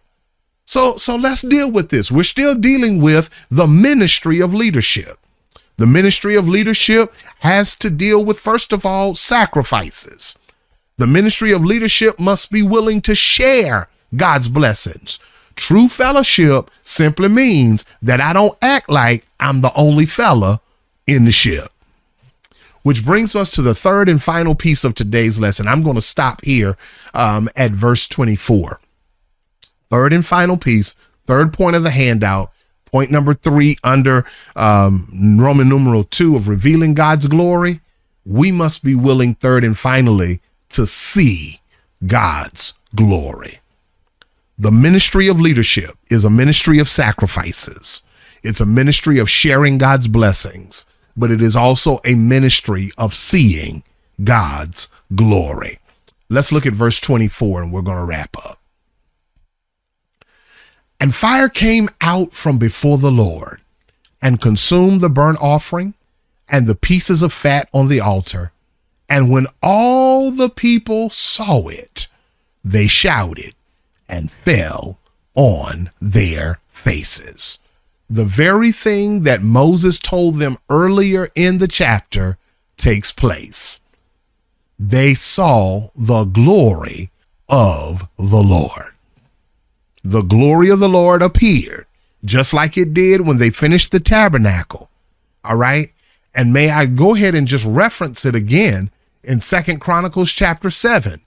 So, 0.65 0.97
so 0.97 1.15
let's 1.15 1.41
deal 1.41 1.69
with 1.69 1.89
this. 1.89 2.11
We're 2.11 2.23
still 2.23 2.55
dealing 2.55 3.01
with 3.01 3.29
the 3.49 3.67
ministry 3.67 4.39
of 4.39 4.53
leadership. 4.53 5.19
The 5.77 5.87
ministry 5.87 6.35
of 6.35 6.47
leadership 6.47 7.13
has 7.39 7.75
to 7.77 7.89
deal 7.89 8.23
with, 8.23 8.39
first 8.39 8.71
of 8.71 8.85
all, 8.85 9.15
sacrifices. 9.15 10.37
The 10.97 11.07
ministry 11.07 11.51
of 11.51 11.65
leadership 11.65 12.19
must 12.19 12.51
be 12.51 12.63
willing 12.63 13.01
to 13.01 13.15
share 13.15 13.89
God's 14.15 14.47
blessings. 14.47 15.19
True 15.55 15.87
fellowship 15.87 16.71
simply 16.83 17.29
means 17.29 17.85
that 18.01 18.19
I 18.19 18.33
don't 18.33 18.57
act 18.61 18.89
like 18.89 19.25
I'm 19.39 19.61
the 19.61 19.73
only 19.75 20.05
fella 20.05 20.61
in 21.05 21.25
the 21.25 21.31
ship. 21.31 21.71
Which 22.81 23.05
brings 23.05 23.35
us 23.35 23.49
to 23.51 23.61
the 23.61 23.75
third 23.75 24.09
and 24.09 24.21
final 24.21 24.55
piece 24.55 24.83
of 24.83 24.93
today's 24.93 25.39
lesson. 25.39 25.67
I'm 25.67 25.83
going 25.83 25.95
to 25.95 26.01
stop 26.01 26.43
here 26.43 26.77
um, 27.13 27.49
at 27.55 27.71
verse 27.71 28.07
24. 28.07 28.79
Third 29.89 30.11
and 30.11 30.25
final 30.25 30.57
piece, 30.57 30.95
third 31.25 31.53
point 31.53 31.75
of 31.75 31.83
the 31.83 31.91
handout, 31.91 32.51
point 32.85 33.09
number 33.09 33.33
three 33.33 33.77
under 33.83 34.25
um, 34.55 35.37
Roman 35.39 35.69
numeral 35.69 36.03
two 36.03 36.35
of 36.35 36.47
revealing 36.47 36.93
God's 36.93 37.27
glory. 37.27 37.79
We 38.25 38.51
must 38.51 38.83
be 38.83 38.95
willing, 38.95 39.35
third 39.35 39.63
and 39.63 39.77
finally, 39.77 40.41
to 40.69 40.85
see 40.85 41.61
God's 42.05 42.73
glory. 42.95 43.59
The 44.57 44.71
ministry 44.71 45.27
of 45.27 45.39
leadership 45.39 45.97
is 46.09 46.23
a 46.23 46.29
ministry 46.29 46.77
of 46.77 46.87
sacrifices. 46.87 48.01
It's 48.43 48.59
a 48.59 48.65
ministry 48.65 49.17
of 49.17 49.29
sharing 49.29 49.79
God's 49.79 50.07
blessings, 50.07 50.85
but 51.17 51.31
it 51.31 51.41
is 51.41 51.55
also 51.55 51.99
a 52.05 52.13
ministry 52.13 52.91
of 52.97 53.15
seeing 53.15 53.83
God's 54.23 54.89
glory. 55.15 55.79
Let's 56.29 56.51
look 56.51 56.67
at 56.67 56.73
verse 56.73 56.99
24 56.99 57.63
and 57.63 57.73
we're 57.73 57.81
going 57.81 57.97
to 57.97 58.05
wrap 58.05 58.35
up. 58.45 58.59
And 60.99 61.15
fire 61.15 61.49
came 61.49 61.89
out 62.01 62.33
from 62.33 62.59
before 62.59 62.97
the 62.99 63.11
Lord 63.11 63.61
and 64.21 64.39
consumed 64.39 65.01
the 65.01 65.09
burnt 65.09 65.39
offering 65.41 65.95
and 66.47 66.67
the 66.67 66.75
pieces 66.75 67.23
of 67.23 67.33
fat 67.33 67.67
on 67.73 67.87
the 67.87 67.99
altar. 67.99 68.51
And 69.09 69.31
when 69.31 69.47
all 69.61 70.31
the 70.31 70.49
people 70.49 71.09
saw 71.09 71.67
it, 71.67 72.07
they 72.63 72.87
shouted 72.87 73.55
and 74.13 74.31
fell 74.31 74.99
on 75.33 75.89
their 75.99 76.59
faces. 76.69 77.57
The 78.07 78.25
very 78.25 78.71
thing 78.71 79.23
that 79.23 79.41
Moses 79.41 79.97
told 79.97 80.37
them 80.37 80.57
earlier 80.69 81.31
in 81.33 81.57
the 81.57 81.67
chapter 81.67 82.37
takes 82.77 83.11
place. 83.11 83.79
They 84.77 85.15
saw 85.15 85.89
the 85.95 86.25
glory 86.25 87.09
of 87.49 88.07
the 88.17 88.43
Lord. 88.43 88.93
The 90.03 90.21
glory 90.21 90.69
of 90.69 90.77
the 90.79 90.89
Lord 90.89 91.23
appeared, 91.23 91.87
just 92.23 92.53
like 92.53 92.77
it 92.77 92.93
did 92.93 93.25
when 93.25 93.37
they 93.37 93.49
finished 93.49 93.91
the 93.91 93.99
tabernacle. 93.99 94.91
All 95.43 95.55
right. 95.55 95.91
And 96.35 96.53
may 96.53 96.69
I 96.69 96.85
go 96.85 97.15
ahead 97.15 97.33
and 97.33 97.47
just 97.47 97.65
reference 97.65 98.25
it 98.25 98.35
again 98.35 98.91
in 99.23 99.39
Second 99.39 99.79
Chronicles 99.79 100.31
chapter 100.31 100.69
7 100.69 101.22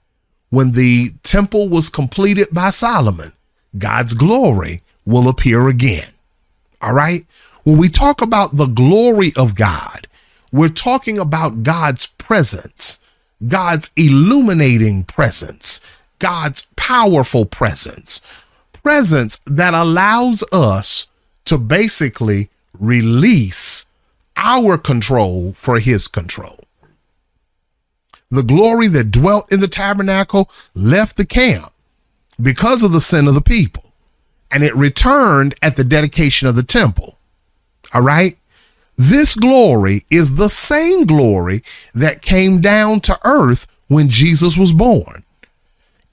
when 0.49 0.71
the 0.71 1.11
temple 1.23 1.69
was 1.69 1.89
completed 1.89 2.47
by 2.51 2.69
Solomon, 2.69 3.33
God's 3.77 4.13
glory 4.13 4.81
will 5.05 5.27
appear 5.27 5.67
again. 5.67 6.09
All 6.81 6.93
right. 6.93 7.25
When 7.63 7.77
we 7.77 7.89
talk 7.89 8.21
about 8.21 8.55
the 8.55 8.65
glory 8.65 9.33
of 9.35 9.55
God, 9.55 10.07
we're 10.51 10.69
talking 10.69 11.19
about 11.19 11.63
God's 11.63 12.07
presence, 12.07 12.99
God's 13.45 13.89
illuminating 13.97 15.03
presence, 15.03 15.81
God's 16.19 16.67
powerful 16.75 17.45
presence, 17.45 18.21
presence 18.71 19.39
that 19.45 19.73
allows 19.73 20.43
us 20.51 21.07
to 21.45 21.57
basically 21.57 22.49
release 22.79 23.85
our 24.37 24.77
control 24.77 25.51
for 25.53 25.79
his 25.79 26.07
control. 26.07 26.59
The 28.29 28.43
glory 28.43 28.87
that 28.89 29.11
dwelt 29.11 29.51
in 29.53 29.61
the 29.61 29.69
tabernacle 29.69 30.49
left 30.73 31.15
the 31.15 31.25
camp 31.25 31.71
because 32.41 32.83
of 32.83 32.91
the 32.91 32.99
sin 32.99 33.27
of 33.27 33.33
the 33.33 33.41
people, 33.41 33.93
and 34.51 34.63
it 34.63 34.75
returned 34.75 35.55
at 35.61 35.77
the 35.77 35.83
dedication 35.85 36.47
of 36.47 36.55
the 36.55 36.63
temple. 36.63 37.17
All 37.93 38.01
right? 38.01 38.37
This 38.97 39.35
glory 39.35 40.05
is 40.09 40.35
the 40.35 40.49
same 40.49 41.05
glory 41.05 41.63
that 41.93 42.21
came 42.21 42.59
down 42.59 42.99
to 43.01 43.19
earth 43.23 43.65
when 43.87 44.09
Jesus 44.09 44.57
was 44.57 44.73
born. 44.73 45.23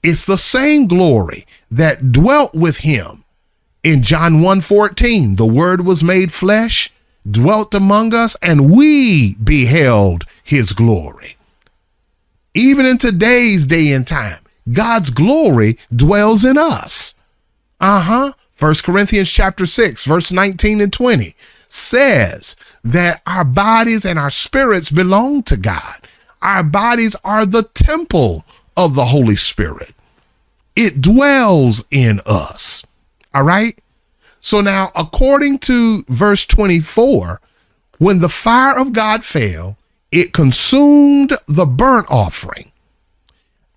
It's 0.01 0.25
the 0.25 0.37
same 0.37 0.87
glory 0.87 1.45
that 1.69 2.13
dwelt 2.13 2.53
with 2.53 2.77
him 2.77 3.25
in 3.83 4.03
John 4.03 4.41
1:14. 4.41 5.35
The 5.35 5.45
word 5.45 5.85
was 5.85 6.03
made 6.03 6.31
flesh, 6.31 6.91
dwelt 7.29 7.73
among 7.73 8.13
us, 8.13 8.37
and 8.41 8.69
we 8.69 9.33
beheld 9.35 10.25
his 10.43 10.71
glory 10.71 11.35
even 12.55 12.85
in 12.85 12.97
today's 12.97 13.65
day 13.65 13.91
and 13.91 14.07
time, 14.07 14.39
God's 14.71 15.11
glory 15.11 15.77
dwells 15.93 16.43
in 16.43 16.57
us. 16.57 17.13
Uh-huh. 17.79 18.33
First 18.53 18.83
Corinthians 18.85 19.29
chapter 19.29 19.65
6, 19.65 20.05
verse 20.05 20.31
19 20.31 20.79
and 20.81 20.91
20 20.91 21.35
says 21.67 22.55
that 22.83 23.21
our 23.27 23.43
bodies 23.43 24.05
and 24.05 24.17
our 24.17 24.29
spirits 24.29 24.89
belong 24.89 25.43
to 25.43 25.57
God. 25.57 25.95
Our 26.41 26.63
bodies 26.63 27.15
are 27.23 27.45
the 27.45 27.63
temple 27.63 28.45
of 28.77 28.95
the 28.95 29.05
Holy 29.05 29.35
Spirit. 29.35 29.93
It 30.75 31.01
dwells 31.01 31.83
in 31.91 32.21
us. 32.25 32.83
All 33.33 33.43
right. 33.43 33.77
So 34.39 34.61
now, 34.61 34.91
according 34.95 35.59
to 35.59 36.03
verse 36.07 36.45
24, 36.45 37.41
when 37.97 38.19
the 38.19 38.29
fire 38.29 38.77
of 38.77 38.93
God 38.93 39.23
fell, 39.23 39.77
it 40.15 40.31
consumed 40.31 41.33
the 41.45 41.65
burnt 41.65 42.09
offering. 42.09 42.71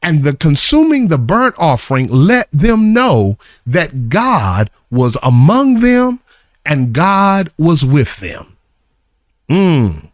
And 0.01 0.23
the 0.23 0.37
consuming 0.37 1.09
the 1.09 1.19
burnt 1.19 1.57
offering 1.59 2.07
let 2.07 2.49
them 2.53 2.93
know 2.93 3.39
that 3.67 4.09
God 4.09 4.71
was 4.89 5.17
among 5.21 5.81
them 5.81 6.21
and 6.65 6.93
God 6.93 7.51
was 7.59 7.85
with 7.85 8.21
them. 8.21 8.57
Mm. 9.49 10.11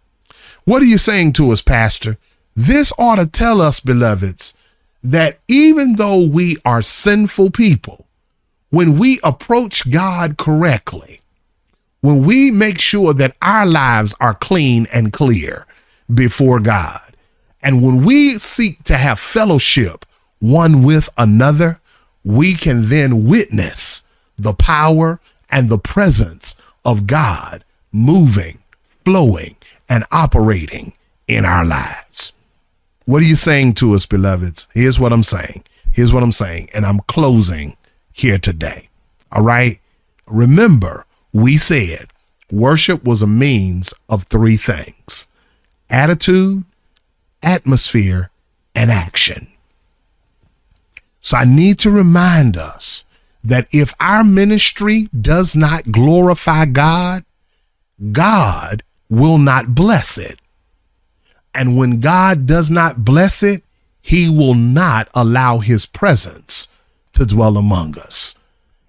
What 0.65 0.81
are 0.81 0.87
you 0.87 0.97
saying 0.97 1.35
to 1.35 1.51
us, 1.51 1.61
Pastor? 1.61 2.17
This 2.57 2.91
ought 2.97 3.17
to 3.17 3.27
tell 3.27 3.61
us, 3.61 3.81
beloveds, 3.81 4.55
that 5.03 5.41
even 5.47 5.97
though 5.97 6.25
we 6.25 6.57
are 6.65 6.81
sinful 6.81 7.51
people, 7.51 8.07
when 8.71 8.99
we 8.99 9.21
approach 9.23 9.91
God 9.91 10.39
correctly, 10.39 11.21
when 12.01 12.25
we 12.25 12.51
make 12.51 12.81
sure 12.81 13.13
that 13.13 13.37
our 13.43 13.67
lives 13.67 14.15
are 14.21 14.35
clean 14.35 14.87
and 14.91 15.13
clear, 15.13 15.67
before 16.13 16.61
God. 16.61 17.01
And 17.63 17.83
when 17.83 18.05
we 18.05 18.33
seek 18.39 18.85
to 18.85 18.97
have 18.97 19.19
fellowship 19.19 20.05
one 20.39 20.83
with 20.83 21.09
another, 21.17 21.81
we 22.25 22.55
can 22.55 22.89
then 22.89 23.27
witness 23.27 24.03
the 24.37 24.53
power 24.53 25.21
and 25.51 25.69
the 25.69 25.79
presence 25.79 26.55
of 26.85 27.07
God 27.07 27.65
moving, 27.93 28.59
flowing, 29.05 29.57
and 29.89 30.05
operating 30.11 30.93
in 31.27 31.45
our 31.45 31.65
lives. 31.65 32.33
What 33.07 33.23
are 33.23 33.27
you 33.27 33.37
saying 33.37 33.75
to 33.75 33.95
us, 33.95 34.07
beloveds? 34.07 34.67
Here's 34.73 34.99
what 34.99 35.13
I'm 35.13 35.23
saying. 35.23 35.65
Here's 35.93 36.13
what 36.13 36.23
I'm 36.23 36.33
saying. 36.33 36.71
And 36.75 36.85
I'm 36.85 37.01
closing 37.01 37.77
here 38.13 38.39
today. 38.39 38.89
All 39.31 39.43
right. 39.43 39.81
Remember, 40.27 41.07
we 41.33 41.57
said 41.57 42.09
worship 42.51 43.05
was 43.05 43.23
a 43.23 43.27
means 43.27 43.95
of 44.09 44.25
three 44.25 44.57
things 44.57 45.27
attitude, 45.91 46.65
atmosphere, 47.43 48.31
and 48.75 48.91
action. 48.91 49.49
So 51.21 51.37
I 51.37 51.45
need 51.45 51.79
to 51.81 51.91
remind 51.91 52.57
us 52.57 53.05
that 53.43 53.69
if 53.71 53.95
our 54.01 54.25
ministry 54.25 55.09
does 55.19 55.55
not 55.55 55.93
glorify 55.93 56.65
God, 56.65 57.25
God 58.13 58.83
will 59.09 59.39
not 59.39 59.75
bless 59.75 60.19
it. 60.19 60.39
And 61.55 61.77
when 61.77 62.01
God 62.01 62.47
does 62.47 62.71
not 62.71 63.05
bless 63.05 63.43
it, 63.43 63.63
he 64.03 64.29
will 64.29 64.55
not 64.55 65.09
allow 65.15 65.59
his 65.59 65.87
presence 65.87 66.69
to 67.13 67.25
dwell 67.25 67.57
among 67.57 67.99
us. 67.99 68.35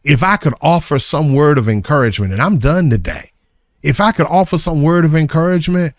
If 0.04 0.24
I 0.24 0.38
could 0.38 0.54
offer 0.62 1.00
some 1.00 1.34
word 1.34 1.58
of 1.58 1.70
encouragement, 1.70 2.34
and 2.34 2.42
I'm 2.42 2.58
done 2.58 2.90
today, 2.90 3.32
if 3.82 4.02
I 4.02 4.12
could 4.12 4.26
offer 4.26 4.58
some 4.58 4.82
word 4.82 5.06
of 5.06 5.16
encouragement, 5.16 5.94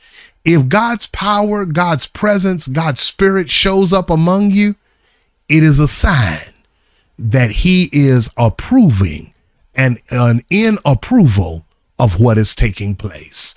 if 0.47 0.69
God's 0.69 1.09
power, 1.09 1.65
God's 1.65 2.07
presence, 2.07 2.69
God's 2.69 3.01
spirit 3.01 3.51
shows 3.51 3.93
up 3.93 4.09
among 4.09 4.53
you, 4.53 4.77
it 5.49 5.65
is 5.65 5.81
a 5.81 5.89
sign 5.89 6.55
that 7.19 7.51
he 7.51 7.89
is 7.93 8.31
approving 8.37 9.35
and 9.75 10.01
an 10.11 10.43
in 10.49 10.79
approval 10.85 11.67
of 11.99 12.21
what 12.21 12.39
is 12.39 12.55
taking 12.55 12.95
place. 12.95 13.57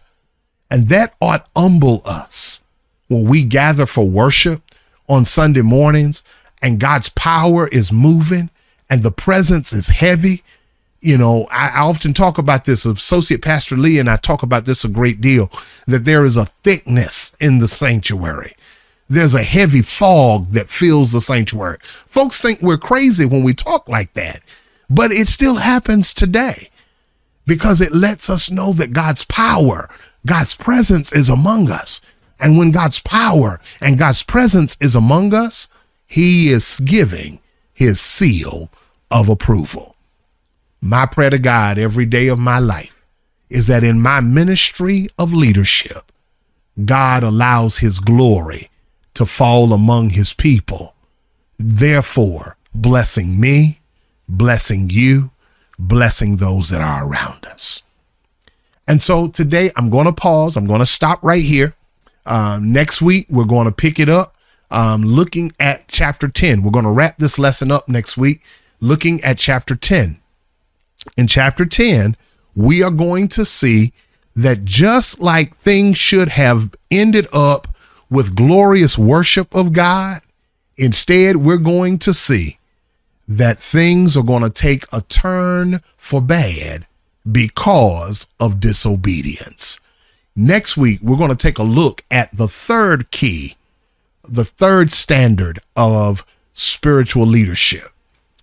And 0.72 0.88
that 0.88 1.14
ought 1.22 1.48
humble 1.56 2.02
us 2.06 2.62
when 3.08 3.26
we 3.26 3.44
gather 3.44 3.86
for 3.86 4.08
worship 4.08 4.64
on 5.08 5.26
Sunday 5.26 5.62
mornings 5.62 6.24
and 6.60 6.80
God's 6.80 7.10
power 7.10 7.68
is 7.68 7.92
moving 7.92 8.50
and 8.90 9.04
the 9.04 9.12
presence 9.12 9.74
is 9.74 9.90
heavy 9.90 10.44
you 11.02 11.18
know, 11.18 11.48
I, 11.50 11.70
I, 11.76 11.80
often 11.82 12.14
talk 12.14 12.38
about 12.38 12.66
this. 12.66 12.86
Associate 12.86 13.42
Pastor 13.42 13.78
Lee 13.78 14.00
and 14.00 14.10
I 14.10 14.18
talk 14.18 14.44
about 14.44 14.66
this 14.66 14.84
a 14.84 14.90
great 14.90 15.22
deal 15.22 15.52
that 15.88 16.06
there 16.06 16.26
is 16.26 16.38
a 16.38 16.46
thickness 16.46 17.34
in 17.40 17.60
the 17.60 17.68
sanctuary. 17.68 18.54
There's 19.10 19.34
a 19.34 19.44
heavy 19.44 19.82
fog 19.82 20.50
that 20.50 20.70
fills 20.70 21.14
the 21.14 21.22
sanctuary. 21.22 21.78
Folks 22.06 22.42
think 22.42 22.62
we're 22.62 22.78
crazy 22.78 23.26
when 23.26 23.44
we 23.44 23.54
talk 23.54 23.88
like 23.88 24.14
that, 24.14 24.42
but 24.90 25.12
it 25.12 25.28
still 25.28 25.56
happens 25.56 26.14
today 26.14 26.70
because 27.48 27.82
it 27.82 27.96
lets 27.96 28.30
us 28.30 28.52
know 28.52 28.74
that 28.74 28.94
God's 28.94 29.24
power, 29.24 29.90
God's 30.26 30.56
presence 30.56 31.12
is 31.12 31.30
among 31.30 31.72
us. 31.72 32.02
And 32.40 32.58
when 32.58 32.72
God's 32.72 33.00
power 33.00 33.60
and 33.82 33.98
God's 33.98 34.24
presence 34.24 34.78
is 34.80 34.96
among 34.96 35.34
us, 35.34 35.68
He 36.06 36.52
is 36.52 36.80
giving 36.80 37.40
His 37.74 38.00
seal 38.00 38.70
of 39.10 39.30
approval. 39.30 39.96
My 40.82 41.06
prayer 41.06 41.30
to 41.30 41.40
God 41.40 41.78
every 41.78 42.06
day 42.06 42.28
of 42.28 42.40
my 42.40 42.60
life 42.60 43.04
is 43.50 43.68
that 43.68 43.84
in 43.84 44.02
my 44.02 44.22
ministry 44.22 45.10
of 45.18 45.34
leadership, 45.34 46.12
God 46.86 47.24
allows 47.24 47.80
his 47.80 48.00
glory 48.00 48.70
to 49.16 49.26
fall 49.26 49.74
among 49.74 50.12
his 50.12 50.34
people 50.34 50.96
therefore 51.60 52.56
blessing 52.74 53.40
me, 53.40 53.82
blessing 54.28 54.90
you, 54.90 55.32
blessing 55.78 56.38
those 56.38 56.70
that 56.70 56.82
are 56.82 57.06
around 57.06 57.46
us. 57.46 57.84
And 58.88 59.04
so 59.04 59.28
today 59.28 59.72
I'm 59.76 59.90
going 59.90 60.06
to 60.06 60.14
pause. 60.14 60.56
I'm 60.56 60.66
going 60.66 60.80
to 60.80 60.86
stop 60.86 61.22
right 61.22 61.44
here. 61.44 61.76
Um, 62.26 62.72
next 62.72 63.02
week, 63.02 63.28
we're 63.30 63.46
going 63.46 63.66
to 63.66 63.72
pick 63.72 64.00
it 64.00 64.10
up 64.10 64.36
um, 64.72 65.04
looking 65.04 65.52
at 65.60 65.88
chapter 65.88 66.28
10. 66.28 66.64
We're 66.64 66.72
going 66.72 66.86
to 66.86 66.92
wrap 66.92 67.18
this 67.18 67.38
lesson 67.38 67.72
up 67.72 67.88
next 67.88 68.18
week, 68.18 68.42
looking 68.80 69.22
at 69.24 69.38
chapter 69.38 69.76
10. 69.76 70.20
In 71.18 71.28
chapter 71.28 71.66
10, 71.66 72.16
we 72.56 72.84
are 72.84 72.92
going 72.92 73.28
to 73.30 73.46
see 73.46 73.94
that 74.36 74.66
just 74.66 75.20
like 75.20 75.56
things 75.56 75.98
should 75.98 76.30
have 76.30 76.74
ended 76.90 77.28
up 77.34 77.68
with 78.10 78.36
glorious 78.36 78.98
worship 78.98 79.54
of 79.54 79.74
God, 79.74 80.22
instead, 80.78 81.38
we're 81.38 81.58
going 81.58 82.00
to 82.00 82.14
see 82.14 82.58
that 83.28 83.60
things 83.60 84.18
are 84.18 84.24
going 84.24 84.42
to 84.42 84.50
take 84.50 84.86
a 84.92 85.02
turn 85.02 85.82
for 85.98 86.22
bad 86.22 86.88
because 87.32 88.28
of 88.40 88.60
disobedience. 88.60 89.80
Next 90.36 90.78
week, 90.78 91.00
we're 91.04 91.18
going 91.18 91.30
to 91.30 91.36
take 91.36 91.60
a 91.60 91.64
look 91.64 92.04
at 92.10 92.34
the 92.34 92.48
third 92.48 93.12
key, 93.12 93.56
the 94.24 94.46
third 94.46 94.92
standard 94.92 95.60
of 95.76 96.26
spiritual 96.54 97.26
leadership. 97.26 97.90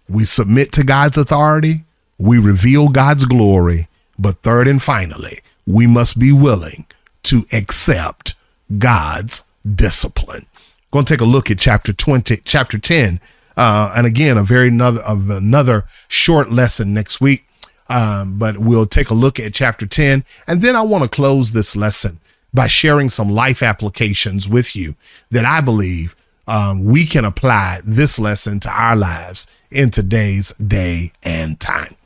We 0.09 0.25
submit 0.25 0.73
to 0.73 0.85
God's 0.85 1.17
authority, 1.17 1.85
we 2.19 2.39
reveal 2.39 2.89
God's 2.89 3.25
glory, 3.25 3.89
but 4.19 4.43
third 4.43 4.69
and 4.69 4.83
finally, 4.83 5.41
we 5.67 5.87
must 5.87 6.19
be 6.19 6.33
willing 6.33 6.87
to 7.25 7.45
accept 7.53 8.35
God's 8.79 9.43
discipline. 9.75 10.47
Going 10.93 11.05
to 11.05 11.15
take 11.15 11.21
a 11.21 11.27
look 11.27 11.51
at 11.51 11.59
chapter 11.59 11.93
20, 11.93 12.39
chapter 12.45 12.79
10, 12.79 13.21
uh, 13.57 13.93
and 13.95 14.07
again, 14.07 14.39
a 14.39 14.43
very 14.43 14.69
another 14.69 15.01
of 15.01 15.31
another 15.31 15.85
short 16.09 16.51
lesson 16.51 16.95
next 16.95 17.21
week. 17.21 17.45
Um, 17.89 18.39
but 18.39 18.59
we'll 18.59 18.87
take 18.87 19.11
a 19.11 19.15
look 19.15 19.39
at 19.39 19.55
chapter 19.55 19.87
10. 19.87 20.25
And 20.49 20.61
then 20.61 20.75
I 20.75 20.83
want 20.83 21.05
to 21.05 21.09
close 21.09 21.53
this 21.53 21.77
lesson 21.77 22.19
by 22.53 22.67
sharing 22.67 23.11
some 23.11 23.29
life 23.29 23.63
applications 23.63 24.49
with 24.49 24.75
you 24.75 24.97
that 25.31 25.45
I 25.45 25.61
believe 25.61 26.17
um, 26.49 26.85
we 26.85 27.07
can 27.07 27.25
apply 27.25 27.81
this 27.85 28.19
lesson 28.19 28.61
to 28.61 28.71
our 28.71 28.97
lives 28.97 29.47
in 29.71 29.91
today's 29.91 30.53
day 30.55 31.13
and 31.23 31.61
time. 31.61 31.97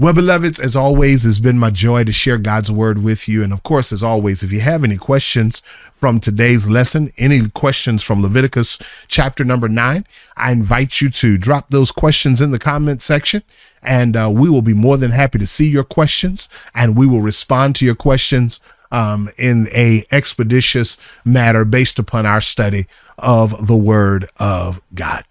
Well, 0.00 0.14
beloveds, 0.14 0.60
as 0.60 0.76
always, 0.76 1.26
it's 1.26 1.40
been 1.40 1.58
my 1.58 1.70
joy 1.70 2.04
to 2.04 2.12
share 2.12 2.38
God's 2.38 2.70
word 2.70 3.02
with 3.02 3.26
you. 3.26 3.42
And 3.42 3.52
of 3.52 3.64
course, 3.64 3.90
as 3.90 4.00
always, 4.00 4.44
if 4.44 4.52
you 4.52 4.60
have 4.60 4.84
any 4.84 4.96
questions 4.96 5.60
from 5.92 6.20
today's 6.20 6.70
lesson, 6.70 7.12
any 7.18 7.48
questions 7.48 8.04
from 8.04 8.22
Leviticus 8.22 8.78
chapter 9.08 9.42
number 9.42 9.68
nine, 9.68 10.06
I 10.36 10.52
invite 10.52 11.00
you 11.00 11.10
to 11.10 11.36
drop 11.36 11.70
those 11.70 11.90
questions 11.90 12.40
in 12.40 12.52
the 12.52 12.60
comment 12.60 13.02
section. 13.02 13.42
And 13.82 14.16
uh, 14.16 14.30
we 14.32 14.48
will 14.48 14.62
be 14.62 14.72
more 14.72 14.98
than 14.98 15.10
happy 15.10 15.40
to 15.40 15.46
see 15.46 15.68
your 15.68 15.82
questions 15.82 16.48
and 16.76 16.96
we 16.96 17.08
will 17.08 17.20
respond 17.20 17.74
to 17.76 17.84
your 17.84 17.96
questions 17.96 18.60
um, 18.92 19.28
in 19.36 19.66
a 19.74 20.06
expeditious 20.12 20.96
matter 21.24 21.64
based 21.64 21.98
upon 21.98 22.24
our 22.24 22.40
study 22.40 22.86
of 23.18 23.66
the 23.66 23.76
word 23.76 24.26
of 24.36 24.80
God. 24.94 25.24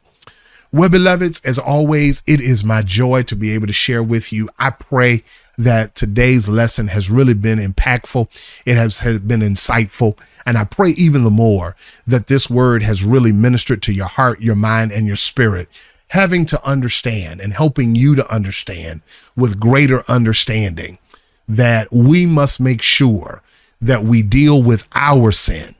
Well, 0.71 0.89
beloveds, 0.89 1.39
as 1.45 1.57
always, 1.57 2.21
it 2.27 2.41
is 2.41 2.63
my 2.63 2.81
joy 2.81 3.23
to 3.23 3.35
be 3.35 3.51
able 3.51 3.67
to 3.67 3.73
share 3.73 4.03
with 4.03 4.33
you. 4.33 4.49
I 4.59 4.71
pray 4.71 5.23
that 5.57 5.95
today's 5.95 6.49
lesson 6.49 6.89
has 6.89 7.09
really 7.09 7.33
been 7.33 7.57
impactful. 7.57 8.27
It 8.65 8.75
has 8.75 8.99
been 8.99 9.39
insightful. 9.39 10.19
And 10.45 10.57
I 10.57 10.65
pray 10.65 10.89
even 10.91 11.23
the 11.23 11.29
more 11.29 11.75
that 12.05 12.27
this 12.27 12.49
word 12.49 12.83
has 12.83 13.03
really 13.03 13.31
ministered 13.31 13.81
to 13.83 13.93
your 13.93 14.07
heart, 14.07 14.41
your 14.41 14.55
mind, 14.55 14.91
and 14.91 15.07
your 15.07 15.15
spirit, 15.15 15.69
having 16.09 16.45
to 16.47 16.63
understand 16.65 17.39
and 17.39 17.53
helping 17.53 17.95
you 17.95 18.15
to 18.15 18.29
understand 18.31 19.01
with 19.37 19.59
greater 19.59 20.03
understanding 20.09 20.97
that 21.47 21.91
we 21.93 22.25
must 22.25 22.59
make 22.59 22.81
sure 22.81 23.41
that 23.79 24.03
we 24.03 24.21
deal 24.21 24.61
with 24.61 24.85
our 24.95 25.31
sin. 25.31 25.75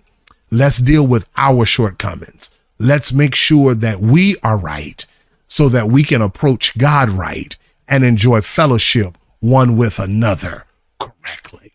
Let's 0.50 0.78
deal 0.78 1.06
with 1.06 1.28
our 1.36 1.66
shortcomings 1.66 2.52
let's 2.80 3.12
make 3.12 3.36
sure 3.36 3.74
that 3.74 4.00
we 4.00 4.36
are 4.44 4.58
right 4.58 5.06
so 5.48 5.70
that 5.70 5.90
we 5.90 6.04
can 6.04 6.22
approach 6.22 6.78
God 6.78 7.10
right 7.10 7.56
and 7.88 8.04
enjoy 8.04 8.42
fellowship 8.42 9.18
one 9.40 9.78
with 9.78 10.00
another 10.00 10.66
correctly. 11.00 11.74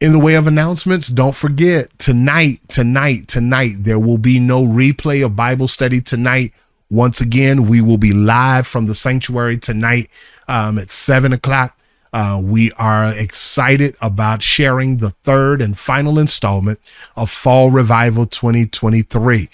In 0.00 0.12
the 0.12 0.18
way 0.18 0.34
of 0.34 0.46
announcements, 0.46 1.08
don't 1.08 1.34
forget 1.34 1.98
tonight, 1.98 2.60
tonight, 2.68 3.26
tonight, 3.26 3.72
there 3.80 3.98
will 3.98 4.18
be 4.18 4.38
no 4.38 4.64
replay 4.64 5.24
of 5.24 5.34
Bible 5.34 5.66
study 5.66 6.00
tonight. 6.00 6.52
Once 6.90 7.20
again, 7.20 7.66
we 7.66 7.80
will 7.80 7.98
be 7.98 8.12
live 8.12 8.66
from 8.66 8.86
the 8.86 8.94
sanctuary 8.94 9.58
tonight 9.58 10.08
um, 10.46 10.78
at 10.78 10.90
seven 10.90 11.32
o'clock. 11.32 11.76
Uh, 12.12 12.40
we 12.42 12.72
are 12.72 13.12
excited 13.12 13.96
about 14.00 14.42
sharing 14.42 14.96
the 14.96 15.10
third 15.10 15.60
and 15.60 15.78
final 15.78 16.18
installment 16.18 16.78
of 17.16 17.30
Fall 17.30 17.70
Revival 17.70 18.24
2023 18.24 19.50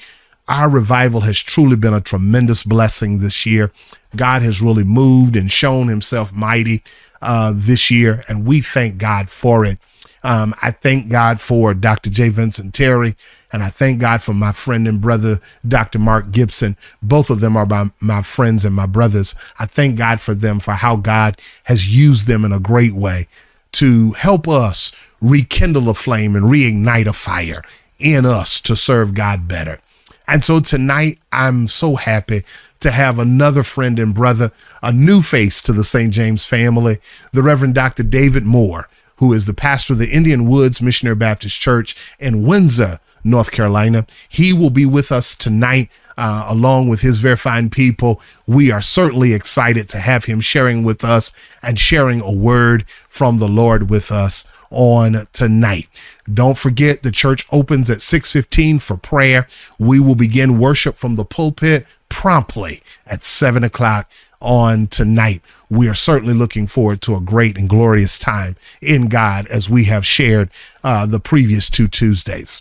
our 0.48 0.68
revival 0.68 1.20
has 1.20 1.38
truly 1.38 1.76
been 1.76 1.94
a 1.94 2.00
tremendous 2.00 2.62
blessing 2.62 3.18
this 3.18 3.46
year. 3.46 3.72
God 4.14 4.42
has 4.42 4.60
really 4.60 4.84
moved 4.84 5.36
and 5.36 5.50
shown 5.50 5.88
himself 5.88 6.32
mighty 6.32 6.82
uh, 7.22 7.52
this 7.54 7.90
year, 7.90 8.22
and 8.28 8.46
we 8.46 8.60
thank 8.60 8.98
God 8.98 9.30
for 9.30 9.64
it. 9.64 9.78
Um, 10.22 10.54
I 10.62 10.70
thank 10.70 11.10
God 11.10 11.40
for 11.40 11.74
Dr. 11.74 12.08
J. 12.08 12.30
Vincent 12.30 12.72
Terry, 12.72 13.14
and 13.52 13.62
I 13.62 13.68
thank 13.68 14.00
God 14.00 14.22
for 14.22 14.32
my 14.32 14.52
friend 14.52 14.88
and 14.88 15.00
brother, 15.00 15.38
Dr. 15.66 15.98
Mark 15.98 16.30
Gibson. 16.30 16.76
Both 17.02 17.28
of 17.28 17.40
them 17.40 17.56
are 17.56 17.66
my, 17.66 17.90
my 18.00 18.22
friends 18.22 18.64
and 18.64 18.74
my 18.74 18.86
brothers. 18.86 19.34
I 19.58 19.66
thank 19.66 19.98
God 19.98 20.20
for 20.20 20.34
them, 20.34 20.60
for 20.60 20.72
how 20.72 20.96
God 20.96 21.40
has 21.64 21.94
used 21.94 22.26
them 22.26 22.44
in 22.44 22.52
a 22.52 22.58
great 22.58 22.94
way 22.94 23.28
to 23.72 24.12
help 24.12 24.48
us 24.48 24.92
rekindle 25.20 25.90
a 25.90 25.94
flame 25.94 26.36
and 26.36 26.46
reignite 26.46 27.06
a 27.06 27.12
fire 27.12 27.62
in 27.98 28.24
us 28.24 28.60
to 28.62 28.76
serve 28.76 29.14
God 29.14 29.46
better. 29.46 29.78
And 30.26 30.44
so 30.44 30.60
tonight, 30.60 31.18
I'm 31.32 31.68
so 31.68 31.96
happy 31.96 32.44
to 32.80 32.90
have 32.90 33.18
another 33.18 33.62
friend 33.62 33.98
and 33.98 34.14
brother, 34.14 34.50
a 34.82 34.92
new 34.92 35.22
face 35.22 35.60
to 35.62 35.72
the 35.72 35.84
St. 35.84 36.12
James 36.12 36.44
family, 36.44 36.98
the 37.32 37.42
Reverend 37.42 37.74
Dr. 37.74 38.02
David 38.02 38.44
Moore, 38.44 38.88
who 39.16 39.32
is 39.32 39.44
the 39.44 39.54
pastor 39.54 39.92
of 39.92 39.98
the 39.98 40.10
Indian 40.10 40.48
Woods 40.48 40.82
Missionary 40.82 41.16
Baptist 41.16 41.60
Church 41.60 41.94
in 42.18 42.46
Windsor, 42.46 43.00
North 43.22 43.52
Carolina. 43.52 44.06
He 44.28 44.52
will 44.52 44.70
be 44.70 44.86
with 44.86 45.12
us 45.12 45.34
tonight, 45.34 45.90
uh, 46.16 46.46
along 46.48 46.88
with 46.88 47.00
his 47.00 47.18
very 47.18 47.36
fine 47.36 47.70
people. 47.70 48.20
We 48.46 48.70
are 48.70 48.82
certainly 48.82 49.34
excited 49.34 49.88
to 49.90 49.98
have 49.98 50.24
him 50.24 50.40
sharing 50.40 50.84
with 50.84 51.04
us 51.04 51.32
and 51.62 51.78
sharing 51.78 52.20
a 52.20 52.32
word 52.32 52.86
from 53.08 53.38
the 53.38 53.48
Lord 53.48 53.88
with 53.90 54.10
us 54.10 54.44
on 54.74 55.26
tonight. 55.32 55.88
Don't 56.32 56.58
forget 56.58 57.02
the 57.02 57.10
church 57.10 57.46
opens 57.50 57.90
at 57.90 58.02
6:15 58.02 58.78
for 58.78 58.96
prayer. 58.96 59.46
We 59.78 60.00
will 60.00 60.14
begin 60.14 60.58
worship 60.58 60.96
from 60.96 61.14
the 61.14 61.24
pulpit 61.24 61.86
promptly 62.08 62.82
at 63.06 63.24
seven 63.24 63.64
o'clock 63.64 64.10
on 64.40 64.86
tonight. 64.86 65.42
We 65.70 65.88
are 65.88 65.94
certainly 65.94 66.34
looking 66.34 66.66
forward 66.66 67.00
to 67.02 67.16
a 67.16 67.20
great 67.20 67.56
and 67.56 67.68
glorious 67.68 68.18
time 68.18 68.56
in 68.80 69.08
God 69.08 69.46
as 69.48 69.70
we 69.70 69.84
have 69.84 70.06
shared 70.06 70.50
uh, 70.82 71.06
the 71.06 71.20
previous 71.20 71.68
two 71.68 71.88
Tuesdays. 71.88 72.60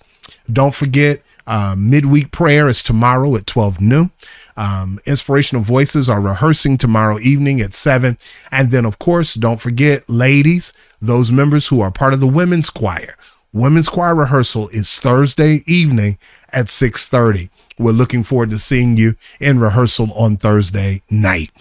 Don't 0.51 0.73
forget, 0.73 1.21
uh, 1.45 1.75
midweek 1.77 2.31
prayer 2.31 2.67
is 2.67 2.81
tomorrow 2.81 3.35
at 3.35 3.45
12 3.45 3.81
noon. 3.81 4.11
Um, 4.57 4.99
Inspirational 5.05 5.63
Voices 5.63 6.09
are 6.09 6.21
rehearsing 6.21 6.77
tomorrow 6.77 7.19
evening 7.19 7.61
at 7.61 7.73
7. 7.73 8.17
And 8.51 8.71
then, 8.71 8.85
of 8.85 8.99
course, 8.99 9.33
don't 9.33 9.61
forget, 9.61 10.07
ladies, 10.09 10.73
those 11.01 11.31
members 11.31 11.67
who 11.67 11.81
are 11.81 11.91
part 11.91 12.13
of 12.13 12.19
the 12.19 12.27
women's 12.27 12.69
choir. 12.69 13.15
Women's 13.53 13.87
choir 13.87 14.15
rehearsal 14.15 14.69
is 14.69 14.97
Thursday 14.97 15.63
evening 15.67 16.17
at 16.51 16.69
6:30. 16.69 17.49
We're 17.77 17.91
looking 17.91 18.23
forward 18.23 18.49
to 18.49 18.57
seeing 18.57 18.97
you 18.97 19.15
in 19.39 19.59
rehearsal 19.59 20.11
on 20.13 20.37
Thursday 20.37 21.03
night. 21.09 21.51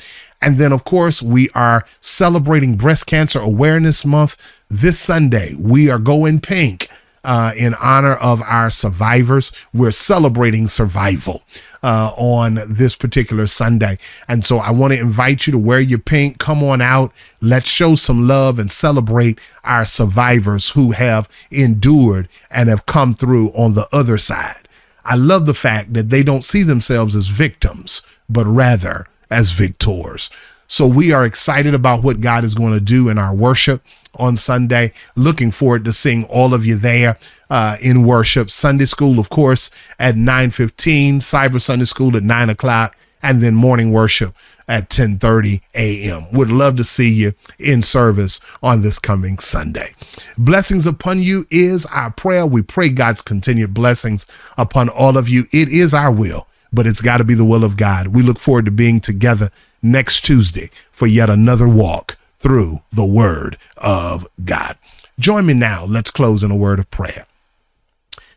And 0.40 0.58
then, 0.58 0.72
of 0.72 0.84
course, 0.84 1.22
we 1.22 1.50
are 1.50 1.84
celebrating 2.00 2.76
Breast 2.76 3.06
Cancer 3.06 3.40
Awareness 3.40 4.04
Month 4.06 4.36
this 4.70 4.98
Sunday. 4.98 5.54
We 5.58 5.90
are 5.90 5.98
going 5.98 6.40
pink 6.40 6.88
uh, 7.24 7.52
in 7.56 7.74
honor 7.74 8.14
of 8.14 8.42
our 8.42 8.70
survivors. 8.70 9.52
We're 9.72 9.92
celebrating 9.92 10.68
survival 10.68 11.42
uh, 11.82 12.12
on 12.16 12.60
this 12.66 12.96
particular 12.96 13.46
Sunday. 13.46 13.98
And 14.28 14.44
so 14.44 14.58
I 14.58 14.70
want 14.70 14.92
to 14.92 15.00
invite 15.00 15.46
you 15.46 15.52
to 15.52 15.58
wear 15.58 15.80
your 15.80 15.98
pink. 15.98 16.38
Come 16.38 16.62
on 16.62 16.80
out. 16.80 17.12
Let's 17.40 17.68
show 17.68 17.94
some 17.94 18.26
love 18.28 18.58
and 18.58 18.70
celebrate 18.70 19.38
our 19.64 19.84
survivors 19.84 20.70
who 20.70 20.92
have 20.92 21.28
endured 21.50 22.28
and 22.50 22.68
have 22.68 22.86
come 22.86 23.14
through 23.14 23.50
on 23.50 23.74
the 23.74 23.88
other 23.92 24.18
side. 24.18 24.68
I 25.04 25.16
love 25.16 25.46
the 25.46 25.54
fact 25.54 25.94
that 25.94 26.10
they 26.10 26.22
don't 26.22 26.44
see 26.44 26.62
themselves 26.62 27.16
as 27.16 27.26
victims, 27.26 28.02
but 28.28 28.46
rather 28.46 29.06
as 29.30 29.50
victors. 29.50 30.30
So 30.72 30.86
we 30.86 31.12
are 31.12 31.22
excited 31.22 31.74
about 31.74 32.02
what 32.02 32.22
God 32.22 32.44
is 32.44 32.54
going 32.54 32.72
to 32.72 32.80
do 32.80 33.10
in 33.10 33.18
our 33.18 33.34
worship 33.34 33.84
on 34.14 34.38
Sunday. 34.38 34.94
Looking 35.14 35.50
forward 35.50 35.84
to 35.84 35.92
seeing 35.92 36.24
all 36.24 36.54
of 36.54 36.64
you 36.64 36.76
there 36.76 37.18
uh, 37.50 37.76
in 37.82 38.04
worship. 38.04 38.50
Sunday 38.50 38.86
school, 38.86 39.18
of 39.18 39.28
course, 39.28 39.70
at 39.98 40.14
9:15. 40.14 41.16
Cyber 41.16 41.60
Sunday 41.60 41.84
school 41.84 42.16
at 42.16 42.22
nine 42.22 42.48
o'clock, 42.48 42.96
and 43.22 43.42
then 43.42 43.54
morning 43.54 43.92
worship 43.92 44.34
at 44.66 44.88
10:30 44.88 45.60
a.m. 45.74 46.32
Would 46.32 46.50
love 46.50 46.76
to 46.76 46.84
see 46.84 47.10
you 47.10 47.34
in 47.58 47.82
service 47.82 48.40
on 48.62 48.80
this 48.80 48.98
coming 48.98 49.38
Sunday. 49.40 49.94
Blessings 50.38 50.86
upon 50.86 51.20
you 51.20 51.46
is 51.50 51.84
our 51.84 52.10
prayer. 52.10 52.46
We 52.46 52.62
pray 52.62 52.88
God's 52.88 53.20
continued 53.20 53.74
blessings 53.74 54.26
upon 54.56 54.88
all 54.88 55.18
of 55.18 55.28
you. 55.28 55.44
It 55.52 55.68
is 55.68 55.92
our 55.92 56.10
will, 56.10 56.48
but 56.72 56.86
it's 56.86 57.02
got 57.02 57.18
to 57.18 57.24
be 57.24 57.34
the 57.34 57.44
will 57.44 57.62
of 57.62 57.76
God. 57.76 58.06
We 58.06 58.22
look 58.22 58.38
forward 58.38 58.64
to 58.64 58.70
being 58.70 59.00
together 59.00 59.50
next 59.82 60.22
Tuesday 60.24 60.70
for 60.90 61.06
yet 61.06 61.28
another 61.28 61.68
walk 61.68 62.16
through 62.38 62.80
the 62.92 63.04
word 63.04 63.56
of 63.76 64.26
God. 64.44 64.76
Join 65.18 65.46
me 65.46 65.54
now. 65.54 65.84
Let's 65.84 66.10
close 66.10 66.42
in 66.42 66.50
a 66.50 66.56
word 66.56 66.78
of 66.78 66.90
prayer. 66.90 67.26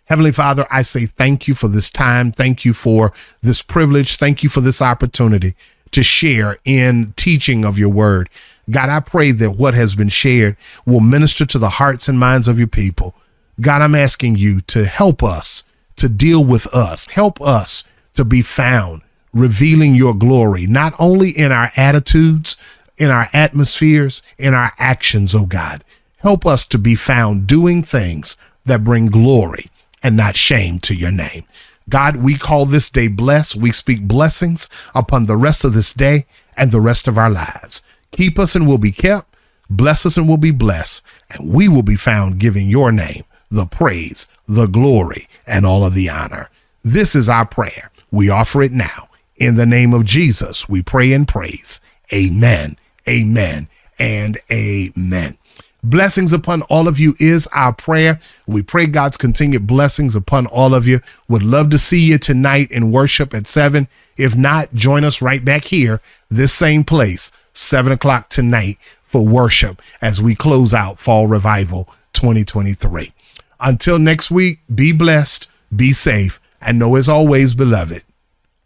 Heavenly 0.06 0.32
Father, 0.32 0.68
I 0.70 0.84
say 0.84 1.08
thank 1.08 1.48
you 1.48 1.56
for 1.56 1.68
this 1.68 1.90
time. 1.90 2.32
Thank 2.32 2.64
you 2.64 2.74
for 2.74 3.12
this 3.42 3.62
privilege. 3.62 4.18
Thank 4.18 4.44
you 4.44 4.50
for 4.50 4.62
this 4.62 4.82
opportunity 4.82 5.56
to 5.92 6.04
share 6.04 6.58
in 6.64 7.14
teaching 7.16 7.66
of 7.66 7.80
your 7.80 7.90
word. 7.90 8.30
God, 8.70 8.90
I 8.90 9.00
pray 9.00 9.32
that 9.32 9.52
what 9.52 9.74
has 9.74 9.96
been 9.96 10.10
shared 10.10 10.58
will 10.86 11.00
minister 11.00 11.46
to 11.46 11.58
the 11.58 11.70
hearts 11.70 12.08
and 12.08 12.20
minds 12.20 12.48
of 12.48 12.60
your 12.60 12.68
people. 12.68 13.16
God, 13.62 13.82
I'm 13.82 13.96
asking 13.96 14.36
you 14.36 14.62
to 14.62 14.86
help 14.86 15.24
us 15.24 15.64
to 15.96 16.10
deal 16.10 16.44
with 16.44 16.68
us. 16.68 17.08
Help 17.12 17.42
us 17.42 17.84
to 18.16 18.26
be 18.26 18.42
found 18.42 19.02
revealing 19.36 19.94
your 19.94 20.16
glory, 20.16 20.66
not 20.66 20.96
only 20.98 21.30
in 21.30 21.52
our 21.52 21.70
attitudes, 21.76 22.56
in 22.98 23.12
our 23.12 23.28
atmospheres, 23.34 24.24
in 24.40 24.56
our 24.56 24.72
actions, 24.80 25.36
oh 25.36 25.46
God. 25.46 25.84
Help 26.20 26.46
us 26.46 26.66
to 26.66 26.80
be 26.80 26.96
found 26.96 27.46
doing 27.46 27.84
things 27.84 28.36
that 28.66 28.84
bring 28.84 29.08
glory 29.08 29.70
and 30.02 30.16
not 30.16 30.36
shame 30.36 30.80
to 30.80 30.96
your 30.96 31.12
name. 31.12 31.44
God, 31.88 32.18
we 32.18 32.36
call 32.36 32.66
this 32.66 32.90
day 32.90 33.08
blessed. 33.08 33.58
We 33.58 33.72
speak 33.72 34.08
blessings 34.08 34.70
upon 34.96 35.26
the 35.26 35.38
rest 35.38 35.64
of 35.64 35.74
this 35.74 35.94
day 35.94 36.26
and 36.58 36.72
the 36.72 36.82
rest 36.82 37.08
of 37.08 37.18
our 37.18 37.30
lives. 37.30 37.84
Keep 38.12 38.40
us 38.40 38.56
and 38.56 38.68
we'll 38.68 38.80
be 38.80 38.92
kept. 38.92 39.36
Bless 39.70 40.06
us 40.06 40.18
and 40.18 40.28
we'll 40.28 40.38
be 40.38 40.52
blessed. 40.52 41.04
And 41.30 41.54
we 41.54 41.68
will 41.68 41.84
be 41.84 41.96
found 41.98 42.40
giving 42.40 42.70
your 42.70 42.92
name 42.92 43.26
the 43.52 43.66
praise, 43.66 44.26
the 44.48 44.66
glory, 44.66 45.28
and 45.46 45.66
all 45.66 45.86
of 45.86 45.94
the 45.94 46.10
honor. 46.10 46.50
This 46.84 47.16
is 47.16 47.30
our 47.30 47.46
prayer. 47.46 47.92
We 48.10 48.30
offer 48.30 48.64
it 48.64 48.72
now. 48.72 49.10
In 49.38 49.56
the 49.56 49.66
name 49.66 49.94
of 49.94 50.06
Jesus, 50.06 50.70
we 50.70 50.82
pray 50.82 51.12
and 51.12 51.28
praise. 51.28 51.82
Amen, 52.14 52.78
amen, 53.08 53.68
and 54.00 54.38
amen. 54.50 55.38
Blessings 55.84 56.34
upon 56.34 56.64
all 56.64 56.88
of 56.88 57.00
you 57.00 57.16
is 57.20 57.46
our 57.48 57.74
prayer. 57.74 58.18
We 58.48 58.64
pray 58.64 58.88
God's 58.88 59.18
continued 59.18 59.68
blessings 59.68 60.16
upon 60.16 60.48
all 60.48 60.74
of 60.74 60.88
you. 60.88 61.00
Would 61.28 61.44
love 61.44 61.70
to 61.72 61.78
see 61.78 62.00
you 62.00 62.18
tonight 62.18 62.72
in 62.72 62.92
worship 62.92 63.34
at 63.34 63.46
seven. 63.46 63.88
If 64.18 64.36
not, 64.36 64.74
join 64.74 65.04
us 65.04 65.22
right 65.22 65.44
back 65.44 65.66
here, 65.66 66.02
this 66.30 66.54
same 66.54 66.86
place, 66.86 67.32
seven 67.54 67.92
o'clock 67.92 68.30
tonight 68.30 68.78
for 69.04 69.24
worship 69.26 69.82
as 70.02 70.22
we 70.22 70.34
close 70.34 70.74
out 70.74 71.00
Fall 71.00 71.28
Revival 71.28 71.90
2023. 72.14 73.12
Until 73.60 74.00
next 74.00 74.32
week, 74.32 74.62
be 74.74 74.92
blessed, 74.92 75.48
be 75.76 75.92
safe, 75.92 76.40
and 76.62 76.80
know 76.80 76.96
as 76.96 77.08
always, 77.08 77.54
beloved, 77.54 78.04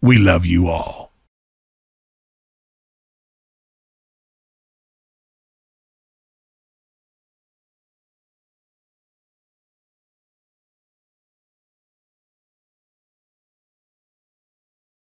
we 0.02 0.18
love 0.18 0.46
you 0.46 0.68
all. 0.68 1.09